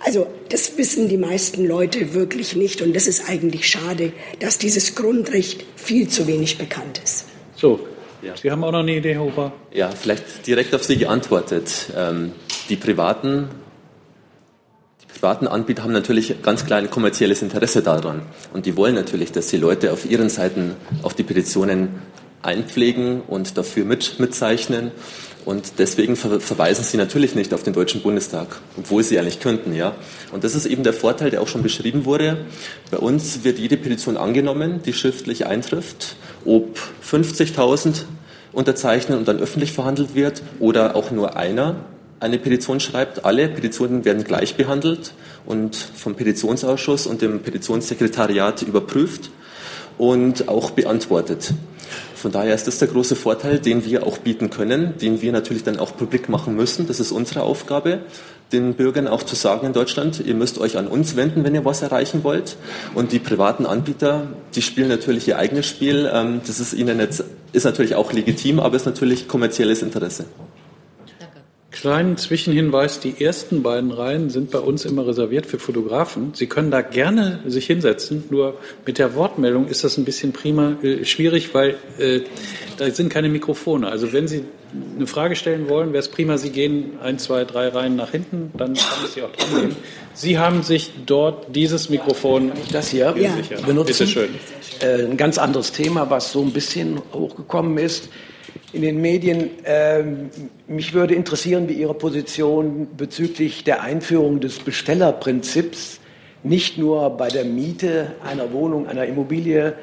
also 0.04 0.26
das 0.48 0.76
wissen 0.78 1.08
die 1.08 1.16
meisten 1.16 1.66
Leute 1.66 2.14
wirklich 2.14 2.56
nicht 2.56 2.82
und 2.82 2.94
das 2.94 3.06
ist 3.06 3.28
eigentlich 3.28 3.68
schade, 3.68 4.12
dass 4.40 4.58
dieses 4.58 4.94
Grundrecht 4.94 5.64
viel 5.76 6.08
zu 6.08 6.26
wenig 6.26 6.58
bekannt 6.58 7.00
ist. 7.02 7.26
So, 7.56 7.80
Sie 8.40 8.50
haben 8.50 8.64
auch 8.64 8.72
noch 8.72 8.80
eine 8.80 8.96
Idee, 8.96 9.14
Herr 9.14 9.22
Huber? 9.22 9.52
Ja, 9.72 9.90
vielleicht 9.90 10.46
direkt 10.46 10.74
auf 10.74 10.82
Sie 10.82 10.96
geantwortet. 10.96 11.86
Ähm, 11.96 12.32
die 12.68 12.76
privaten, 12.76 13.48
die 15.02 15.06
privaten 15.06 15.46
Anbieter 15.46 15.84
haben 15.84 15.92
natürlich 15.92 16.42
ganz 16.42 16.66
klar 16.66 16.80
ein 16.80 16.90
kommerzielles 16.90 17.42
Interesse 17.42 17.82
daran. 17.82 18.22
Und 18.52 18.66
die 18.66 18.76
wollen 18.76 18.96
natürlich, 18.96 19.30
dass 19.30 19.48
die 19.48 19.56
Leute 19.56 19.92
auf 19.92 20.08
ihren 20.10 20.30
Seiten 20.30 20.74
auch 21.02 21.12
die 21.12 21.22
Petitionen 21.22 21.90
einpflegen 22.42 23.22
und 23.22 23.56
dafür 23.56 23.84
mit, 23.84 24.18
mitzeichnen. 24.18 24.90
Und 25.48 25.78
deswegen 25.78 26.14
ver 26.14 26.40
verweisen 26.40 26.84
sie 26.84 26.98
natürlich 26.98 27.34
nicht 27.34 27.54
auf 27.54 27.62
den 27.62 27.72
Deutschen 27.72 28.02
Bundestag, 28.02 28.58
obwohl 28.76 29.02
sie 29.02 29.18
eigentlich 29.18 29.40
könnten, 29.40 29.74
ja. 29.74 29.94
Und 30.30 30.44
das 30.44 30.54
ist 30.54 30.66
eben 30.66 30.82
der 30.82 30.92
Vorteil, 30.92 31.30
der 31.30 31.40
auch 31.40 31.48
schon 31.48 31.62
beschrieben 31.62 32.04
wurde. 32.04 32.44
Bei 32.90 32.98
uns 32.98 33.44
wird 33.44 33.58
jede 33.58 33.78
Petition 33.78 34.18
angenommen, 34.18 34.82
die 34.84 34.92
schriftlich 34.92 35.46
eintrifft, 35.46 36.16
ob 36.44 36.78
50.000 37.02 38.02
unterzeichnen 38.52 39.16
und 39.16 39.26
dann 39.26 39.38
öffentlich 39.38 39.72
verhandelt 39.72 40.14
wird 40.14 40.42
oder 40.58 40.94
auch 40.94 41.12
nur 41.12 41.38
einer 41.38 41.76
eine 42.20 42.38
Petition 42.38 42.78
schreibt. 42.78 43.24
Alle 43.24 43.48
Petitionen 43.48 44.04
werden 44.04 44.24
gleich 44.24 44.56
behandelt 44.56 45.14
und 45.46 45.76
vom 45.76 46.14
Petitionsausschuss 46.14 47.06
und 47.06 47.22
dem 47.22 47.40
Petitionssekretariat 47.40 48.60
überprüft 48.60 49.30
und 49.96 50.50
auch 50.50 50.72
beantwortet. 50.72 51.54
Von 52.18 52.32
daher 52.32 52.54
ist 52.54 52.66
das 52.66 52.78
der 52.78 52.88
große 52.88 53.14
Vorteil, 53.14 53.60
den 53.60 53.84
wir 53.84 54.04
auch 54.04 54.18
bieten 54.18 54.50
können, 54.50 54.94
den 55.00 55.22
wir 55.22 55.30
natürlich 55.30 55.62
dann 55.62 55.78
auch 55.78 55.96
publik 55.96 56.28
machen 56.28 56.56
müssen. 56.56 56.88
Das 56.88 56.98
ist 56.98 57.12
unsere 57.12 57.42
Aufgabe, 57.42 58.00
den 58.50 58.74
Bürgern 58.74 59.06
auch 59.06 59.22
zu 59.22 59.36
sagen 59.36 59.66
in 59.68 59.72
Deutschland, 59.72 60.20
ihr 60.24 60.34
müsst 60.34 60.58
euch 60.58 60.78
an 60.78 60.88
uns 60.88 61.14
wenden, 61.14 61.44
wenn 61.44 61.54
ihr 61.54 61.64
was 61.64 61.82
erreichen 61.82 62.24
wollt. 62.24 62.56
Und 62.94 63.12
die 63.12 63.20
privaten 63.20 63.66
Anbieter, 63.66 64.26
die 64.56 64.62
spielen 64.62 64.88
natürlich 64.88 65.28
ihr 65.28 65.38
eigenes 65.38 65.66
Spiel. 65.66 66.10
Ähm, 66.12 66.40
Das 66.44 66.58
ist 66.58 66.72
ihnen 66.72 66.98
jetzt, 66.98 67.22
ist 67.52 67.64
natürlich 67.64 67.94
auch 67.94 68.12
legitim, 68.12 68.58
aber 68.58 68.74
ist 68.74 68.86
natürlich 68.86 69.28
kommerzielles 69.28 69.82
Interesse. 69.82 70.24
Kleinen 71.70 72.16
Zwischenhinweis, 72.16 72.98
die 72.98 73.22
ersten 73.22 73.62
beiden 73.62 73.90
Reihen 73.90 74.30
sind 74.30 74.50
bei 74.50 74.58
uns 74.58 74.86
immer 74.86 75.06
reserviert 75.06 75.44
für 75.44 75.58
Fotografen. 75.58 76.32
Sie 76.34 76.46
können 76.46 76.70
da 76.70 76.80
gerne 76.80 77.40
sich 77.46 77.66
hinsetzen, 77.66 78.24
nur 78.30 78.56
mit 78.86 78.96
der 78.96 79.14
Wortmeldung 79.14 79.68
ist 79.68 79.84
das 79.84 79.98
ein 79.98 80.06
bisschen 80.06 80.32
prima 80.32 80.76
äh, 80.82 81.04
schwierig, 81.04 81.52
weil 81.52 81.76
äh, 81.98 82.20
da 82.78 82.90
sind 82.90 83.10
keine 83.10 83.28
Mikrofone. 83.28 83.88
Also 83.88 84.14
wenn 84.14 84.26
Sie 84.26 84.44
eine 84.96 85.06
Frage 85.06 85.36
stellen 85.36 85.68
wollen, 85.68 85.92
wäre 85.92 86.00
es 86.00 86.08
prima, 86.08 86.38
Sie 86.38 86.50
gehen 86.50 86.92
ein, 87.02 87.18
zwei, 87.18 87.44
drei 87.44 87.68
Reihen 87.68 87.96
nach 87.96 88.12
hinten, 88.12 88.50
dann 88.56 88.72
kann 88.72 89.04
ich 89.04 89.10
Sie 89.10 89.22
auch 89.22 89.32
dran 89.32 89.60
nehmen. 89.60 89.76
Sie 90.14 90.38
haben 90.38 90.62
sich 90.62 90.90
dort 91.04 91.54
dieses 91.54 91.90
Mikrofon 91.90 92.52
das 92.72 92.88
hier 92.88 93.14
Ja. 93.18 93.34
benutzen. 93.66 93.86
Bitte 93.86 94.06
schön. 94.06 94.30
Äh, 94.80 95.04
ein 95.04 95.18
ganz 95.18 95.36
anderes 95.36 95.72
Thema, 95.72 96.08
was 96.08 96.32
so 96.32 96.40
ein 96.40 96.52
bisschen 96.52 96.98
hochgekommen 97.12 97.76
ist 97.76 98.08
in 98.72 98.82
den 98.82 99.00
Medien. 99.00 99.50
Ähm, 99.64 100.30
mich 100.66 100.94
würde 100.94 101.14
interessieren, 101.14 101.68
wie 101.68 101.74
Ihre 101.74 101.94
Position 101.94 102.88
bezüglich 102.96 103.64
der 103.64 103.82
Einführung 103.82 104.40
des 104.40 104.58
Bestellerprinzips 104.58 106.00
nicht 106.42 106.78
nur 106.78 107.10
bei 107.10 107.28
der 107.28 107.44
Miete 107.44 108.14
einer 108.24 108.52
Wohnung, 108.52 108.86
einer 108.86 109.06
Immobilie 109.06 109.74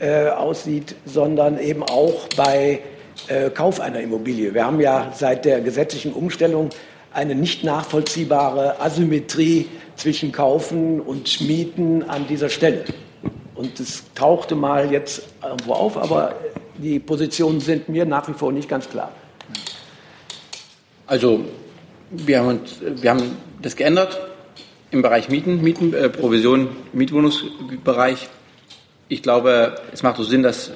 äh, 0.00 0.28
aussieht, 0.28 0.96
sondern 1.04 1.58
eben 1.58 1.82
auch 1.82 2.28
bei 2.36 2.80
äh, 3.28 3.50
Kauf 3.50 3.80
einer 3.80 4.00
Immobilie. 4.00 4.52
Wir 4.54 4.66
haben 4.66 4.80
ja 4.80 5.12
seit 5.14 5.44
der 5.44 5.60
gesetzlichen 5.60 6.12
Umstellung 6.12 6.70
eine 7.12 7.34
nicht 7.34 7.62
nachvollziehbare 7.62 8.80
Asymmetrie 8.80 9.68
zwischen 9.96 10.32
Kaufen 10.32 11.00
und 11.00 11.40
Mieten 11.42 12.02
an 12.02 12.26
dieser 12.26 12.48
Stelle. 12.48 12.84
Und 13.54 13.78
es 13.78 14.02
tauchte 14.14 14.56
mal 14.56 14.90
jetzt 14.90 15.22
irgendwo 15.42 15.74
auf, 15.74 15.96
aber 15.96 16.34
die 16.78 16.98
Positionen 16.98 17.60
sind 17.60 17.88
mir 17.88 18.04
nach 18.04 18.28
wie 18.28 18.32
vor 18.32 18.52
nicht 18.52 18.68
ganz 18.68 18.88
klar. 18.88 19.12
Also 21.06 21.44
wir 22.10 22.38
haben, 22.38 22.48
uns, 22.48 22.78
wir 22.80 23.10
haben 23.10 23.36
das 23.60 23.76
geändert 23.76 24.20
im 24.90 25.02
Bereich 25.02 25.28
Mieten, 25.28 25.62
Mieten 25.62 25.92
äh, 25.92 26.08
Provision, 26.08 26.68
Mietwohnungsbereich. 26.92 28.28
Ich 29.08 29.22
glaube, 29.22 29.76
es 29.92 30.02
macht 30.02 30.16
so 30.16 30.24
Sinn, 30.24 30.42
das 30.42 30.72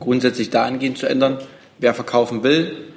grundsätzlich 0.00 0.50
dahingehend 0.50 0.98
zu 0.98 1.06
ändern. 1.06 1.38
Wer 1.78 1.94
verkaufen 1.94 2.42
will, 2.42 2.88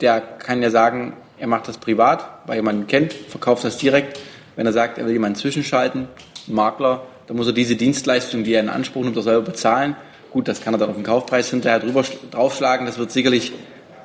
der 0.00 0.20
kann 0.20 0.62
ja 0.62 0.70
sagen, 0.70 1.14
er 1.38 1.46
macht 1.46 1.68
das 1.68 1.78
privat, 1.78 2.24
weil 2.46 2.56
jemanden 2.56 2.86
kennt, 2.86 3.12
verkauft 3.12 3.64
das 3.64 3.76
direkt. 3.76 4.20
Wenn 4.56 4.66
er 4.66 4.72
sagt, 4.72 4.98
er 4.98 5.06
will 5.06 5.12
jemanden 5.12 5.36
zwischenschalten, 5.36 6.08
einen 6.46 6.54
Makler, 6.54 7.02
dann 7.26 7.36
muss 7.36 7.46
er 7.46 7.52
diese 7.52 7.74
Dienstleistung, 7.74 8.44
die 8.44 8.54
er 8.54 8.60
in 8.60 8.68
Anspruch 8.68 9.02
nimmt, 9.02 9.18
auch 9.18 9.22
selber 9.22 9.42
bezahlen. 9.42 9.96
Gut, 10.34 10.48
das 10.48 10.60
kann 10.60 10.74
er 10.74 10.78
dann 10.78 10.90
auf 10.90 10.96
den 10.96 11.04
Kaufpreis 11.04 11.48
hinterher 11.48 11.78
drüber 11.78 12.02
draufschlagen. 12.32 12.86
Das 12.86 12.98
wird 12.98 13.12
sicherlich 13.12 13.52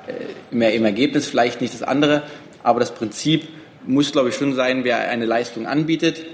äh, 0.06 0.12
im, 0.52 0.62
im 0.62 0.84
Ergebnis 0.84 1.26
vielleicht 1.26 1.60
nicht 1.60 1.74
das 1.74 1.82
andere, 1.82 2.22
aber 2.62 2.78
das 2.78 2.94
Prinzip 2.94 3.48
muss, 3.84 4.12
glaube 4.12 4.28
ich, 4.28 4.36
schon 4.36 4.54
sein, 4.54 4.84
wer 4.84 5.00
eine 5.08 5.26
Leistung 5.26 5.66
anbietet 5.66 6.24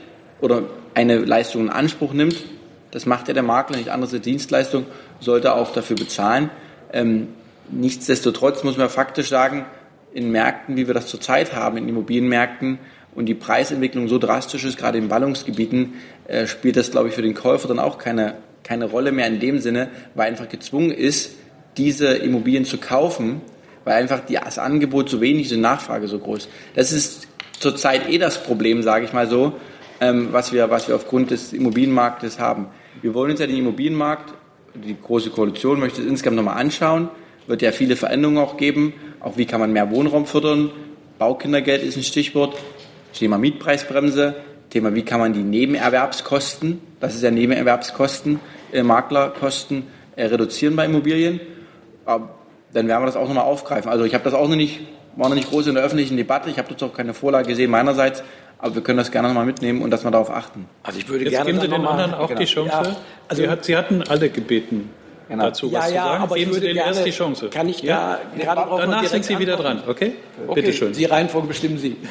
oder 0.42 0.64
eine 0.92 1.16
Leistung 1.16 1.62
in 1.62 1.70
Anspruch 1.70 2.12
nimmt, 2.12 2.44
das 2.90 3.06
macht 3.06 3.28
ja 3.28 3.32
der 3.32 3.42
Makler, 3.42 3.78
nicht 3.78 3.88
andere 3.88 4.20
Dienstleistung, 4.20 4.84
sollte 5.18 5.54
auch 5.54 5.72
dafür 5.72 5.96
bezahlen. 5.96 6.50
Ähm, 6.92 7.28
nichtsdestotrotz 7.70 8.64
muss 8.64 8.76
man 8.76 8.90
faktisch 8.90 9.30
sagen, 9.30 9.64
in 10.12 10.30
Märkten, 10.30 10.76
wie 10.76 10.86
wir 10.86 10.92
das 10.92 11.06
zurzeit 11.06 11.54
haben, 11.54 11.78
in 11.78 11.88
Immobilienmärkten 11.88 12.80
und 13.14 13.24
die 13.24 13.34
Preisentwicklung 13.34 14.08
so 14.08 14.18
drastisch 14.18 14.66
ist, 14.66 14.76
gerade 14.76 14.98
in 14.98 15.08
Ballungsgebieten, 15.08 15.94
äh, 16.28 16.46
spielt 16.46 16.76
das, 16.76 16.90
glaube 16.90 17.08
ich, 17.08 17.14
für 17.14 17.22
den 17.22 17.32
Käufer 17.32 17.66
dann 17.66 17.78
auch 17.78 17.96
keine, 17.96 18.34
keine 18.66 18.86
Rolle 18.86 19.12
mehr 19.12 19.26
in 19.28 19.38
dem 19.38 19.60
Sinne, 19.60 19.88
weil 20.14 20.28
einfach 20.28 20.48
gezwungen 20.48 20.90
ist, 20.90 21.36
diese 21.76 22.08
Immobilien 22.08 22.64
zu 22.64 22.78
kaufen, 22.78 23.40
weil 23.84 23.94
einfach 23.94 24.22
das 24.28 24.58
Angebot 24.58 25.08
so 25.08 25.20
wenig 25.20 25.44
ist, 25.44 25.52
die 25.52 25.56
Nachfrage 25.56 26.08
so 26.08 26.18
groß. 26.18 26.48
Das 26.74 26.90
ist 26.90 27.28
zurzeit 27.60 28.08
eh 28.10 28.18
das 28.18 28.42
Problem, 28.42 28.82
sage 28.82 29.04
ich 29.04 29.12
mal 29.12 29.28
so, 29.28 29.52
ähm, 30.00 30.28
was, 30.32 30.52
wir, 30.52 30.68
was 30.70 30.88
wir 30.88 30.96
aufgrund 30.96 31.30
des 31.30 31.52
Immobilienmarktes 31.52 32.40
haben. 32.40 32.66
Wir 33.02 33.14
wollen 33.14 33.30
uns 33.30 33.40
ja 33.40 33.46
den 33.46 33.56
Immobilienmarkt, 33.56 34.34
die 34.74 34.96
Große 35.00 35.30
Koalition 35.30 35.78
möchte 35.78 36.02
es 36.02 36.08
insgesamt 36.08 36.36
nochmal 36.36 36.58
anschauen, 36.58 37.08
wird 37.46 37.62
ja 37.62 37.72
viele 37.72 37.96
Veränderungen 37.96 38.38
auch 38.38 38.56
geben, 38.56 38.94
auch 39.20 39.36
wie 39.36 39.46
kann 39.46 39.60
man 39.60 39.72
mehr 39.72 39.90
Wohnraum 39.90 40.26
fördern, 40.26 40.70
Baukindergeld 41.18 41.82
ist 41.82 41.96
ein 41.96 42.02
Stichwort, 42.02 42.56
Thema 43.14 43.38
Mietpreisbremse, 43.38 44.34
Thema, 44.70 44.94
wie 44.94 45.02
kann 45.02 45.20
man 45.20 45.32
die 45.32 45.42
Nebenerwerbskosten, 45.42 46.80
das 47.00 47.14
ist 47.14 47.22
ja 47.22 47.30
Nebenerwerbskosten, 47.30 48.40
äh, 48.72 48.82
Maklerkosten 48.82 49.84
äh, 50.16 50.26
reduzieren 50.26 50.76
bei 50.76 50.86
Immobilien. 50.86 51.40
Aber 52.04 52.30
dann 52.72 52.88
werden 52.88 53.02
wir 53.02 53.06
das 53.06 53.16
auch 53.16 53.28
nochmal 53.28 53.44
aufgreifen. 53.44 53.90
Also 53.90 54.04
ich 54.04 54.14
habe 54.14 54.24
das 54.24 54.34
auch 54.34 54.48
noch 54.48 54.56
nicht, 54.56 54.80
war 55.16 55.28
noch 55.28 55.36
nicht 55.36 55.50
groß 55.50 55.68
in 55.68 55.74
der 55.74 55.84
öffentlichen 55.84 56.16
Debatte. 56.16 56.50
Ich 56.50 56.58
habe 56.58 56.68
dazu 56.68 56.86
auch 56.86 56.94
keine 56.94 57.14
Vorlage 57.14 57.48
gesehen 57.48 57.70
meinerseits. 57.70 58.22
Aber 58.58 58.74
wir 58.74 58.82
können 58.82 58.98
das 58.98 59.10
gerne 59.10 59.28
nochmal 59.28 59.44
mitnehmen 59.44 59.82
und 59.82 59.90
dass 59.90 60.04
wir 60.04 60.10
darauf 60.10 60.30
achten. 60.30 60.66
Also 60.82 60.98
ich 60.98 61.08
würde 61.08 61.24
Jetzt 61.24 61.32
gerne 61.32 61.46
geben 61.50 61.60
Sie 61.60 61.68
den 61.68 61.86
anderen 61.86 62.14
auch 62.14 62.28
genau. 62.28 62.40
die 62.40 62.46
Chance. 62.46 62.70
Ja, 62.72 62.96
also 63.28 63.42
Sie, 63.42 63.48
hat, 63.48 63.64
Sie 63.64 63.76
hatten 63.76 64.02
alle 64.02 64.30
gebeten. 64.30 64.90
Genau. 65.28 65.44
dazu 65.44 65.66
ja, 65.66 65.80
was 65.80 65.92
ja, 65.92 66.02
zu 66.02 66.08
sagen. 66.08 66.22
Aber 66.22 66.34
Geben 66.36 66.52
Sie 66.52 66.60
denen 66.60 66.76
erst 66.76 67.04
die 67.04 67.10
Chance. 67.10 67.48
Kann 67.48 67.68
ich 67.68 67.82
ja, 67.82 68.20
da 68.38 68.54
gerade 68.54 68.70
Danach 68.78 69.04
sind 69.06 69.24
Sie 69.24 69.38
wieder 69.38 69.56
dran, 69.56 69.82
okay? 69.86 70.12
okay. 70.46 70.60
Bitte 70.60 70.72
schön. 70.72 70.92
Die 70.92 71.04
Reihenfolge 71.04 71.48
bestimmen 71.48 71.78
Sie. 71.78 71.96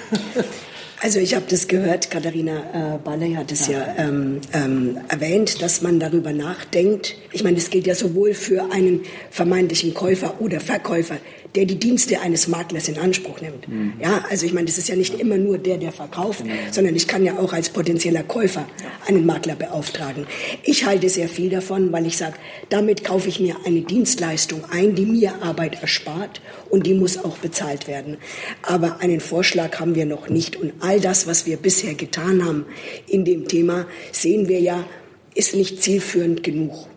Also 1.02 1.20
ich 1.20 1.36
habe 1.36 1.46
das 1.50 1.68
gehört, 1.68 2.10
Katharina 2.10 2.96
äh, 2.96 2.98
Balley 2.98 3.34
hat 3.34 3.52
es 3.52 3.68
ja, 3.68 3.80
ja 3.80 3.96
ähm, 3.98 4.42
ähm, 4.54 4.98
erwähnt, 5.10 5.62
dass 5.62 5.82
man 5.82 6.00
darüber 6.00 6.32
nachdenkt. 6.32 7.16
Ich 7.32 7.44
meine, 7.44 7.58
das 7.58 7.70
gilt 7.70 7.86
ja 7.86 7.94
sowohl 7.94 8.34
für 8.34 8.72
einen 8.72 9.04
vermeintlichen 9.30 9.94
Käufer 9.94 10.36
oder 10.40 10.62
Verkäufer, 10.62 11.18
der 11.56 11.66
die 11.66 11.80
Dienste 11.80 12.20
eines 12.20 12.48
Maklers 12.48 12.88
in 12.88 12.98
Anspruch 12.98 13.42
nimmt. 13.42 13.68
Mhm. 13.68 13.94
Ja, 14.02 14.26
also 14.30 14.46
ich 14.46 14.54
meine, 14.54 14.66
das 14.66 14.78
ist 14.78 14.90
ja 14.90 14.96
nicht 14.96 15.20
immer 15.20 15.38
nur 15.38 15.58
der, 15.58 15.78
der 15.78 15.92
verkauft, 15.92 16.44
mhm. 16.44 16.52
sondern 16.72 16.96
ich 16.96 17.08
kann 17.08 17.24
ja 17.24 17.38
auch 17.38 17.54
als 17.54 17.70
potenzieller 17.70 18.24
Käufer 18.24 18.68
einen 19.08 19.26
Makler 19.26 19.56
beauftragen. 19.56 20.28
Ich 20.64 20.86
halte 20.86 21.10
sehr 21.10 21.30
viel 21.30 21.50
davon, 21.50 21.92
weil 21.92 22.06
ich 22.06 22.18
sage, 22.18 22.36
damit 22.70 23.04
kaufe 23.04 23.30
ich 23.30 23.40
mir 23.40 23.56
eine 23.66 23.82
Dienstleistung 23.82 24.66
ein, 24.70 24.96
die 24.96 25.06
mir 25.06 25.42
Arbeit 25.42 25.82
erspart 25.82 26.42
und 26.70 26.86
die 26.86 26.94
muss 26.94 27.18
auch 27.18 27.38
bezahlt 27.38 27.88
werden. 27.88 28.18
Aber 28.62 29.00
einen 29.00 29.20
Vorschlag 29.20 29.80
haben 29.80 29.96
wir 29.96 30.06
noch 30.06 30.30
nicht 30.30 30.56
und 30.56 30.74
all 30.80 31.00
das, 31.00 31.28
was 31.28 31.46
wir 31.46 31.58
bisher 31.58 31.94
getan 31.94 32.44
haben 32.44 32.66
in 33.08 33.26
dem 33.26 33.48
Thema, 33.48 33.86
sehen 34.12 34.48
wir 34.48 34.60
ja, 34.60 34.86
ist 35.34 35.56
nicht 35.56 35.82
zielführend 35.82 36.44
genug. 36.44 36.88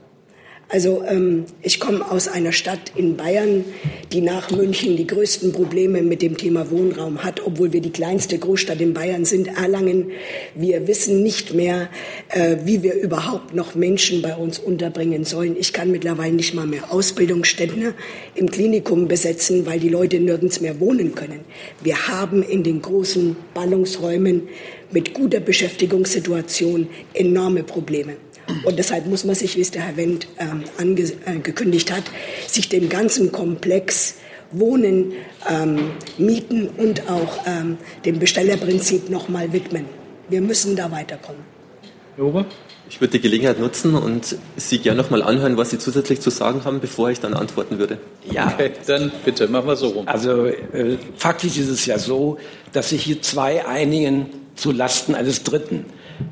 Also 0.71 1.03
ähm, 1.09 1.47
ich 1.63 1.81
komme 1.81 2.11
aus 2.11 2.29
einer 2.29 2.53
Stadt 2.53 2.93
in 2.95 3.17
Bayern, 3.17 3.65
die 4.13 4.21
nach 4.21 4.51
München 4.51 4.99
die 4.99 5.07
größten 5.07 5.53
Probleme 5.53 6.03
mit 6.03 6.21
dem 6.21 6.37
Thema 6.37 6.71
Wohnraum 6.71 7.25
hat, 7.25 7.41
obwohl 7.47 7.73
wir 7.73 7.81
die 7.81 7.91
kleinste 7.91 8.39
Großstadt 8.39 8.79
in 8.83 8.93
Bayern 8.93 9.25
sind, 9.25 9.49
Erlangen. 9.49 10.11
Wir 10.55 10.87
wissen 10.87 11.23
nicht 11.23 11.55
mehr, 11.55 11.89
äh, 12.29 12.59
wie 12.65 12.83
wir 12.83 12.95
überhaupt 12.95 13.55
noch 13.55 13.77
Menschen 13.77 14.21
bei 14.21 14.37
uns 14.37 14.59
unterbringen 14.59 15.25
sollen. 15.25 15.57
Ich 15.59 15.73
kann 15.73 15.91
mittlerweile 15.91 16.35
nicht 16.35 16.53
mal 16.53 16.67
mehr 16.67 16.93
Ausbildungsstätten 16.93 17.95
im 18.35 18.51
Klinikum 18.51 19.09
besetzen, 19.09 19.65
weil 19.65 19.81
die 19.81 19.89
Leute 19.89 20.21
nirgends 20.21 20.61
mehr 20.61 20.81
wohnen 20.81 21.15
können. 21.15 21.41
Wir 21.83 22.09
haben 22.09 22.43
in 22.43 22.63
den 22.63 22.83
großen 22.83 23.37
Ballungsräumen 23.55 24.49
mit 24.91 25.15
guter 25.15 25.41
Beschäftigungssituation 25.41 26.89
enorme 27.15 27.63
Probleme. 27.63 28.17
Und 28.65 28.79
deshalb 28.79 29.07
muss 29.07 29.25
man 29.25 29.35
sich, 29.35 29.57
wie 29.57 29.61
es 29.61 29.71
der 29.71 29.83
Herr 29.83 29.97
Wendt 29.97 30.27
ähm, 30.39 30.65
angekündigt 30.79 31.93
hat, 31.93 32.05
sich 32.47 32.69
dem 32.69 32.89
ganzen 32.89 33.33
Komplex 33.33 34.15
Wohnen, 34.51 35.13
ähm, 35.49 35.91
Mieten 36.17 36.69
und 36.69 37.09
auch 37.11 37.47
ähm, 37.47 37.77
dem 38.05 38.19
Bestellerprinzip 38.19 39.11
noch 39.11 39.29
mal 39.29 39.53
widmen. 39.53 39.85
Wir 40.29 40.41
müssen 40.41 40.77
da 40.77 40.91
weiterkommen. 40.91 41.43
Herr 42.17 42.25
Ober? 42.25 42.47
Ich 42.91 43.03
würde 43.03 43.13
die 43.13 43.21
Gelegenheit 43.21 43.61
nutzen 43.61 43.95
und 43.95 44.37
Sie 44.57 44.79
gerne 44.79 45.03
noch 45.03 45.11
mal 45.11 45.23
anhören, 45.23 45.59
was 45.59 45.71
Sie 45.71 45.79
zusätzlich 45.79 46.21
zu 46.21 46.31
sagen 46.31 46.65
haben, 46.65 46.81
bevor 46.81 47.11
ich 47.11 47.21
dann 47.21 47.35
antworten 47.35 47.79
würde. 47.79 47.99
Ja, 48.31 48.47
okay, 48.55 48.73
dann 48.87 49.13
bitte, 49.27 49.47
machen 49.49 49.67
wir 49.67 49.77
so 49.77 49.89
rum. 49.89 50.09
Also 50.09 50.47
äh, 50.47 50.97
faktisch 51.17 51.59
ist 51.59 51.69
es 51.69 51.85
ja 51.85 51.99
so, 51.99 52.39
dass 52.73 52.89
sich 52.89 53.03
hier 53.03 53.21
zwei 53.21 53.67
einigen 53.67 54.27
zu 54.57 54.73
Lasten 54.73 55.15
eines 55.15 55.43
Dritten, 55.43 55.85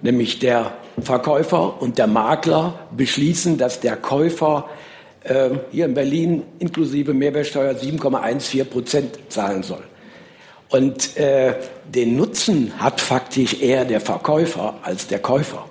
nämlich 0.02 0.38
der 0.38 0.72
Verkäufer 1.00 1.80
und 1.80 1.98
der 1.98 2.06
Makler 2.06 2.86
beschließen, 2.96 3.58
dass 3.58 3.80
der 3.80 3.96
Käufer 3.96 4.68
äh, 5.24 5.50
hier 5.70 5.84
in 5.86 5.94
Berlin 5.94 6.42
inklusive 6.58 7.12
Mehrwertsteuer 7.12 7.72
7,14 7.72 8.64
Prozent 8.64 9.18
zahlen 9.28 9.62
soll. 9.62 9.82
Und 10.68 11.16
äh, 11.16 11.54
den 11.94 12.16
Nutzen 12.16 12.72
hat 12.78 13.00
faktisch 13.00 13.60
eher 13.60 13.84
der 13.84 14.00
Verkäufer 14.00 14.74
als 14.82 15.06
der 15.06 15.20
Käufer, 15.20 15.64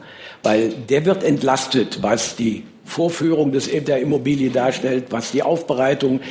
weil 0.44 0.70
der 0.70 1.06
wird 1.06 1.24
entlastet, 1.24 2.02
was 2.02 2.36
die 2.36 2.64
Vorführung 2.86 3.52
des, 3.52 3.70
der 3.70 4.00
Immobilie 4.00 4.52
darstellt, 4.52 5.06
was 5.10 5.32
die 5.32 5.44
Aufbereitung 5.44 6.22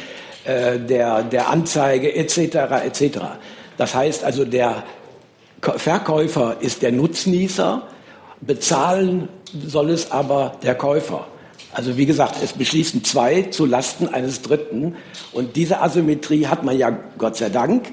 äh, 0.44 0.78
der, 0.78 1.22
der 1.24 1.50
Anzeige 1.50 2.14
etc. 2.14 2.38
etc. 2.86 3.18
Das 3.76 3.94
heißt 3.94 4.24
also, 4.24 4.44
der 4.44 4.84
Verkäufer 5.64 6.56
ist 6.60 6.82
der 6.82 6.92
Nutznießer 6.92 7.82
Bezahlen 8.46 9.28
soll 9.66 9.90
es 9.90 10.10
aber 10.10 10.56
der 10.62 10.74
Käufer. 10.74 11.26
Also 11.72 11.96
wie 11.96 12.04
gesagt, 12.06 12.36
es 12.42 12.52
beschließen 12.52 13.02
zwei 13.04 13.42
zu 13.42 13.64
Lasten 13.64 14.06
eines 14.08 14.42
Dritten. 14.42 14.96
Und 15.32 15.56
diese 15.56 15.80
Asymmetrie 15.80 16.46
hat 16.46 16.62
man 16.62 16.76
ja 16.76 16.96
Gott 17.16 17.36
sei 17.36 17.48
Dank 17.48 17.86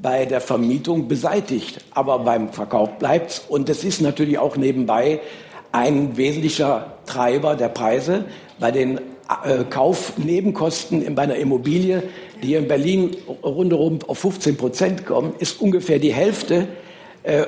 bei 0.00 0.24
der 0.24 0.40
Vermietung 0.40 1.08
beseitigt. 1.08 1.84
Aber 1.90 2.20
beim 2.20 2.52
Verkauf 2.52 2.98
bleibt's. 2.98 3.44
Und 3.48 3.68
es 3.68 3.84
ist 3.84 4.00
natürlich 4.00 4.38
auch 4.38 4.56
nebenbei 4.56 5.20
ein 5.72 6.16
wesentlicher 6.16 6.94
Treiber 7.04 7.54
der 7.54 7.68
Preise. 7.68 8.24
Bei 8.58 8.70
den 8.70 8.98
äh, 8.98 9.64
Kaufnebenkosten 9.68 11.14
bei 11.14 11.22
einer 11.22 11.36
Immobilie, 11.36 12.02
die 12.42 12.54
in 12.54 12.66
Berlin 12.66 13.14
rundherum 13.42 13.98
auf 14.06 14.18
15 14.20 14.56
Prozent 14.56 15.06
kommen, 15.06 15.34
ist 15.38 15.60
ungefähr 15.60 15.98
die 15.98 16.14
Hälfte 16.14 16.66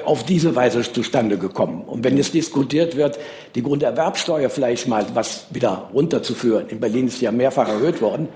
auf 0.04 0.24
diese 0.24 0.54
Weise 0.54 0.82
zustande 0.92 1.38
gekommen. 1.38 1.82
Und 1.82 2.04
wenn 2.04 2.16
jetzt 2.16 2.34
diskutiert 2.34 2.96
wird, 2.96 3.18
die 3.54 3.62
Grunderwerbsteuer 3.62 4.50
vielleicht 4.50 4.88
mal 4.88 5.06
was 5.14 5.46
wieder 5.50 5.90
runterzuführen, 5.94 6.68
in 6.68 6.80
Berlin 6.80 7.08
ist 7.08 7.18
sie 7.18 7.24
ja 7.24 7.32
mehrfach 7.32 7.68
erhöht 7.68 8.02
worden, 8.02 8.28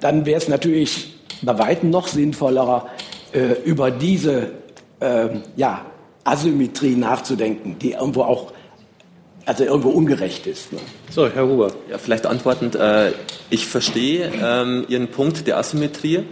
dann 0.00 0.26
wäre 0.26 0.38
es 0.38 0.48
natürlich 0.48 1.14
bei 1.42 1.58
weitem 1.58 1.90
noch 1.90 2.08
sinnvoller, 2.08 2.86
äh, 3.32 3.52
über 3.64 3.90
diese 3.90 4.50
äh, 5.00 5.28
ja, 5.56 5.86
Asymmetrie 6.24 6.96
nachzudenken, 6.96 7.76
die 7.78 7.92
irgendwo 7.92 8.22
auch 8.22 8.52
also 9.44 9.64
irgendwo 9.64 9.88
ungerecht 9.88 10.46
ist. 10.46 10.72
Ne? 10.72 10.78
So, 11.10 11.28
Herr 11.28 11.46
Huber. 11.46 11.72
Ja, 11.90 11.98
vielleicht 11.98 12.26
antwortend, 12.26 12.76
äh, 12.76 13.12
ich 13.50 13.66
verstehe 13.66 14.30
ähm, 14.40 14.84
Ihren 14.88 15.08
Punkt 15.08 15.46
der 15.46 15.58
Asymmetrie. 15.58 16.24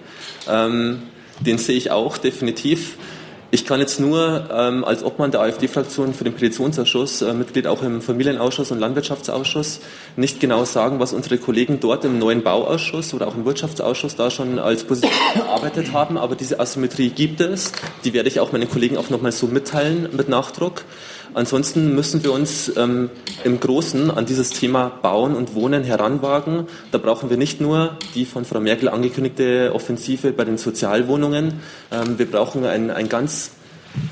Ähm, 0.48 1.02
den 1.40 1.58
sehe 1.58 1.76
ich 1.76 1.90
auch 1.90 2.18
definitiv. 2.18 2.96
Ich 3.52 3.66
kann 3.66 3.80
jetzt 3.80 3.98
nur 3.98 4.48
ähm, 4.52 4.84
als 4.84 5.02
Obmann 5.02 5.32
der 5.32 5.40
AfD-Fraktion 5.40 6.14
für 6.14 6.22
den 6.22 6.34
Petitionsausschuss, 6.34 7.22
äh, 7.22 7.34
Mitglied 7.34 7.66
auch 7.66 7.82
im 7.82 8.00
Familienausschuss 8.00 8.70
und 8.70 8.78
Landwirtschaftsausschuss, 8.78 9.80
nicht 10.14 10.38
genau 10.38 10.64
sagen, 10.64 11.00
was 11.00 11.12
unsere 11.12 11.36
Kollegen 11.36 11.80
dort 11.80 12.04
im 12.04 12.20
neuen 12.20 12.44
Bauausschuss 12.44 13.12
oder 13.12 13.26
auch 13.26 13.34
im 13.34 13.44
Wirtschaftsausschuss 13.44 14.14
da 14.14 14.30
schon 14.30 14.60
als 14.60 14.84
Position 14.84 15.12
erarbeitet 15.34 15.92
haben. 15.92 16.16
Aber 16.16 16.36
diese 16.36 16.60
Asymmetrie 16.60 17.10
gibt 17.10 17.40
es. 17.40 17.72
Die 18.04 18.12
werde 18.12 18.28
ich 18.28 18.38
auch 18.38 18.52
meinen 18.52 18.70
Kollegen 18.70 18.96
auch 18.96 19.10
nochmal 19.10 19.32
so 19.32 19.48
mitteilen 19.48 20.08
mit 20.12 20.28
Nachdruck. 20.28 20.84
Ansonsten 21.34 21.94
müssen 21.94 22.24
wir 22.24 22.32
uns 22.32 22.72
ähm, 22.76 23.10
im 23.44 23.60
Großen 23.60 24.10
an 24.10 24.26
dieses 24.26 24.50
Thema 24.50 24.88
Bauen 24.88 25.36
und 25.36 25.54
Wohnen 25.54 25.84
heranwagen. 25.84 26.66
Da 26.90 26.98
brauchen 26.98 27.30
wir 27.30 27.36
nicht 27.36 27.60
nur 27.60 27.96
die 28.14 28.24
von 28.24 28.44
Frau 28.44 28.60
Merkel 28.60 28.88
angekündigte 28.88 29.72
Offensive 29.74 30.32
bei 30.32 30.44
den 30.44 30.58
Sozialwohnungen. 30.58 31.60
Ähm, 31.92 32.18
wir 32.18 32.30
brauchen 32.30 32.64
ein, 32.64 32.90
ein 32.90 33.08
ganz 33.08 33.52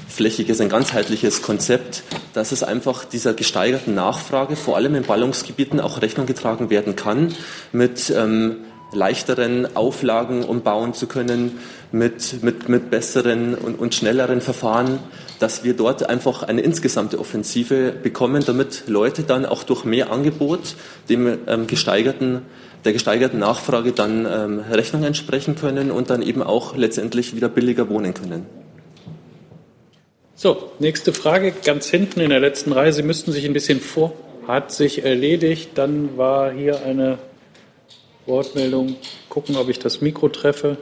flächiges, 0.08 0.60
ein 0.60 0.68
ganzheitliches 0.68 1.42
Konzept, 1.42 2.02
dass 2.34 2.52
es 2.52 2.62
einfach 2.62 3.04
dieser 3.04 3.34
gesteigerten 3.34 3.94
Nachfrage, 3.94 4.56
vor 4.56 4.76
allem 4.76 4.94
in 4.94 5.04
Ballungsgebieten, 5.04 5.80
auch 5.80 6.02
Rechnung 6.02 6.26
getragen 6.26 6.70
werden 6.70 6.96
kann 6.96 7.34
mit 7.72 8.10
ähm, 8.10 8.56
leichteren 8.92 9.76
Auflagen, 9.76 10.44
um 10.44 10.62
bauen 10.62 10.94
zu 10.94 11.06
können, 11.06 11.58
mit, 11.92 12.42
mit, 12.42 12.68
mit 12.68 12.90
besseren 12.90 13.54
und, 13.54 13.78
und 13.78 13.94
schnelleren 13.94 14.40
Verfahren, 14.40 14.98
dass 15.38 15.64
wir 15.64 15.74
dort 15.74 16.08
einfach 16.08 16.42
eine 16.42 16.60
insgesamte 16.62 17.18
Offensive 17.18 17.92
bekommen, 17.92 18.42
damit 18.44 18.84
Leute 18.86 19.22
dann 19.22 19.46
auch 19.46 19.62
durch 19.62 19.84
mehr 19.84 20.10
Angebot 20.10 20.74
dem 21.08 21.38
ähm, 21.46 21.66
gesteigerten, 21.66 22.42
der 22.84 22.92
gesteigerten 22.92 23.38
Nachfrage 23.38 23.92
dann 23.92 24.26
ähm, 24.26 24.60
Rechnung 24.70 25.04
entsprechen 25.04 25.54
können 25.54 25.90
und 25.90 26.10
dann 26.10 26.22
eben 26.22 26.42
auch 26.42 26.76
letztendlich 26.76 27.34
wieder 27.34 27.48
billiger 27.48 27.88
wohnen 27.88 28.14
können. 28.14 28.46
So, 30.34 30.70
nächste 30.78 31.12
Frage, 31.12 31.52
ganz 31.64 31.88
hinten 31.88 32.20
in 32.20 32.30
der 32.30 32.38
letzten 32.38 32.72
Reihe. 32.72 32.92
Sie 32.92 33.02
müssten 33.02 33.32
sich 33.32 33.44
ein 33.44 33.52
bisschen 33.52 33.80
vor. 33.80 34.12
Hat 34.46 34.70
sich 34.70 35.04
erledigt. 35.04 35.70
Dann 35.74 36.16
war 36.16 36.52
hier 36.52 36.84
eine 36.84 37.18
Wortmeldung. 38.24 38.96
Gucken, 39.28 39.56
ob 39.56 39.68
ich 39.68 39.80
das 39.80 40.00
Mikro 40.00 40.28
treffe. 40.28 40.76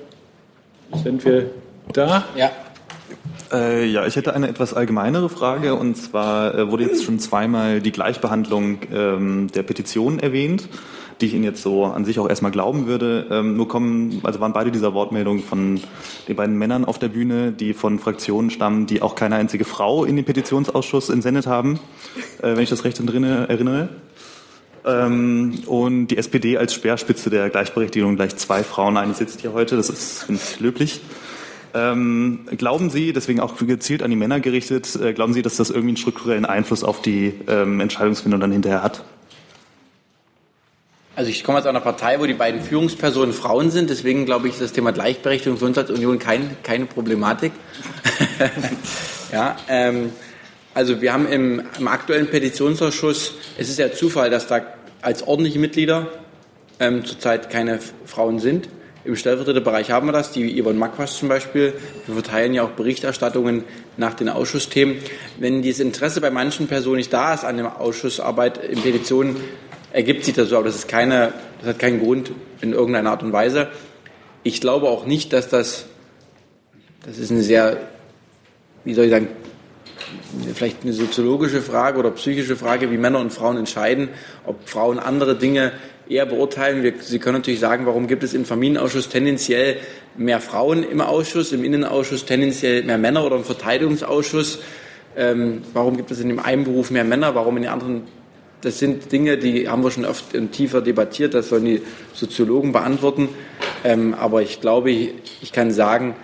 Sind 1.03 1.25
wir 1.25 1.51
da? 1.93 2.27
Ja. 2.37 2.53
Äh, 3.53 3.87
ja, 3.87 4.07
ich 4.07 4.17
hätte 4.17 4.35
eine 4.35 4.49
etwas 4.49 4.75
allgemeinere 4.75 5.29
Frage 5.29 5.75
und 5.75 5.97
zwar 5.97 6.55
äh, 6.55 6.71
wurde 6.71 6.85
jetzt 6.85 7.05
schon 7.05 7.19
zweimal 7.19 7.81
die 7.81 7.93
Gleichbehandlung 7.93 8.79
ähm, 8.93 9.49
der 9.55 9.63
Petitionen 9.63 10.19
erwähnt. 10.19 10.69
die 11.21 11.27
ich 11.27 11.35
Ihnen 11.35 11.45
jetzt 11.45 11.63
so 11.63 11.85
an 11.85 12.05
sich 12.05 12.19
auch 12.19 12.29
erstmal 12.29 12.53
glauben 12.53 12.87
würde. 12.87 13.27
Ähm, 13.31 13.57
nur 13.57 13.69
kommen, 13.69 14.21
also 14.23 14.41
waren 14.41 14.53
beide 14.53 14.71
dieser 14.71 14.93
Wortmeldungen 14.93 15.43
von 15.43 15.81
den 16.29 16.37
beiden 16.37 16.59
Männern 16.59 16.85
auf 16.85 16.99
der 16.99 17.09
Bühne, 17.09 17.53
die 17.53 17.73
von 17.73 17.99
Fraktionen 17.99 18.51
stammen, 18.51 18.87
die 18.87 19.01
auch 19.01 19.15
keine 19.15 19.37
einzige 19.37 19.65
Frau 19.65 20.05
in 20.05 20.17
den 20.17 20.25
Petitionsausschuss 20.25 21.09
entsendet 21.09 21.47
haben, 21.47 21.81
äh, 22.43 22.55
wenn 22.55 22.61
ich 22.61 22.71
das 22.71 22.85
recht 22.85 22.99
drin 22.99 23.25
erinnere. 23.25 23.89
Ähm, 24.85 25.63
und 25.67 26.09
die 26.09 26.19
SPD 26.19 26.59
als 26.59 26.75
Speerspitze 26.75 27.31
der 27.31 27.51
Gleichberechtigung 27.51 28.17
gleich 28.17 28.37
zwei 28.37 28.63
Frauen. 28.63 28.97
Eine 28.97 29.15
sitzt 29.15 29.41
hier 29.41 29.53
heute, 29.53 29.77
das 29.77 29.89
ist, 29.89 30.25
finde 30.25 30.41
ich, 30.43 30.61
löblich. 30.61 31.01
Ähm, 31.77 32.47
glauben 32.57 32.89
Sie, 32.89 33.12
deswegen 33.12 33.39
auch 33.41 33.55
gezielt 33.59 34.03
an 34.03 34.09
die 34.09 34.16
Männer 34.16 34.41
gerichtet, 34.41 34.97
äh, 34.97 35.12
glauben 35.12 35.35
Sie, 35.35 35.43
dass 35.43 35.57
das 35.57 35.68
irgendwie 35.68 35.91
einen 35.91 35.97
strukturellen 35.99 36.47
Einfluss 36.47 36.83
auf 36.83 37.03
die 37.03 37.35
ähm, 37.49 37.81
Entscheidungsfindung 37.81 38.41
dann 38.41 38.51
hinterher 38.51 38.83
hat? 38.83 39.05
Also 41.16 41.31
ich 41.31 41.45
komme 41.45 41.59
aus 41.59 41.66
einer 41.66 41.81
Partei, 41.81 42.18
wo 42.18 42.24
die 42.24 42.33
beiden 42.33 42.62
Führungspersonen 42.62 43.35
Frauen 43.35 43.70
sind. 43.70 43.91
Deswegen 43.91 44.24
glaube 44.24 44.49
ich, 44.49 44.55
ist 44.55 44.62
das 44.62 44.72
Thema 44.72 44.93
Gleichberechtigung 44.93 45.59
für 45.59 45.66
uns 45.66 45.77
als 45.77 45.91
Union 45.91 46.18
kein, 46.18 46.57
keine 46.62 46.87
Problematik. 46.87 47.53
ja, 49.33 49.57
ähm, 49.68 50.12
also 50.72 51.03
wir 51.03 51.12
haben 51.12 51.27
im, 51.27 51.62
im, 51.79 51.89
aktuellen 51.89 52.29
Petitionsausschuss, 52.29 53.35
es 53.59 53.68
ist 53.68 53.79
ja 53.79 53.93
Zufall, 53.93 54.31
dass 54.31 54.47
da 54.47 54.62
als 55.03 55.27
ordentliche 55.27 55.59
Mitglieder 55.59 56.07
ähm, 56.81 57.05
zurzeit 57.05 57.51
keine 57.51 57.81
Frauen 58.07 58.39
sind. 58.39 58.68
Im 59.07 59.15
Stellvertreterbereich 59.15 59.93
haben 59.93 60.09
wir 60.09 60.13
das, 60.13 60.33
die 60.33 60.61
Yvonne 60.61 60.81
Makwas 60.81 61.17
zum 61.17 61.29
Beispiel. 61.29 61.75
Wir 62.07 62.15
verteilen 62.15 62.55
ja 62.55 62.65
auch 62.65 62.71
Berichterstattungen 62.71 63.63
nach 63.97 64.15
den 64.15 64.29
Ausschussthemen. 64.29 64.97
Wenn 65.39 65.63
dieses 65.63 65.79
Interesse 65.79 66.21
bei 66.21 66.33
manchen 66.33 66.67
Personen 66.67 66.97
nicht 66.97 67.13
da 67.13 67.33
ist 67.33 67.45
an 67.45 67.57
der 67.57 67.81
Ausschussarbeit 67.81 68.59
in 68.59 68.83
Petitionen, 68.83 69.37
ergibt 69.93 70.25
sich 70.25 70.35
das 70.35 70.49
so, 70.49 70.57
aber 70.57 70.67
das 70.67 70.75
ist 70.75 70.89
keine, 70.89 71.33
das 71.61 71.69
hat 71.69 71.79
keinen 71.79 72.01
Grund 72.01 72.33
in 72.61 72.73
irgendeiner 72.73 73.11
Art 73.11 73.23
und 73.23 73.33
Weise. 73.33 73.69
Ich 74.43 74.61
glaube 74.61 74.89
auch 74.89 75.07
nicht, 75.07 75.33
dass 75.33 75.49
das, 75.49 75.87
das 77.07 77.19
ist 77.19 77.31
eine 77.31 77.43
sehr, 77.43 77.77
wie 78.83 78.95
soll 78.95 79.05
ich 79.05 79.13
sagen, 79.13 79.29
vielleicht 80.53 80.83
eine 80.83 80.93
soziologische 80.93 81.63
Frage 81.63 82.01
oder 82.01 82.11
psychische 82.11 82.57
Frage, 82.57 82.91
wie 82.91 82.99
Männer 82.99 83.21
und 83.21 83.33
Frauen 83.33 83.57
entscheiden, 83.57 84.09
ob 84.45 84.69
Frauen 84.69 84.99
andere 84.99 85.37
Dinge 85.37 85.71
eher 86.09 86.27
beurteilen. 86.27 86.83
Wir, 86.83 86.95
Sie 87.01 87.19
können 87.19 87.39
natürlich 87.39 87.61
sagen, 87.61 87.87
warum 87.87 88.07
gibt 88.07 88.23
es 88.23 88.35
im 88.35 88.45
Familienausschuss 88.45 89.09
tendenziell 89.09 89.77
mehr 90.17 90.41
Frauen 90.41 90.83
im 90.83 91.01
Ausschuss, 91.01 91.53
im 91.53 91.65
Innenausschuss 91.65 92.25
tendenziell 92.25 92.83
mehr 92.85 92.99
Männer 92.99 93.25
oder 93.25 93.37
im 93.37 93.45
Verteidigungsausschuss? 93.45 94.61
Ähm, 95.17 95.63
warum 95.73 95.97
gibt 95.97 96.11
es 96.11 96.21
in 96.21 96.29
dem 96.29 96.39
einen 96.39 96.65
Beruf 96.65 96.91
mehr 96.91 97.05
Männer, 97.05 97.35
warum 97.35 97.57
in 97.57 97.65
den 97.65 97.73
anderen? 97.73 98.03
Das 98.61 98.79
sind 98.79 99.13
Dinge, 99.13 99.37
die 99.37 99.69
haben 99.69 99.85
wir 99.85 99.91
schon 99.91 100.05
oft 100.05 100.25
tiefer 100.53 100.81
debattiert, 100.81 101.35
das 101.35 101.51
sollen 101.51 101.65
die 101.67 101.83
Soziologen 102.15 102.73
beantworten. 102.73 103.29
Ähm, 103.85 104.15
aber 104.15 104.43
ich 104.43 104.61
glaube, 104.61 104.91
ich 104.91 105.53
kann 105.53 105.71
sagen, 105.71 106.15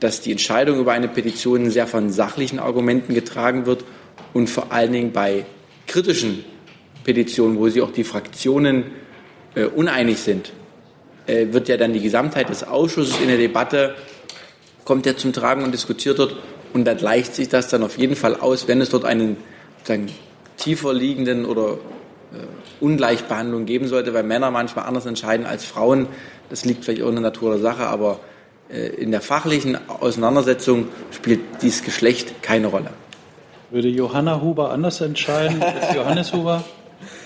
dass 0.00 0.20
die 0.20 0.32
Entscheidung 0.32 0.80
über 0.80 0.92
eine 0.92 1.08
Petition 1.08 1.70
sehr 1.70 1.86
von 1.86 2.10
sachlichen 2.10 2.58
Argumenten 2.58 3.14
getragen 3.14 3.66
wird 3.66 3.84
und 4.32 4.50
vor 4.50 4.72
allen 4.72 4.92
Dingen 4.92 5.12
bei 5.12 5.44
kritischen 5.86 6.44
Petitionen, 7.04 7.58
wo 7.58 7.68
sich 7.68 7.82
auch 7.82 7.92
die 7.92 8.04
Fraktionen 8.04 8.84
äh, 9.54 9.64
uneinig 9.64 10.18
sind, 10.20 10.52
äh, 11.26 11.46
wird 11.52 11.68
ja 11.68 11.76
dann 11.76 11.92
die 11.92 12.00
Gesamtheit 12.00 12.48
des 12.48 12.64
Ausschusses 12.64 13.20
in 13.20 13.28
der 13.28 13.36
Debatte, 13.36 13.94
kommt 14.84 15.06
ja 15.06 15.16
zum 15.16 15.32
Tragen 15.32 15.62
und 15.62 15.72
diskutiert 15.72 16.18
dort 16.18 16.36
und 16.72 16.84
da 16.84 16.94
gleicht 16.94 17.34
sich 17.34 17.48
das 17.48 17.68
dann 17.68 17.82
auf 17.82 17.98
jeden 17.98 18.16
Fall 18.16 18.36
aus, 18.36 18.66
wenn 18.66 18.80
es 18.80 18.90
dort 18.90 19.04
einen 19.04 19.36
sagen, 19.84 20.08
tiefer 20.56 20.92
liegenden 20.92 21.44
oder 21.44 21.72
äh, 22.32 22.84
Ungleichbehandlung 22.84 23.66
geben 23.66 23.88
sollte, 23.88 24.14
weil 24.14 24.22
Männer 24.22 24.50
manchmal 24.50 24.86
anders 24.86 25.06
entscheiden 25.06 25.46
als 25.46 25.64
Frauen. 25.64 26.06
Das 26.50 26.64
liegt 26.64 26.84
vielleicht 26.84 27.02
auch 27.02 27.08
in 27.08 27.14
der 27.14 27.22
Natur 27.22 27.52
der 27.52 27.60
Sache, 27.60 27.86
aber 27.86 28.20
äh, 28.70 28.88
in 28.88 29.10
der 29.10 29.20
fachlichen 29.20 29.78
Auseinandersetzung 29.88 30.88
spielt 31.10 31.40
dieses 31.62 31.82
Geschlecht 31.82 32.42
keine 32.42 32.68
Rolle. 32.68 32.90
Würde 33.70 33.88
Johanna 33.88 34.40
Huber 34.40 34.70
anders 34.70 35.00
entscheiden 35.00 35.62
als 35.62 35.94
Johannes 35.94 36.32
Huber? 36.32 36.64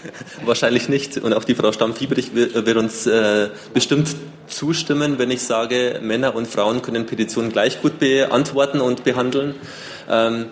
Wahrscheinlich 0.45 0.89
nicht. 0.89 1.19
Und 1.19 1.33
auch 1.33 1.45
die 1.45 1.55
Frau 1.55 1.73
Stamm-Fieberich 1.73 2.35
wird 2.35 2.77
uns 2.77 3.07
äh, 3.07 3.51
bestimmt 3.75 4.09
zustimmen, 4.47 5.19
wenn 5.19 5.31
ich 5.31 5.43
sage, 5.43 6.01
Männer 6.03 6.35
und 6.35 6.47
Frauen 6.47 6.83
können 6.83 7.07
Petitionen 7.07 7.53
gleich 7.53 7.83
gut 7.83 7.99
beantworten 7.99 8.81
und 8.81 9.05
behandeln. 9.05 9.55
Ähm, 10.09 10.47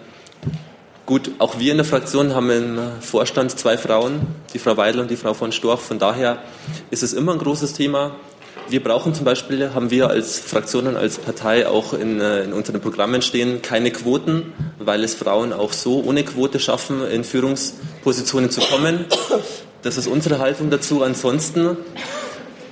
gut, 1.07 1.31
auch 1.39 1.59
wir 1.59 1.71
in 1.71 1.79
der 1.79 1.87
Fraktion 1.87 2.35
haben 2.35 2.51
im 2.51 2.79
Vorstand 3.01 3.59
zwei 3.59 3.79
Frauen, 3.79 4.27
die 4.53 4.59
Frau 4.59 4.77
Weidel 4.77 5.01
und 5.01 5.11
die 5.11 5.17
Frau 5.17 5.35
von 5.35 5.53
Storch. 5.53 5.81
Von 5.81 5.99
daher 5.99 6.39
ist 6.91 7.03
es 7.03 7.13
immer 7.13 7.33
ein 7.33 7.39
großes 7.39 7.73
Thema. 7.75 8.17
Wir 8.69 8.83
brauchen 8.83 9.15
zum 9.15 9.27
Beispiel, 9.27 9.75
haben 9.75 9.91
wir 9.91 10.09
als 10.09 10.39
Fraktion 10.39 10.87
und 10.87 10.97
als 10.97 11.19
Partei 11.19 11.69
auch 11.69 11.93
in, 11.93 12.21
äh, 12.21 12.45
in, 12.45 12.55
unseren 12.55 12.81
Programmen 12.81 13.21
stehen, 13.21 13.61
keine 13.61 13.91
Quoten, 13.91 14.55
weil 14.79 15.05
es 15.05 15.15
Frauen 15.15 15.53
auch 15.53 15.73
so 15.73 16.03
ohne 16.03 16.25
Quote 16.25 16.59
schaffen, 16.59 17.07
in 17.07 17.25
Führungspositionen 17.25 18.51
zu 18.51 18.63
kommen. 18.63 19.05
Das 19.83 19.99
ist 19.99 20.07
unsere 20.07 20.39
Haltung 20.39 20.71
dazu. 20.71 21.03
Ansonsten 21.03 21.77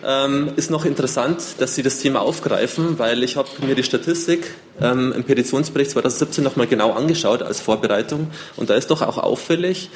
ähm, 0.04 0.52
ist 0.56 0.70
noch 0.70 0.86
interessant, 0.86 1.42
dass 1.58 1.74
Sie 1.74 1.82
das 1.82 1.98
Thema 1.98 2.22
aufgreifen, 2.22 2.98
weil 2.98 3.22
ich 3.22 3.36
habe 3.36 3.48
mir 3.66 3.74
die 3.74 3.82
Statistik 3.84 4.54
ähm, 4.80 5.12
im 5.14 5.24
Petitionsbericht 5.24 5.90
2017 5.90 6.42
nochmal 6.42 6.66
genau 6.66 6.92
angeschaut 6.92 7.42
als 7.42 7.60
Vorbereitung 7.60 8.30
und 8.56 8.70
da 8.70 8.74
ist 8.74 8.90
doch 8.90 9.02
auch 9.02 9.18
auffällig, 9.18 9.90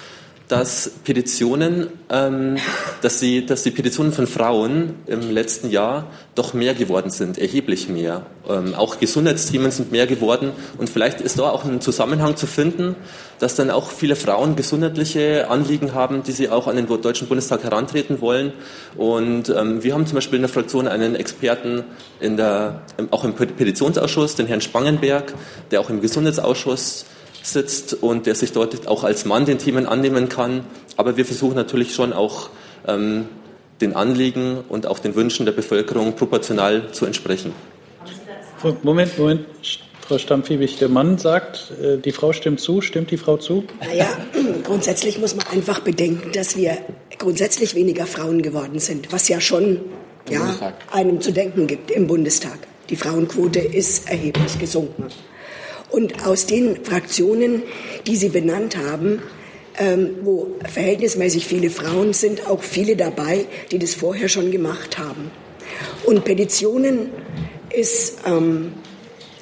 dass 0.49 0.91
Petitionen, 1.03 1.89
ähm, 2.09 2.57
dass, 3.03 3.19
sie, 3.19 3.45
dass 3.45 3.65
die 3.65 3.73
Petitionen 3.73 4.13
von 4.13 4.27
Frauen 4.29 4.95
im 5.07 5.31
letzten 5.31 5.71
Jahr 5.71 6.07
doch 6.37 6.55
mehr 6.55 6.75
geworden 6.75 7.11
sind, 7.11 7.37
erheblich 7.37 7.89
mehr. 7.89 8.27
Ähm, 8.49 8.75
auch 8.75 9.01
Gesundheitsthemen 9.01 9.73
sind 9.73 9.91
mehr 9.91 10.07
geworden 10.07 10.53
und 10.79 10.89
vielleicht 10.89 11.21
ist 11.21 11.39
da 11.39 11.51
auch 11.51 11.65
ein 11.65 11.81
Zusammenhang 11.81 12.37
zu 12.37 12.47
finden, 12.47 12.95
dass 13.41 13.57
dann 13.57 13.71
auch 13.71 13.91
viele 13.91 14.15
Frauen 14.15 14.55
gesundheitliche 14.55 15.51
Anliegen 15.51 15.95
haben, 15.95 16.23
die 16.23 16.33
sie 16.33 16.49
auch 16.49 16.69
an 16.69 16.77
den 16.77 16.87
Deutschen 16.87 17.27
Bundestag 17.27 17.65
herantreten 17.65 18.21
wollen. 18.21 18.53
Und 18.97 19.49
ähm, 19.49 19.83
wir 19.83 19.95
haben 19.95 20.07
zum 20.07 20.15
Beispiel 20.15 20.37
in 20.37 20.43
der 20.43 20.49
Fraktion 20.49 20.87
einen 20.87 21.17
Experten 21.17 21.85
in 22.21 22.37
der, 22.37 22.83
auch 23.11 23.25
im 23.25 23.35
Petitionsausschuss, 23.35 24.37
den 24.37 24.47
Herrn 24.47 24.61
Spangenberg, 24.61 25.35
der 25.73 25.81
auch 25.81 25.91
im 25.91 26.01
Gesundheitsausschuss 26.01 27.05
sitzt 27.53 27.95
und 27.95 28.27
der 28.27 28.35
sich 28.35 28.53
dort 28.53 28.87
auch 28.89 29.05
als 29.05 29.25
Mann 29.25 29.45
den 29.45 29.59
Themen 29.59 29.87
annehmen 29.87 30.29
kann. 30.29 30.65
Aber 30.97 31.17
wir 31.17 31.25
versuchen 31.25 31.55
natürlich 31.55 31.95
schon 31.95 32.13
auch 32.13 32.51
ähm, 32.87 33.27
den 33.81 33.95
Anliegen 33.95 34.59
und 34.69 34.87
auch 34.87 34.99
den 34.99 35.15
Wünschen 35.15 35.47
der 35.47 35.53
Bevölkerung 35.53 36.15
proportional 36.15 36.93
zu 36.93 37.07
entsprechen. 37.07 37.53
Moment, 38.83 39.19
Moment. 39.19 39.47
Frau 40.01 40.19
Stammfiebig, 40.19 40.79
der 40.79 40.89
Mann 40.89 41.19
sagt, 41.19 41.73
äh, 41.83 41.99
die 41.99 42.13
Frau 42.13 42.33
stimmt 42.33 42.61
zu. 42.61 42.81
Stimmt 42.81 43.11
die 43.11 43.17
Frau 43.17 43.37
zu? 43.39 43.65
Naja, 43.81 44.07
grundsätzlich 44.65 45.19
muss 45.19 45.35
man 45.35 45.47
einfach 45.49 45.81
bedenken, 45.81 46.31
dass 46.33 46.57
wir 46.57 46.79
grundsätzlich 47.19 47.75
weniger 47.75 48.07
Frauen 48.07 48.43
geworden 48.43 48.79
sind, 48.79 49.13
was 49.13 49.29
ja 49.29 49.41
schon 49.41 49.81
ja, 50.31 50.75
einem 50.93 51.21
zu 51.21 51.33
denken 51.33 51.67
gibt 51.67 51.91
im 51.91 52.07
Bundestag. 52.07 52.59
Die 52.89 52.97
Frauenquote 52.97 53.59
ist 53.59 54.09
erheblich 54.09 54.59
gesunken. 54.61 55.07
Und 55.91 56.27
aus 56.27 56.47
den 56.47 56.85
Fraktionen, 56.85 57.63
die 58.07 58.17
Sie 58.17 58.29
benannt 58.29 58.77
haben, 58.77 59.23
ähm, 59.79 60.17
wo 60.23 60.49
verhältnismäßig 60.73 61.47
viele 61.47 61.71
Frauen 61.71 62.13
sind, 62.13 62.47
auch 62.47 62.63
viele 62.63 62.97
dabei, 62.97 63.47
die 63.71 63.79
das 63.79 63.95
vorher 63.95 64.29
schon 64.29 64.51
gemacht 64.51 64.99
haben. 64.99 65.31
Und 66.05 66.25
Petitionen 66.25 67.11
ist, 67.71 68.19
ähm, 68.27 68.73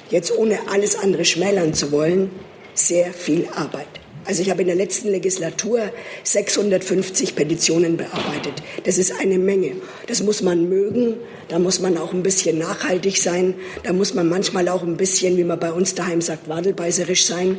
jetzt 0.09 0.37
ohne 0.37 0.59
alles 0.69 0.97
andere 0.97 1.25
schmälern 1.25 1.73
zu 1.73 1.91
wollen, 1.91 2.29
sehr 2.73 3.13
viel 3.13 3.47
Arbeit. 3.55 3.87
Also 4.25 4.41
ich 4.41 4.49
habe 4.49 4.61
in 4.61 4.67
der 4.67 4.75
letzten 4.75 5.09
Legislatur 5.09 5.81
650 6.23 7.35
Petitionen 7.35 7.97
bearbeitet. 7.97 8.53
Das 8.83 8.97
ist 8.97 9.13
eine 9.19 9.37
Menge. 9.37 9.73
Das 10.07 10.23
muss 10.23 10.41
man 10.41 10.67
mögen. 10.67 11.15
Da 11.47 11.59
muss 11.59 11.79
man 11.79 11.97
auch 11.97 12.11
ein 12.11 12.23
bisschen 12.23 12.57
nachhaltig 12.57 13.17
sein. 13.17 13.53
Da 13.83 13.93
muss 13.93 14.15
man 14.15 14.27
manchmal 14.27 14.67
auch 14.67 14.81
ein 14.81 14.97
bisschen, 14.97 15.37
wie 15.37 15.43
man 15.43 15.59
bei 15.59 15.71
uns 15.71 15.93
daheim 15.93 16.21
sagt, 16.21 16.49
wadelbeißerisch 16.49 17.25
sein. 17.25 17.57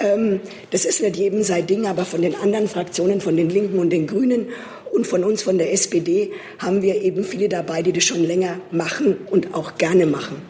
Ähm, 0.00 0.40
das 0.70 0.86
ist 0.86 1.02
nicht 1.02 1.16
jedem 1.16 1.42
sein 1.42 1.66
Ding, 1.66 1.86
aber 1.86 2.06
von 2.06 2.22
den 2.22 2.34
anderen 2.34 2.68
Fraktionen, 2.68 3.20
von 3.20 3.36
den 3.36 3.50
Linken 3.50 3.78
und 3.78 3.90
den 3.90 4.06
Grünen 4.06 4.46
und 4.90 5.06
von 5.06 5.24
uns, 5.24 5.42
von 5.42 5.58
der 5.58 5.72
SPD, 5.72 6.32
haben 6.58 6.80
wir 6.80 7.02
eben 7.02 7.22
viele 7.24 7.48
dabei, 7.48 7.82
die 7.82 7.92
das 7.92 8.04
schon 8.04 8.24
länger 8.24 8.60
machen 8.70 9.18
und 9.30 9.54
auch 9.54 9.76
gerne 9.76 10.06
machen. 10.06 10.42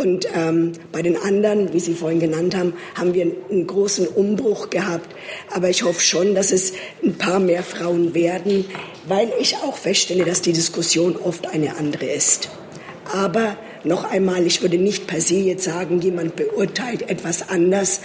Und 0.00 0.26
ähm, 0.34 0.72
bei 0.92 1.02
den 1.02 1.18
anderen, 1.18 1.74
wie 1.74 1.80
Sie 1.80 1.92
vorhin 1.92 2.20
genannt 2.20 2.56
haben, 2.56 2.72
haben 2.94 3.12
wir 3.12 3.26
einen 3.50 3.66
großen 3.66 4.08
Umbruch 4.08 4.70
gehabt. 4.70 5.14
Aber 5.50 5.68
ich 5.68 5.82
hoffe 5.82 6.00
schon, 6.00 6.34
dass 6.34 6.52
es 6.52 6.72
ein 7.04 7.18
paar 7.18 7.38
mehr 7.38 7.62
Frauen 7.62 8.14
werden, 8.14 8.64
weil 9.06 9.30
ich 9.38 9.56
auch 9.56 9.76
feststelle, 9.76 10.24
dass 10.24 10.40
die 10.40 10.54
Diskussion 10.54 11.16
oft 11.16 11.48
eine 11.48 11.76
andere 11.76 12.06
ist. 12.06 12.48
Aber 13.12 13.58
noch 13.84 14.04
einmal, 14.10 14.46
ich 14.46 14.62
würde 14.62 14.78
nicht 14.78 15.06
per 15.06 15.20
se 15.20 15.34
jetzt 15.34 15.64
sagen, 15.64 16.00
jemand 16.00 16.34
beurteilt 16.34 17.10
etwas 17.10 17.50
anders. 17.50 18.00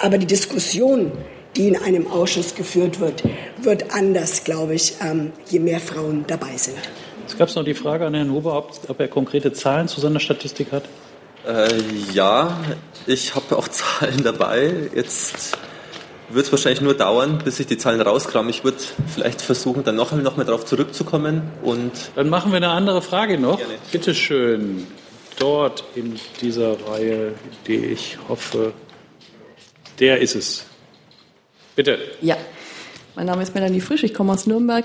Aber 0.00 0.18
die 0.18 0.26
Diskussion 0.26 1.10
die 1.56 1.66
in 1.66 1.76
einem 1.76 2.06
Ausschuss 2.06 2.54
geführt 2.54 3.00
wird, 3.00 3.24
wird 3.60 3.92
anders, 3.92 4.44
glaube 4.44 4.74
ich, 4.74 4.94
ähm, 5.02 5.32
je 5.48 5.58
mehr 5.58 5.80
Frauen 5.80 6.24
dabei 6.28 6.56
sind. 6.56 6.78
Es 7.26 7.36
gab 7.36 7.52
noch 7.56 7.64
die 7.64 7.74
Frage 7.74 8.06
an 8.06 8.14
Herrn 8.14 8.30
Huber, 8.30 8.56
ob, 8.56 8.70
ob 8.86 9.00
er 9.00 9.08
konkrete 9.08 9.52
Zahlen 9.52 9.88
zu 9.88 10.00
seiner 10.00 10.20
Statistik 10.20 10.70
hat. 10.70 10.84
Äh, 11.50 11.82
ja, 12.12 12.56
ich 13.06 13.34
habe 13.34 13.56
auch 13.56 13.66
Zahlen 13.68 14.22
dabei. 14.22 14.72
Jetzt 14.94 15.58
wird 16.28 16.46
es 16.46 16.52
wahrscheinlich 16.52 16.80
nur 16.80 16.94
dauern, 16.94 17.40
bis 17.44 17.58
ich 17.58 17.66
die 17.66 17.76
Zahlen 17.76 18.00
rauskram. 18.00 18.48
Ich 18.48 18.62
würde 18.62 18.78
vielleicht 19.12 19.42
versuchen, 19.42 19.82
dann 19.82 19.96
noch, 19.96 20.12
noch 20.12 20.36
mal 20.36 20.44
darauf 20.44 20.64
zurückzukommen. 20.64 21.42
Und 21.62 21.92
dann 22.14 22.28
machen 22.28 22.52
wir 22.52 22.58
eine 22.58 22.68
andere 22.68 23.02
Frage 23.02 23.38
noch. 23.38 23.58
Gerne. 23.58 23.74
Bitte 23.90 24.14
schön, 24.14 24.86
dort 25.38 25.82
in 25.96 26.20
dieser 26.40 26.76
Reihe, 26.88 27.34
die 27.66 27.84
ich 27.86 28.18
hoffe, 28.28 28.72
der 29.98 30.20
ist 30.20 30.36
es. 30.36 30.66
Bitte. 31.74 31.98
Ja, 32.20 32.36
mein 33.16 33.26
Name 33.26 33.42
ist 33.42 33.54
Melanie 33.54 33.80
Frisch, 33.80 34.04
ich 34.04 34.14
komme 34.14 34.32
aus 34.32 34.46
Nürnberg. 34.46 34.84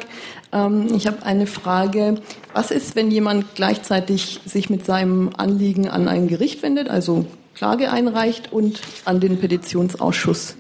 Ähm, 0.56 0.88
ich 0.96 1.06
habe 1.06 1.24
eine 1.24 1.46
Frage. 1.46 2.16
Was 2.54 2.72
ist, 2.72 2.96
wenn 2.96 3.12
jemand 3.12 3.56
gleichzeitig 3.56 4.40
sich 4.46 4.70
mit 4.70 4.86
seinem 4.86 5.32
Anliegen 5.36 5.90
an 5.90 6.08
ein 6.08 6.28
Gericht 6.28 6.64
wendet, 6.64 6.90
also 6.90 7.26
Klage 7.54 7.92
einreicht 7.92 8.52
und 8.52 8.82
an 9.04 9.20
den 9.20 9.40
Petitionsausschuss? 9.40 10.56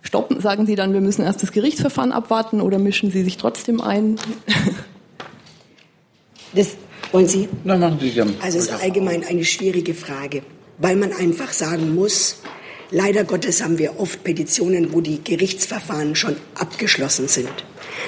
Stoppen, 0.00 0.40
sagen 0.40 0.64
Sie 0.64 0.74
dann, 0.74 0.94
wir 0.94 1.02
müssen 1.02 1.22
erst 1.22 1.42
das 1.42 1.52
Gerichtsverfahren 1.52 2.12
abwarten 2.12 2.60
oder 2.62 2.78
mischen 2.78 3.10
Sie 3.10 3.22
sich 3.22 3.36
trotzdem 3.36 3.80
ein? 3.80 4.16
Das 6.54 6.76
wollen 7.12 7.28
Sie? 7.28 7.46
Nein, 7.62 7.78
machen 7.78 7.98
Sie 8.00 8.10
gerne. 8.10 8.32
Also 8.40 8.56
es 8.56 8.68
ist 8.68 8.82
allgemein 8.82 9.22
eine 9.22 9.44
schwierige 9.44 9.92
Frage, 9.92 10.42
weil 10.78 10.96
man 10.96 11.12
einfach 11.12 11.52
sagen 11.52 11.94
muss, 11.94 12.38
Leider 12.90 13.24
Gottes 13.24 13.62
haben 13.62 13.76
wir 13.76 14.00
oft 14.00 14.24
Petitionen, 14.24 14.94
wo 14.94 15.02
die 15.02 15.22
Gerichtsverfahren 15.22 16.14
schon 16.14 16.36
abgeschlossen 16.54 17.28
sind. 17.28 17.50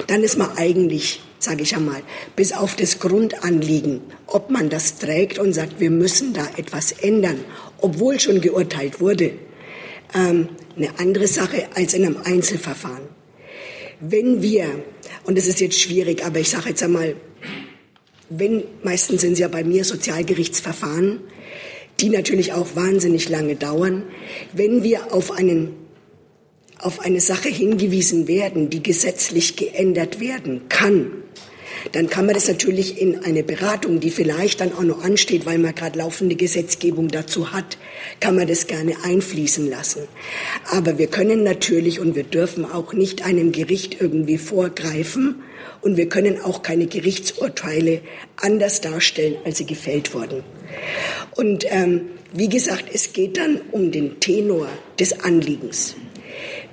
Dann 0.07 0.23
ist 0.23 0.37
man 0.37 0.57
eigentlich, 0.57 1.21
sage 1.39 1.63
ich 1.63 1.75
einmal, 1.75 2.01
bis 2.35 2.53
auf 2.53 2.75
das 2.75 2.99
Grundanliegen, 2.99 4.01
ob 4.27 4.49
man 4.49 4.69
das 4.69 4.97
trägt 4.97 5.39
und 5.39 5.53
sagt, 5.53 5.79
wir 5.79 5.91
müssen 5.91 6.33
da 6.33 6.47
etwas 6.57 6.91
ändern, 6.91 7.39
obwohl 7.79 8.19
schon 8.19 8.41
geurteilt 8.41 8.99
wurde, 8.99 9.33
ähm, 10.13 10.49
eine 10.75 10.99
andere 10.99 11.27
Sache 11.27 11.67
als 11.75 11.93
in 11.93 12.05
einem 12.05 12.17
Einzelverfahren. 12.23 13.03
Wenn 13.99 14.41
wir, 14.41 14.83
und 15.25 15.37
das 15.37 15.47
ist 15.47 15.59
jetzt 15.59 15.79
schwierig, 15.79 16.25
aber 16.25 16.39
ich 16.39 16.49
sage 16.49 16.69
jetzt 16.69 16.83
einmal, 16.83 17.15
wenn, 18.29 18.63
meistens 18.83 19.21
sind 19.21 19.33
es 19.33 19.39
ja 19.39 19.47
bei 19.47 19.63
mir 19.63 19.83
Sozialgerichtsverfahren, 19.83 21.19
die 21.99 22.09
natürlich 22.09 22.53
auch 22.53 22.75
wahnsinnig 22.75 23.29
lange 23.29 23.55
dauern. 23.55 24.03
Wenn 24.53 24.83
wir 24.83 25.13
auf, 25.13 25.31
einen, 25.31 25.75
auf 26.81 26.99
eine 26.99 27.21
Sache 27.21 27.49
hingewiesen 27.49 28.27
werden, 28.27 28.69
die 28.69 28.83
gesetzlich 28.83 29.55
geändert 29.55 30.19
werden 30.19 30.67
kann, 30.69 31.11
dann 31.93 32.09
kann 32.09 32.25
man 32.25 32.35
das 32.35 32.47
natürlich 32.47 33.01
in 33.01 33.23
eine 33.23 33.43
Beratung, 33.43 33.99
die 33.99 34.11
vielleicht 34.11 34.61
dann 34.61 34.73
auch 34.73 34.83
noch 34.83 35.03
ansteht, 35.03 35.45
weil 35.45 35.57
man 35.57 35.73
gerade 35.73 35.97
laufende 35.97 36.35
Gesetzgebung 36.35 37.07
dazu 37.07 37.51
hat, 37.51 37.77
kann 38.19 38.35
man 38.35 38.47
das 38.47 38.67
gerne 38.67 38.95
einfließen 39.03 39.69
lassen. 39.69 40.01
Aber 40.69 40.97
wir 40.97 41.07
können 41.07 41.43
natürlich 41.43 41.99
und 41.99 42.15
wir 42.15 42.23
dürfen 42.23 42.65
auch 42.65 42.93
nicht 42.93 43.25
einem 43.25 43.51
Gericht 43.51 43.99
irgendwie 43.99 44.37
vorgreifen 44.37 45.41
und 45.81 45.97
wir 45.97 46.09
können 46.09 46.39
auch 46.41 46.61
keine 46.61 46.85
Gerichtsurteile 46.85 48.01
anders 48.35 48.81
darstellen, 48.81 49.35
als 49.45 49.57
sie 49.57 49.65
gefällt 49.65 50.13
wurden. 50.13 50.43
Und 51.35 51.65
ähm, 51.69 52.01
wie 52.33 52.49
gesagt, 52.49 52.85
es 52.93 53.13
geht 53.13 53.37
dann 53.37 53.59
um 53.71 53.91
den 53.91 54.19
Tenor 54.19 54.69
des 54.99 55.19
Anliegens. 55.23 55.95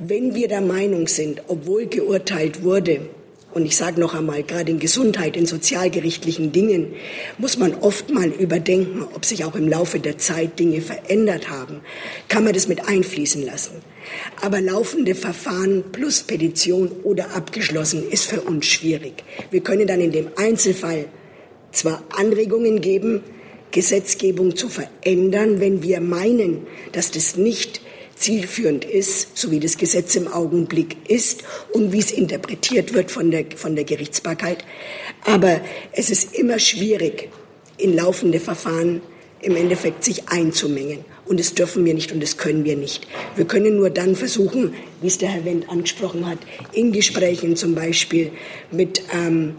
Wenn 0.00 0.34
wir 0.36 0.46
der 0.46 0.60
Meinung 0.60 1.08
sind, 1.08 1.42
obwohl 1.48 1.86
geurteilt 1.86 2.62
wurde, 2.62 3.00
und 3.52 3.66
ich 3.66 3.76
sage 3.76 3.98
noch 3.98 4.14
einmal, 4.14 4.44
gerade 4.44 4.70
in 4.70 4.78
Gesundheit, 4.78 5.36
in 5.36 5.46
sozialgerichtlichen 5.46 6.52
Dingen 6.52 6.94
muss 7.38 7.58
man 7.58 7.74
oft 7.74 8.08
mal 8.10 8.28
überdenken, 8.28 9.04
ob 9.14 9.24
sich 9.24 9.44
auch 9.44 9.56
im 9.56 9.66
Laufe 9.66 9.98
der 9.98 10.16
Zeit 10.18 10.60
Dinge 10.60 10.82
verändert 10.82 11.50
haben. 11.50 11.80
Kann 12.28 12.44
man 12.44 12.52
das 12.52 12.68
mit 12.68 12.86
einfließen 12.86 13.44
lassen? 13.44 13.82
Aber 14.40 14.60
laufende 14.60 15.16
Verfahren 15.16 15.82
plus 15.90 16.22
Petition 16.22 16.92
oder 17.02 17.34
abgeschlossen 17.34 18.08
ist 18.08 18.26
für 18.26 18.42
uns 18.42 18.66
schwierig. 18.66 19.24
Wir 19.50 19.62
können 19.62 19.88
dann 19.88 20.00
in 20.00 20.12
dem 20.12 20.28
Einzelfall 20.36 21.06
zwar 21.72 22.04
Anregungen 22.10 22.80
geben, 22.80 23.22
Gesetzgebung 23.72 24.54
zu 24.54 24.68
verändern, 24.68 25.58
wenn 25.58 25.82
wir 25.82 26.00
meinen, 26.00 26.66
dass 26.92 27.10
das 27.10 27.36
nicht 27.36 27.80
zielführend 28.18 28.84
ist, 28.84 29.36
so 29.36 29.50
wie 29.50 29.60
das 29.60 29.76
Gesetz 29.76 30.14
im 30.16 30.28
Augenblick 30.28 30.96
ist 31.08 31.44
und 31.72 31.92
wie 31.92 31.98
es 31.98 32.10
interpretiert 32.10 32.94
wird 32.94 33.10
von 33.10 33.30
der, 33.30 33.44
von 33.56 33.76
der 33.76 33.84
Gerichtsbarkeit. 33.84 34.64
Aber 35.24 35.60
es 35.92 36.10
ist 36.10 36.34
immer 36.34 36.58
schwierig, 36.58 37.30
in 37.76 37.94
laufende 37.94 38.40
Verfahren 38.40 39.00
im 39.40 39.56
Endeffekt 39.56 40.04
sich 40.04 40.28
einzumengen. 40.28 41.04
Und 41.26 41.38
das 41.38 41.54
dürfen 41.54 41.84
wir 41.84 41.94
nicht 41.94 42.10
und 42.10 42.22
das 42.22 42.36
können 42.38 42.64
wir 42.64 42.76
nicht. 42.76 43.06
Wir 43.36 43.44
können 43.44 43.76
nur 43.76 43.90
dann 43.90 44.16
versuchen, 44.16 44.74
wie 45.00 45.06
es 45.06 45.18
der 45.18 45.28
Herr 45.28 45.44
Wendt 45.44 45.68
angesprochen 45.68 46.26
hat, 46.26 46.38
in 46.72 46.90
Gesprächen 46.90 47.54
zum 47.54 47.74
Beispiel 47.74 48.32
mit, 48.70 49.02
ähm, 49.12 49.54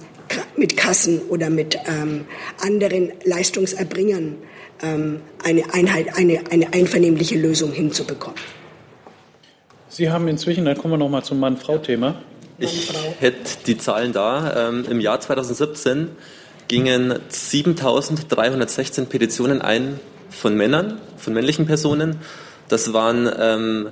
mit 0.57 0.75
Kassen 0.75 1.21
oder 1.29 1.49
mit 1.49 1.77
ähm, 1.87 2.25
anderen 2.59 3.13
Leistungserbringern 3.23 4.37
ähm, 4.81 5.21
eine, 5.43 5.73
Einheit, 5.73 6.15
eine, 6.15 6.41
eine 6.51 6.73
einvernehmliche 6.73 7.37
Lösung 7.37 7.71
hinzubekommen. 7.71 8.39
Sie 9.89 10.09
haben 10.09 10.27
inzwischen, 10.27 10.65
dann 10.65 10.77
kommen 10.77 10.93
wir 10.93 10.97
noch 10.97 11.09
mal 11.09 11.23
zum 11.23 11.39
Mann-Frau-Thema. 11.39 12.15
Ich 12.59 12.91
hätte 13.19 13.63
die 13.65 13.77
Zahlen 13.77 14.13
da. 14.13 14.69
Ähm, 14.69 14.85
Im 14.89 14.99
Jahr 14.99 15.19
2017 15.19 16.09
gingen 16.67 17.13
7.316 17.31 19.05
Petitionen 19.05 19.61
ein 19.61 19.99
von 20.29 20.55
Männern, 20.55 20.99
von 21.17 21.33
männlichen 21.33 21.65
Personen. 21.65 22.17
Das 22.69 22.93
waren 22.93 23.27
ähm, 23.39 23.89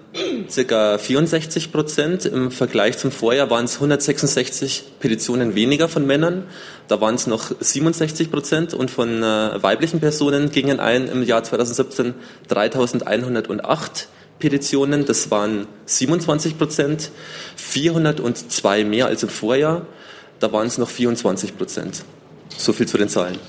circa 0.49 0.99
64 0.99 1.71
Prozent. 1.71 2.25
Im 2.25 2.51
Vergleich 2.51 2.99
zum 2.99 3.09
Vorjahr 3.09 3.49
waren 3.49 3.65
es 3.65 3.75
166 3.75 4.83
Petitionen 4.99 5.55
weniger 5.55 5.89
von 5.89 6.05
Männern. 6.05 6.43
Da 6.87 7.01
waren 7.01 7.15
es 7.15 7.25
noch 7.25 7.51
67 7.59 8.29
Prozent. 8.29 8.75
Und 8.75 8.91
von 8.91 9.23
äh, 9.23 9.63
weiblichen 9.63 9.99
Personen 9.99 10.51
gingen 10.51 10.79
ein 10.79 11.07
im 11.07 11.23
Jahr 11.23 11.43
2017 11.43 12.13
3108 12.49 14.09
Petitionen. 14.37 15.05
Das 15.05 15.31
waren 15.31 15.65
27 15.87 16.59
Prozent. 16.59 17.09
402 17.55 18.83
mehr 18.83 19.07
als 19.07 19.23
im 19.23 19.29
Vorjahr. 19.29 19.87
Da 20.39 20.51
waren 20.53 20.67
es 20.67 20.77
noch 20.77 20.89
24 20.89 21.57
Prozent. 21.57 22.03
So 22.55 22.73
viel 22.73 22.87
zu 22.87 22.99
den 22.99 23.09
Zahlen. 23.09 23.39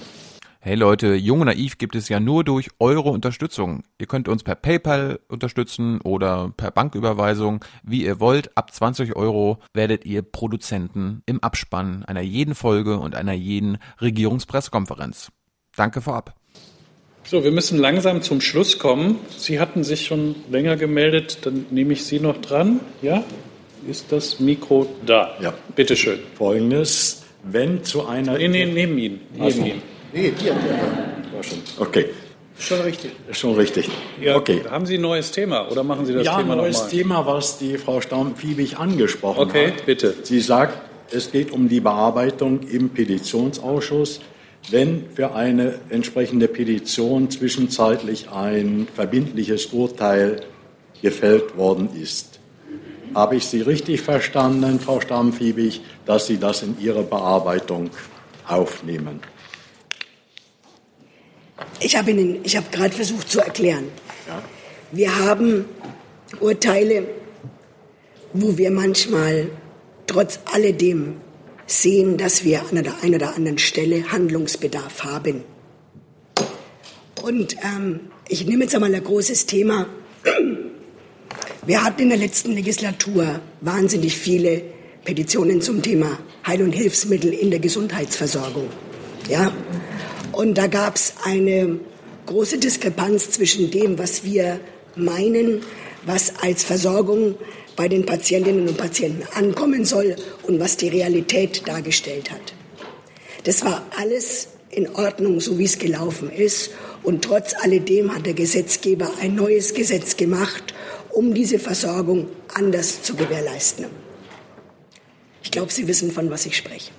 Hey 0.69 0.77
Leute, 0.77 1.15
Jung 1.15 1.41
und 1.41 1.47
Naiv 1.47 1.79
gibt 1.79 1.97
es 1.97 2.11
ja 2.11 2.21
nur 2.21 2.45
durch 2.45 2.69
eure 2.79 3.09
Unterstützung. 3.09 3.85
Ihr 3.99 4.07
könnt 4.07 4.29
uns 4.29 4.43
per 4.43 4.55
PayPal 4.55 5.19
unterstützen 5.27 5.99
oder 6.03 6.53
per 6.55 6.71
Banküberweisung, 6.71 7.65
wie 7.83 8.05
ihr 8.05 8.21
wollt. 8.21 8.55
Ab 8.55 8.75
20 8.75 9.17
Euro 9.17 9.61
werdet 9.73 10.05
ihr 10.05 10.21
Produzenten 10.21 11.23
im 11.25 11.43
Abspann 11.43 12.05
einer 12.05 12.21
jeden 12.21 12.55
Folge 12.55 12.99
und 12.99 13.15
einer 13.15 13.33
jeden 13.33 13.79
Regierungspressekonferenz. 14.03 15.33
Danke 15.75 16.03
vorab. 16.03 16.35
So, 17.25 17.45
wir 17.45 17.51
müssen 17.51 17.79
langsam 17.79 18.21
zum 18.21 18.43
Schluss 18.43 18.79
kommen. 18.79 19.21
Sie 19.39 19.61
hatten 19.61 19.85
sich 19.85 20.05
schon 20.05 20.35
länger 20.51 20.77
gemeldet, 20.77 21.47
dann 21.47 21.65
nehme 21.71 21.95
ich 21.95 22.05
Sie 22.05 22.21
noch 22.21 22.43
dran. 22.43 22.81
Ja? 23.01 23.25
Ist 23.89 24.13
das 24.13 24.39
Mikro 24.39 24.87
da? 25.07 25.35
Ja. 25.41 25.55
Bitte 25.75 25.97
schön. 25.97 26.19
Folgendes, 26.35 27.25
wenn 27.43 27.85
zu 27.85 28.07
einer... 28.07 28.37
Nee, 28.37 28.49
nee, 28.49 28.67
neben 28.67 28.99
Ihnen. 28.99 29.21
Neben 29.35 29.65
Ihnen. 29.65 29.98
Nee, 30.13 30.33
hier. 30.39 30.53
War 30.53 31.43
schon. 31.43 31.59
Okay. 31.79 32.07
Schon 32.59 32.81
richtig. 32.81 33.13
Schon 33.31 33.55
richtig. 33.55 33.89
Ja, 34.21 34.37
okay. 34.37 34.63
Haben 34.69 34.85
Sie 34.85 34.97
ein 34.97 35.01
neues 35.01 35.31
Thema 35.31 35.71
oder 35.71 35.85
machen 35.85 36.07
Sie 36.07 36.13
das 36.13 36.25
ja, 36.25 36.37
Thema 36.37 36.57
nochmal? 36.57 36.57
Ja, 36.57 36.63
neues 36.63 36.81
neues 36.81 36.91
Thema, 36.91 37.27
was 37.27 37.59
die 37.59 37.79
Frau 37.79 38.01
Stamm-Fiebig 38.01 38.79
angesprochen 38.79 39.49
okay, 39.49 39.69
hat. 39.69 39.73
Okay, 39.75 39.83
bitte. 39.87 40.15
Sie 40.25 40.41
sagt, 40.41 40.77
es 41.13 41.31
geht 41.31 41.53
um 41.53 41.69
die 41.69 41.81
Bearbeitung 41.81 42.61
im 42.69 42.91
Petitionsausschuss. 42.91 44.21
Wenn 44.71 45.05
für 45.15 45.35
eine 45.35 45.77
entsprechende 45.89 46.49
Petition 46.49 47.31
zwischenzeitlich 47.31 48.29
ein 48.31 48.89
verbindliches 48.93 49.67
Urteil 49.67 50.41
gefällt 51.01 51.57
worden 51.57 51.91
ist. 52.01 52.41
Habe 53.15 53.37
ich 53.37 53.47
Sie 53.47 53.63
richtig 53.63 54.03
verstanden, 54.03 54.81
Frau 54.81 55.01
Stammfiebig, 55.01 55.81
dass 56.05 56.27
Sie 56.27 56.39
das 56.39 56.63
in 56.63 56.77
Ihre 56.81 57.05
Bearbeitung 57.05 57.91
aufnehmen? 58.47 59.21
Ich 61.81 61.97
habe 61.97 62.11
Ihnen, 62.11 62.41
ich 62.45 62.57
habe 62.57 62.67
gerade 62.71 62.95
versucht 62.95 63.31
zu 63.31 63.41
erklären. 63.41 63.85
Wir 64.93 65.19
haben 65.19 65.65
Urteile, 66.41 67.07
wo 68.33 68.57
wir 68.57 68.71
manchmal 68.71 69.51
trotz 70.07 70.41
alledem 70.53 71.17
sehen, 71.67 72.17
dass 72.17 72.45
wir 72.45 72.63
an 72.63 72.83
der 72.83 73.03
einen 73.03 73.17
oder 73.17 73.35
anderen 73.35 73.59
Stelle 73.59 74.11
Handlungsbedarf 74.11 75.05
haben. 75.05 75.45
Und 77.23 77.57
ähm, 77.63 78.01
ich 78.29 78.47
nehme 78.47 78.65
jetzt 78.65 78.75
einmal 78.75 78.95
ein 78.95 79.05
großes 79.05 79.47
Thema, 79.47 79.87
Wir 81.69 81.85
hatten 81.85 82.01
in 82.01 82.09
der 82.09 82.17
letzten 82.17 82.53
Legislatur 82.53 83.41
wahnsinnig 83.61 84.17
viele 84.17 84.63
Petitionen 85.05 85.61
zum 85.61 85.83
Thema 85.83 86.19
Heil- 86.47 86.63
und 86.63 86.73
Hilfsmittel 86.73 87.31
in 87.35 87.51
der 87.51 87.61
Gesundheitsversorgung. 87.61 88.71
Ja? 89.29 89.53
Und 90.39 90.55
da 90.55 90.69
gab 90.69 90.95
es 90.95 91.15
eine 91.25 91.81
große 92.27 92.59
Diskrepanz 92.59 93.33
zwischen 93.33 93.73
dem, 93.73 93.99
was 93.99 94.23
wir 94.23 94.61
meinen, 94.95 95.63
was 96.07 96.33
als 96.41 96.63
Versorgung 96.63 97.35
bei 97.75 97.89
den 97.89 98.07
Patientinnen 98.07 98.69
und 98.69 98.77
Patienten 98.77 99.27
ankommen 99.35 99.85
soll 99.85 100.15
und 100.45 100.61
was 100.61 100.77
die 100.77 100.91
Realität 100.91 101.67
dargestellt 101.67 102.31
hat. 102.31 102.55
Das 103.43 103.65
war 103.65 103.85
alles 103.99 104.51
in 104.71 104.89
Ordnung, 104.95 105.41
so 105.41 105.59
wie 105.59 105.65
es 105.65 105.77
gelaufen 105.77 106.31
ist. 106.31 106.71
Und 107.03 107.25
trotz 107.25 107.55
alledem 107.61 108.15
hat 108.15 108.25
der 108.25 108.35
Gesetzgeber 108.35 109.11
ein 109.21 109.35
neues 109.35 109.75
Gesetz 109.75 110.17
gemacht, 110.17 110.73
um 111.11 111.35
diese 111.35 111.59
Versorgung 111.59 112.29
anders 112.55 113.03
zu 113.03 113.17
gewährleisten. 113.17 113.87
Ich 115.43 115.51
glaube, 115.51 115.73
Sie 115.73 115.89
wissen, 115.89 116.13
von 116.13 116.31
was 116.31 116.47
ich 116.47 116.57
spreche. 116.57 116.93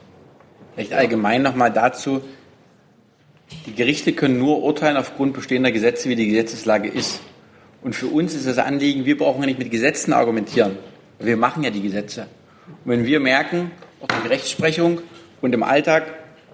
Vielleicht 0.75 0.91
allgemein 0.91 1.41
noch 1.41 1.55
mal 1.55 1.69
dazu. 1.69 2.21
Die 3.65 3.73
Gerichte 3.73 4.13
können 4.13 4.37
nur 4.37 4.63
urteilen 4.63 4.97
aufgrund 4.97 5.33
bestehender 5.33 5.71
Gesetze, 5.71 6.09
wie 6.09 6.15
die 6.15 6.27
Gesetzeslage 6.27 6.87
ist. 6.87 7.21
Und 7.81 7.95
für 7.95 8.07
uns 8.07 8.33
ist 8.33 8.45
das 8.45 8.57
Anliegen, 8.57 9.05
wir 9.05 9.17
brauchen 9.17 9.41
ja 9.41 9.47
nicht 9.47 9.59
mit 9.59 9.71
Gesetzen 9.71 10.13
argumentieren. 10.13 10.77
Wir 11.19 11.37
machen 11.37 11.63
ja 11.63 11.69
die 11.69 11.81
Gesetze. 11.81 12.27
Und 12.85 12.91
wenn 12.91 13.05
wir 13.05 13.19
merken, 13.19 13.71
auch 14.01 14.07
die 14.23 14.27
Rechtsprechung 14.27 15.01
und 15.41 15.53
im 15.53 15.63
Alltag, 15.63 16.03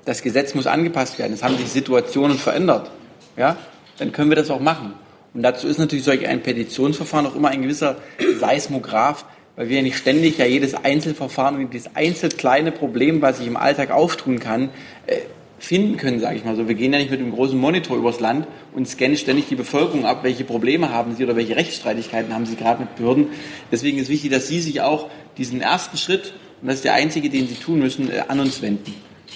das 0.05 0.21
Gesetz 0.21 0.53
muss 0.55 0.67
angepasst 0.67 1.19
werden, 1.19 1.33
es 1.33 1.43
haben 1.43 1.57
sich 1.57 1.67
Situationen 1.67 2.37
verändert, 2.37 2.91
ja, 3.37 3.57
dann 3.97 4.11
können 4.11 4.29
wir 4.29 4.35
das 4.35 4.49
auch 4.49 4.59
machen. 4.59 4.93
Und 5.33 5.41
dazu 5.41 5.67
ist 5.67 5.79
natürlich 5.79 6.05
solch 6.05 6.27
ein 6.27 6.41
Petitionsverfahren 6.41 7.25
auch 7.25 7.35
immer 7.35 7.49
ein 7.49 7.61
gewisser 7.61 7.97
Seismograph, 8.39 9.25
weil 9.55 9.69
wir 9.69 9.77
ja 9.77 9.83
nicht 9.83 9.97
ständig 9.97 10.37
ja 10.37 10.45
jedes 10.45 10.75
Einzelverfahren 10.75 11.55
und 11.55 11.73
jedes 11.73 11.95
einzelkleine 11.95 12.71
Problem, 12.71 13.21
was 13.21 13.37
sich 13.37 13.47
im 13.47 13.57
Alltag 13.57 13.91
auftun 13.91 14.39
kann, 14.39 14.69
äh, 15.07 15.17
finden 15.57 15.97
können, 15.97 16.19
sage 16.19 16.37
ich 16.37 16.45
mal 16.45 16.55
so. 16.55 16.67
Wir 16.67 16.75
gehen 16.75 16.93
ja 16.93 16.99
nicht 16.99 17.11
mit 17.11 17.19
einem 17.19 17.31
großen 17.31 17.57
Monitor 17.57 17.97
übers 17.97 18.19
Land 18.19 18.47
und 18.73 18.87
scannen 18.87 19.17
ständig 19.17 19.47
die 19.47 19.55
Bevölkerung 19.55 20.05
ab, 20.05 20.23
welche 20.23 20.43
Probleme 20.43 20.89
haben 20.89 21.15
sie 21.15 21.23
oder 21.23 21.35
welche 21.35 21.55
Rechtsstreitigkeiten 21.55 22.33
haben 22.33 22.45
sie 22.45 22.55
gerade 22.55 22.81
mit 22.81 22.95
Behörden. 22.95 23.27
Deswegen 23.71 23.97
ist 23.97 24.09
wichtig, 24.09 24.31
dass 24.31 24.47
Sie 24.47 24.59
sich 24.59 24.81
auch 24.81 25.09
diesen 25.37 25.61
ersten 25.61 25.97
Schritt, 25.97 26.33
und 26.61 26.67
das 26.67 26.77
ist 26.77 26.85
der 26.85 26.93
einzige, 26.93 27.29
den 27.29 27.47
Sie 27.47 27.55
tun 27.55 27.79
müssen, 27.79 28.11
äh, 28.11 28.23
an 28.27 28.39
uns 28.39 28.61
wenden. 28.61 28.93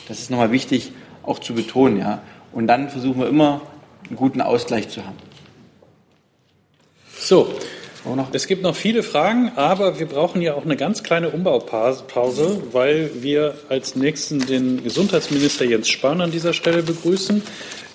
Das 0.08 0.20
ist 0.20 0.30
nochmal 0.30 0.52
wichtig 0.52 0.92
auch 1.24 1.40
zu 1.40 1.54
betonen. 1.54 2.00
Ja. 2.00 2.22
Und 2.52 2.68
dann 2.68 2.90
versuchen 2.90 3.20
wir 3.20 3.28
immer, 3.28 3.62
einen 4.08 4.16
guten 4.16 4.42
Ausgleich 4.42 4.90
zu 4.90 5.06
haben. 5.06 5.18
So, 7.18 7.54
es 8.32 8.48
gibt 8.48 8.64
noch 8.64 8.76
viele 8.76 9.04
Fragen, 9.04 9.52
aber 9.56 10.00
wir 10.00 10.06
brauchen 10.06 10.42
ja 10.42 10.54
auch 10.54 10.66
eine 10.66 10.78
ganz 10.78 11.04
kleine 11.04 11.30
Umbaupause, 11.30 12.62
weil 12.72 13.12
wir 13.22 13.56
als 13.70 13.96
nächsten 13.96 14.46
den 14.46 14.84
Gesundheitsminister 14.84 15.66
Jens 15.66 15.90
Spahn 15.90 16.22
an 16.22 16.32
dieser 16.32 16.54
Stelle 16.54 16.84
begrüßen. 16.84 17.42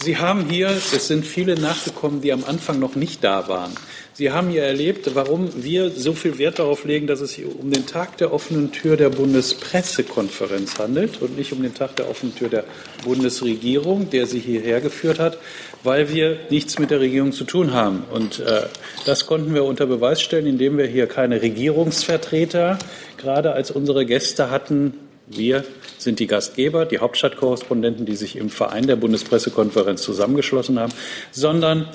Sie 0.02 0.18
haben 0.18 0.48
hier, 0.50 0.68
es 0.68 1.08
sind 1.08 1.24
viele 1.24 1.58
nachgekommen, 1.58 2.20
die 2.20 2.32
am 2.32 2.44
Anfang 2.44 2.78
noch 2.78 2.94
nicht 2.94 3.24
da 3.24 3.48
waren. 3.48 3.72
Sie 4.16 4.30
haben 4.30 4.50
hier 4.50 4.62
erlebt, 4.62 5.16
warum 5.16 5.64
wir 5.64 5.90
so 5.90 6.12
viel 6.12 6.38
Wert 6.38 6.60
darauf 6.60 6.84
legen, 6.84 7.08
dass 7.08 7.20
es 7.20 7.32
sich 7.32 7.44
um 7.46 7.72
den 7.72 7.84
Tag 7.84 8.16
der 8.18 8.32
offenen 8.32 8.70
Tür 8.70 8.96
der 8.96 9.10
Bundespressekonferenz 9.10 10.78
handelt 10.78 11.20
und 11.20 11.36
nicht 11.36 11.52
um 11.52 11.60
den 11.60 11.74
Tag 11.74 11.96
der 11.96 12.08
offenen 12.08 12.32
Tür 12.32 12.48
der 12.48 12.62
Bundesregierung, 13.02 14.10
der 14.10 14.26
sie 14.26 14.38
hierher 14.38 14.80
geführt 14.80 15.18
hat, 15.18 15.38
weil 15.82 16.14
wir 16.14 16.38
nichts 16.48 16.78
mit 16.78 16.92
der 16.92 17.00
Regierung 17.00 17.32
zu 17.32 17.42
tun 17.42 17.72
haben. 17.72 18.04
Und 18.12 18.38
äh, 18.38 18.66
das 19.04 19.26
konnten 19.26 19.52
wir 19.52 19.64
unter 19.64 19.86
Beweis 19.86 20.22
stellen, 20.22 20.46
indem 20.46 20.78
wir 20.78 20.86
hier 20.86 21.08
keine 21.08 21.42
Regierungsvertreter 21.42 22.78
gerade 23.18 23.52
als 23.52 23.72
unsere 23.72 24.06
Gäste 24.06 24.48
hatten. 24.48 24.94
Wir 25.26 25.64
sind 25.98 26.20
die 26.20 26.28
Gastgeber, 26.28 26.86
die 26.86 26.98
Hauptstadtkorrespondenten, 26.98 28.06
die 28.06 28.14
sich 28.14 28.36
im 28.36 28.48
Verein 28.48 28.86
der 28.86 28.94
Bundespressekonferenz 28.94 30.02
zusammengeschlossen 30.02 30.78
haben, 30.78 30.92
sondern 31.32 31.88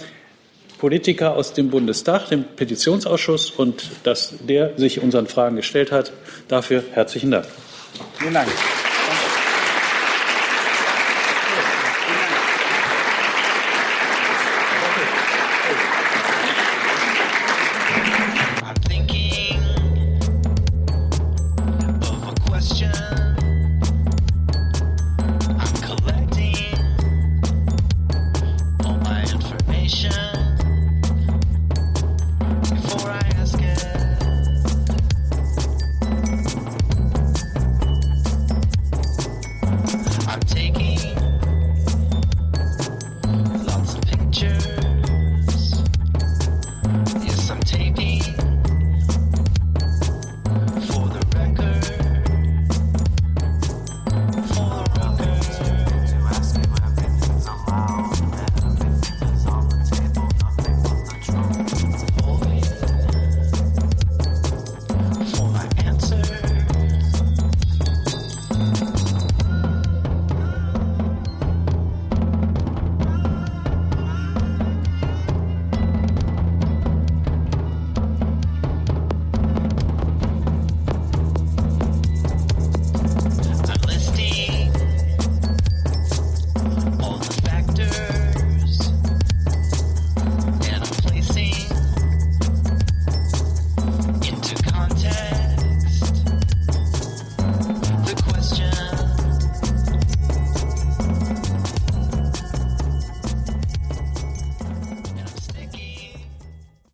Politiker 0.80 1.36
aus 1.36 1.54
dem 1.54 1.70
Bundestag, 1.70 2.30
dem 2.30 2.44
Petitionsausschuss 2.44 3.52
und 3.52 3.90
dass 4.04 4.34
der 4.48 4.78
sich 4.78 5.02
unseren 5.02 5.28
Fragen 5.28 5.58
gestellt 5.58 5.92
hat. 5.92 6.14
Dafür 6.48 6.84
herzlichen 6.94 7.32
Dank. 7.32 7.46
Vielen 8.18 8.34
Dank. 8.34 8.50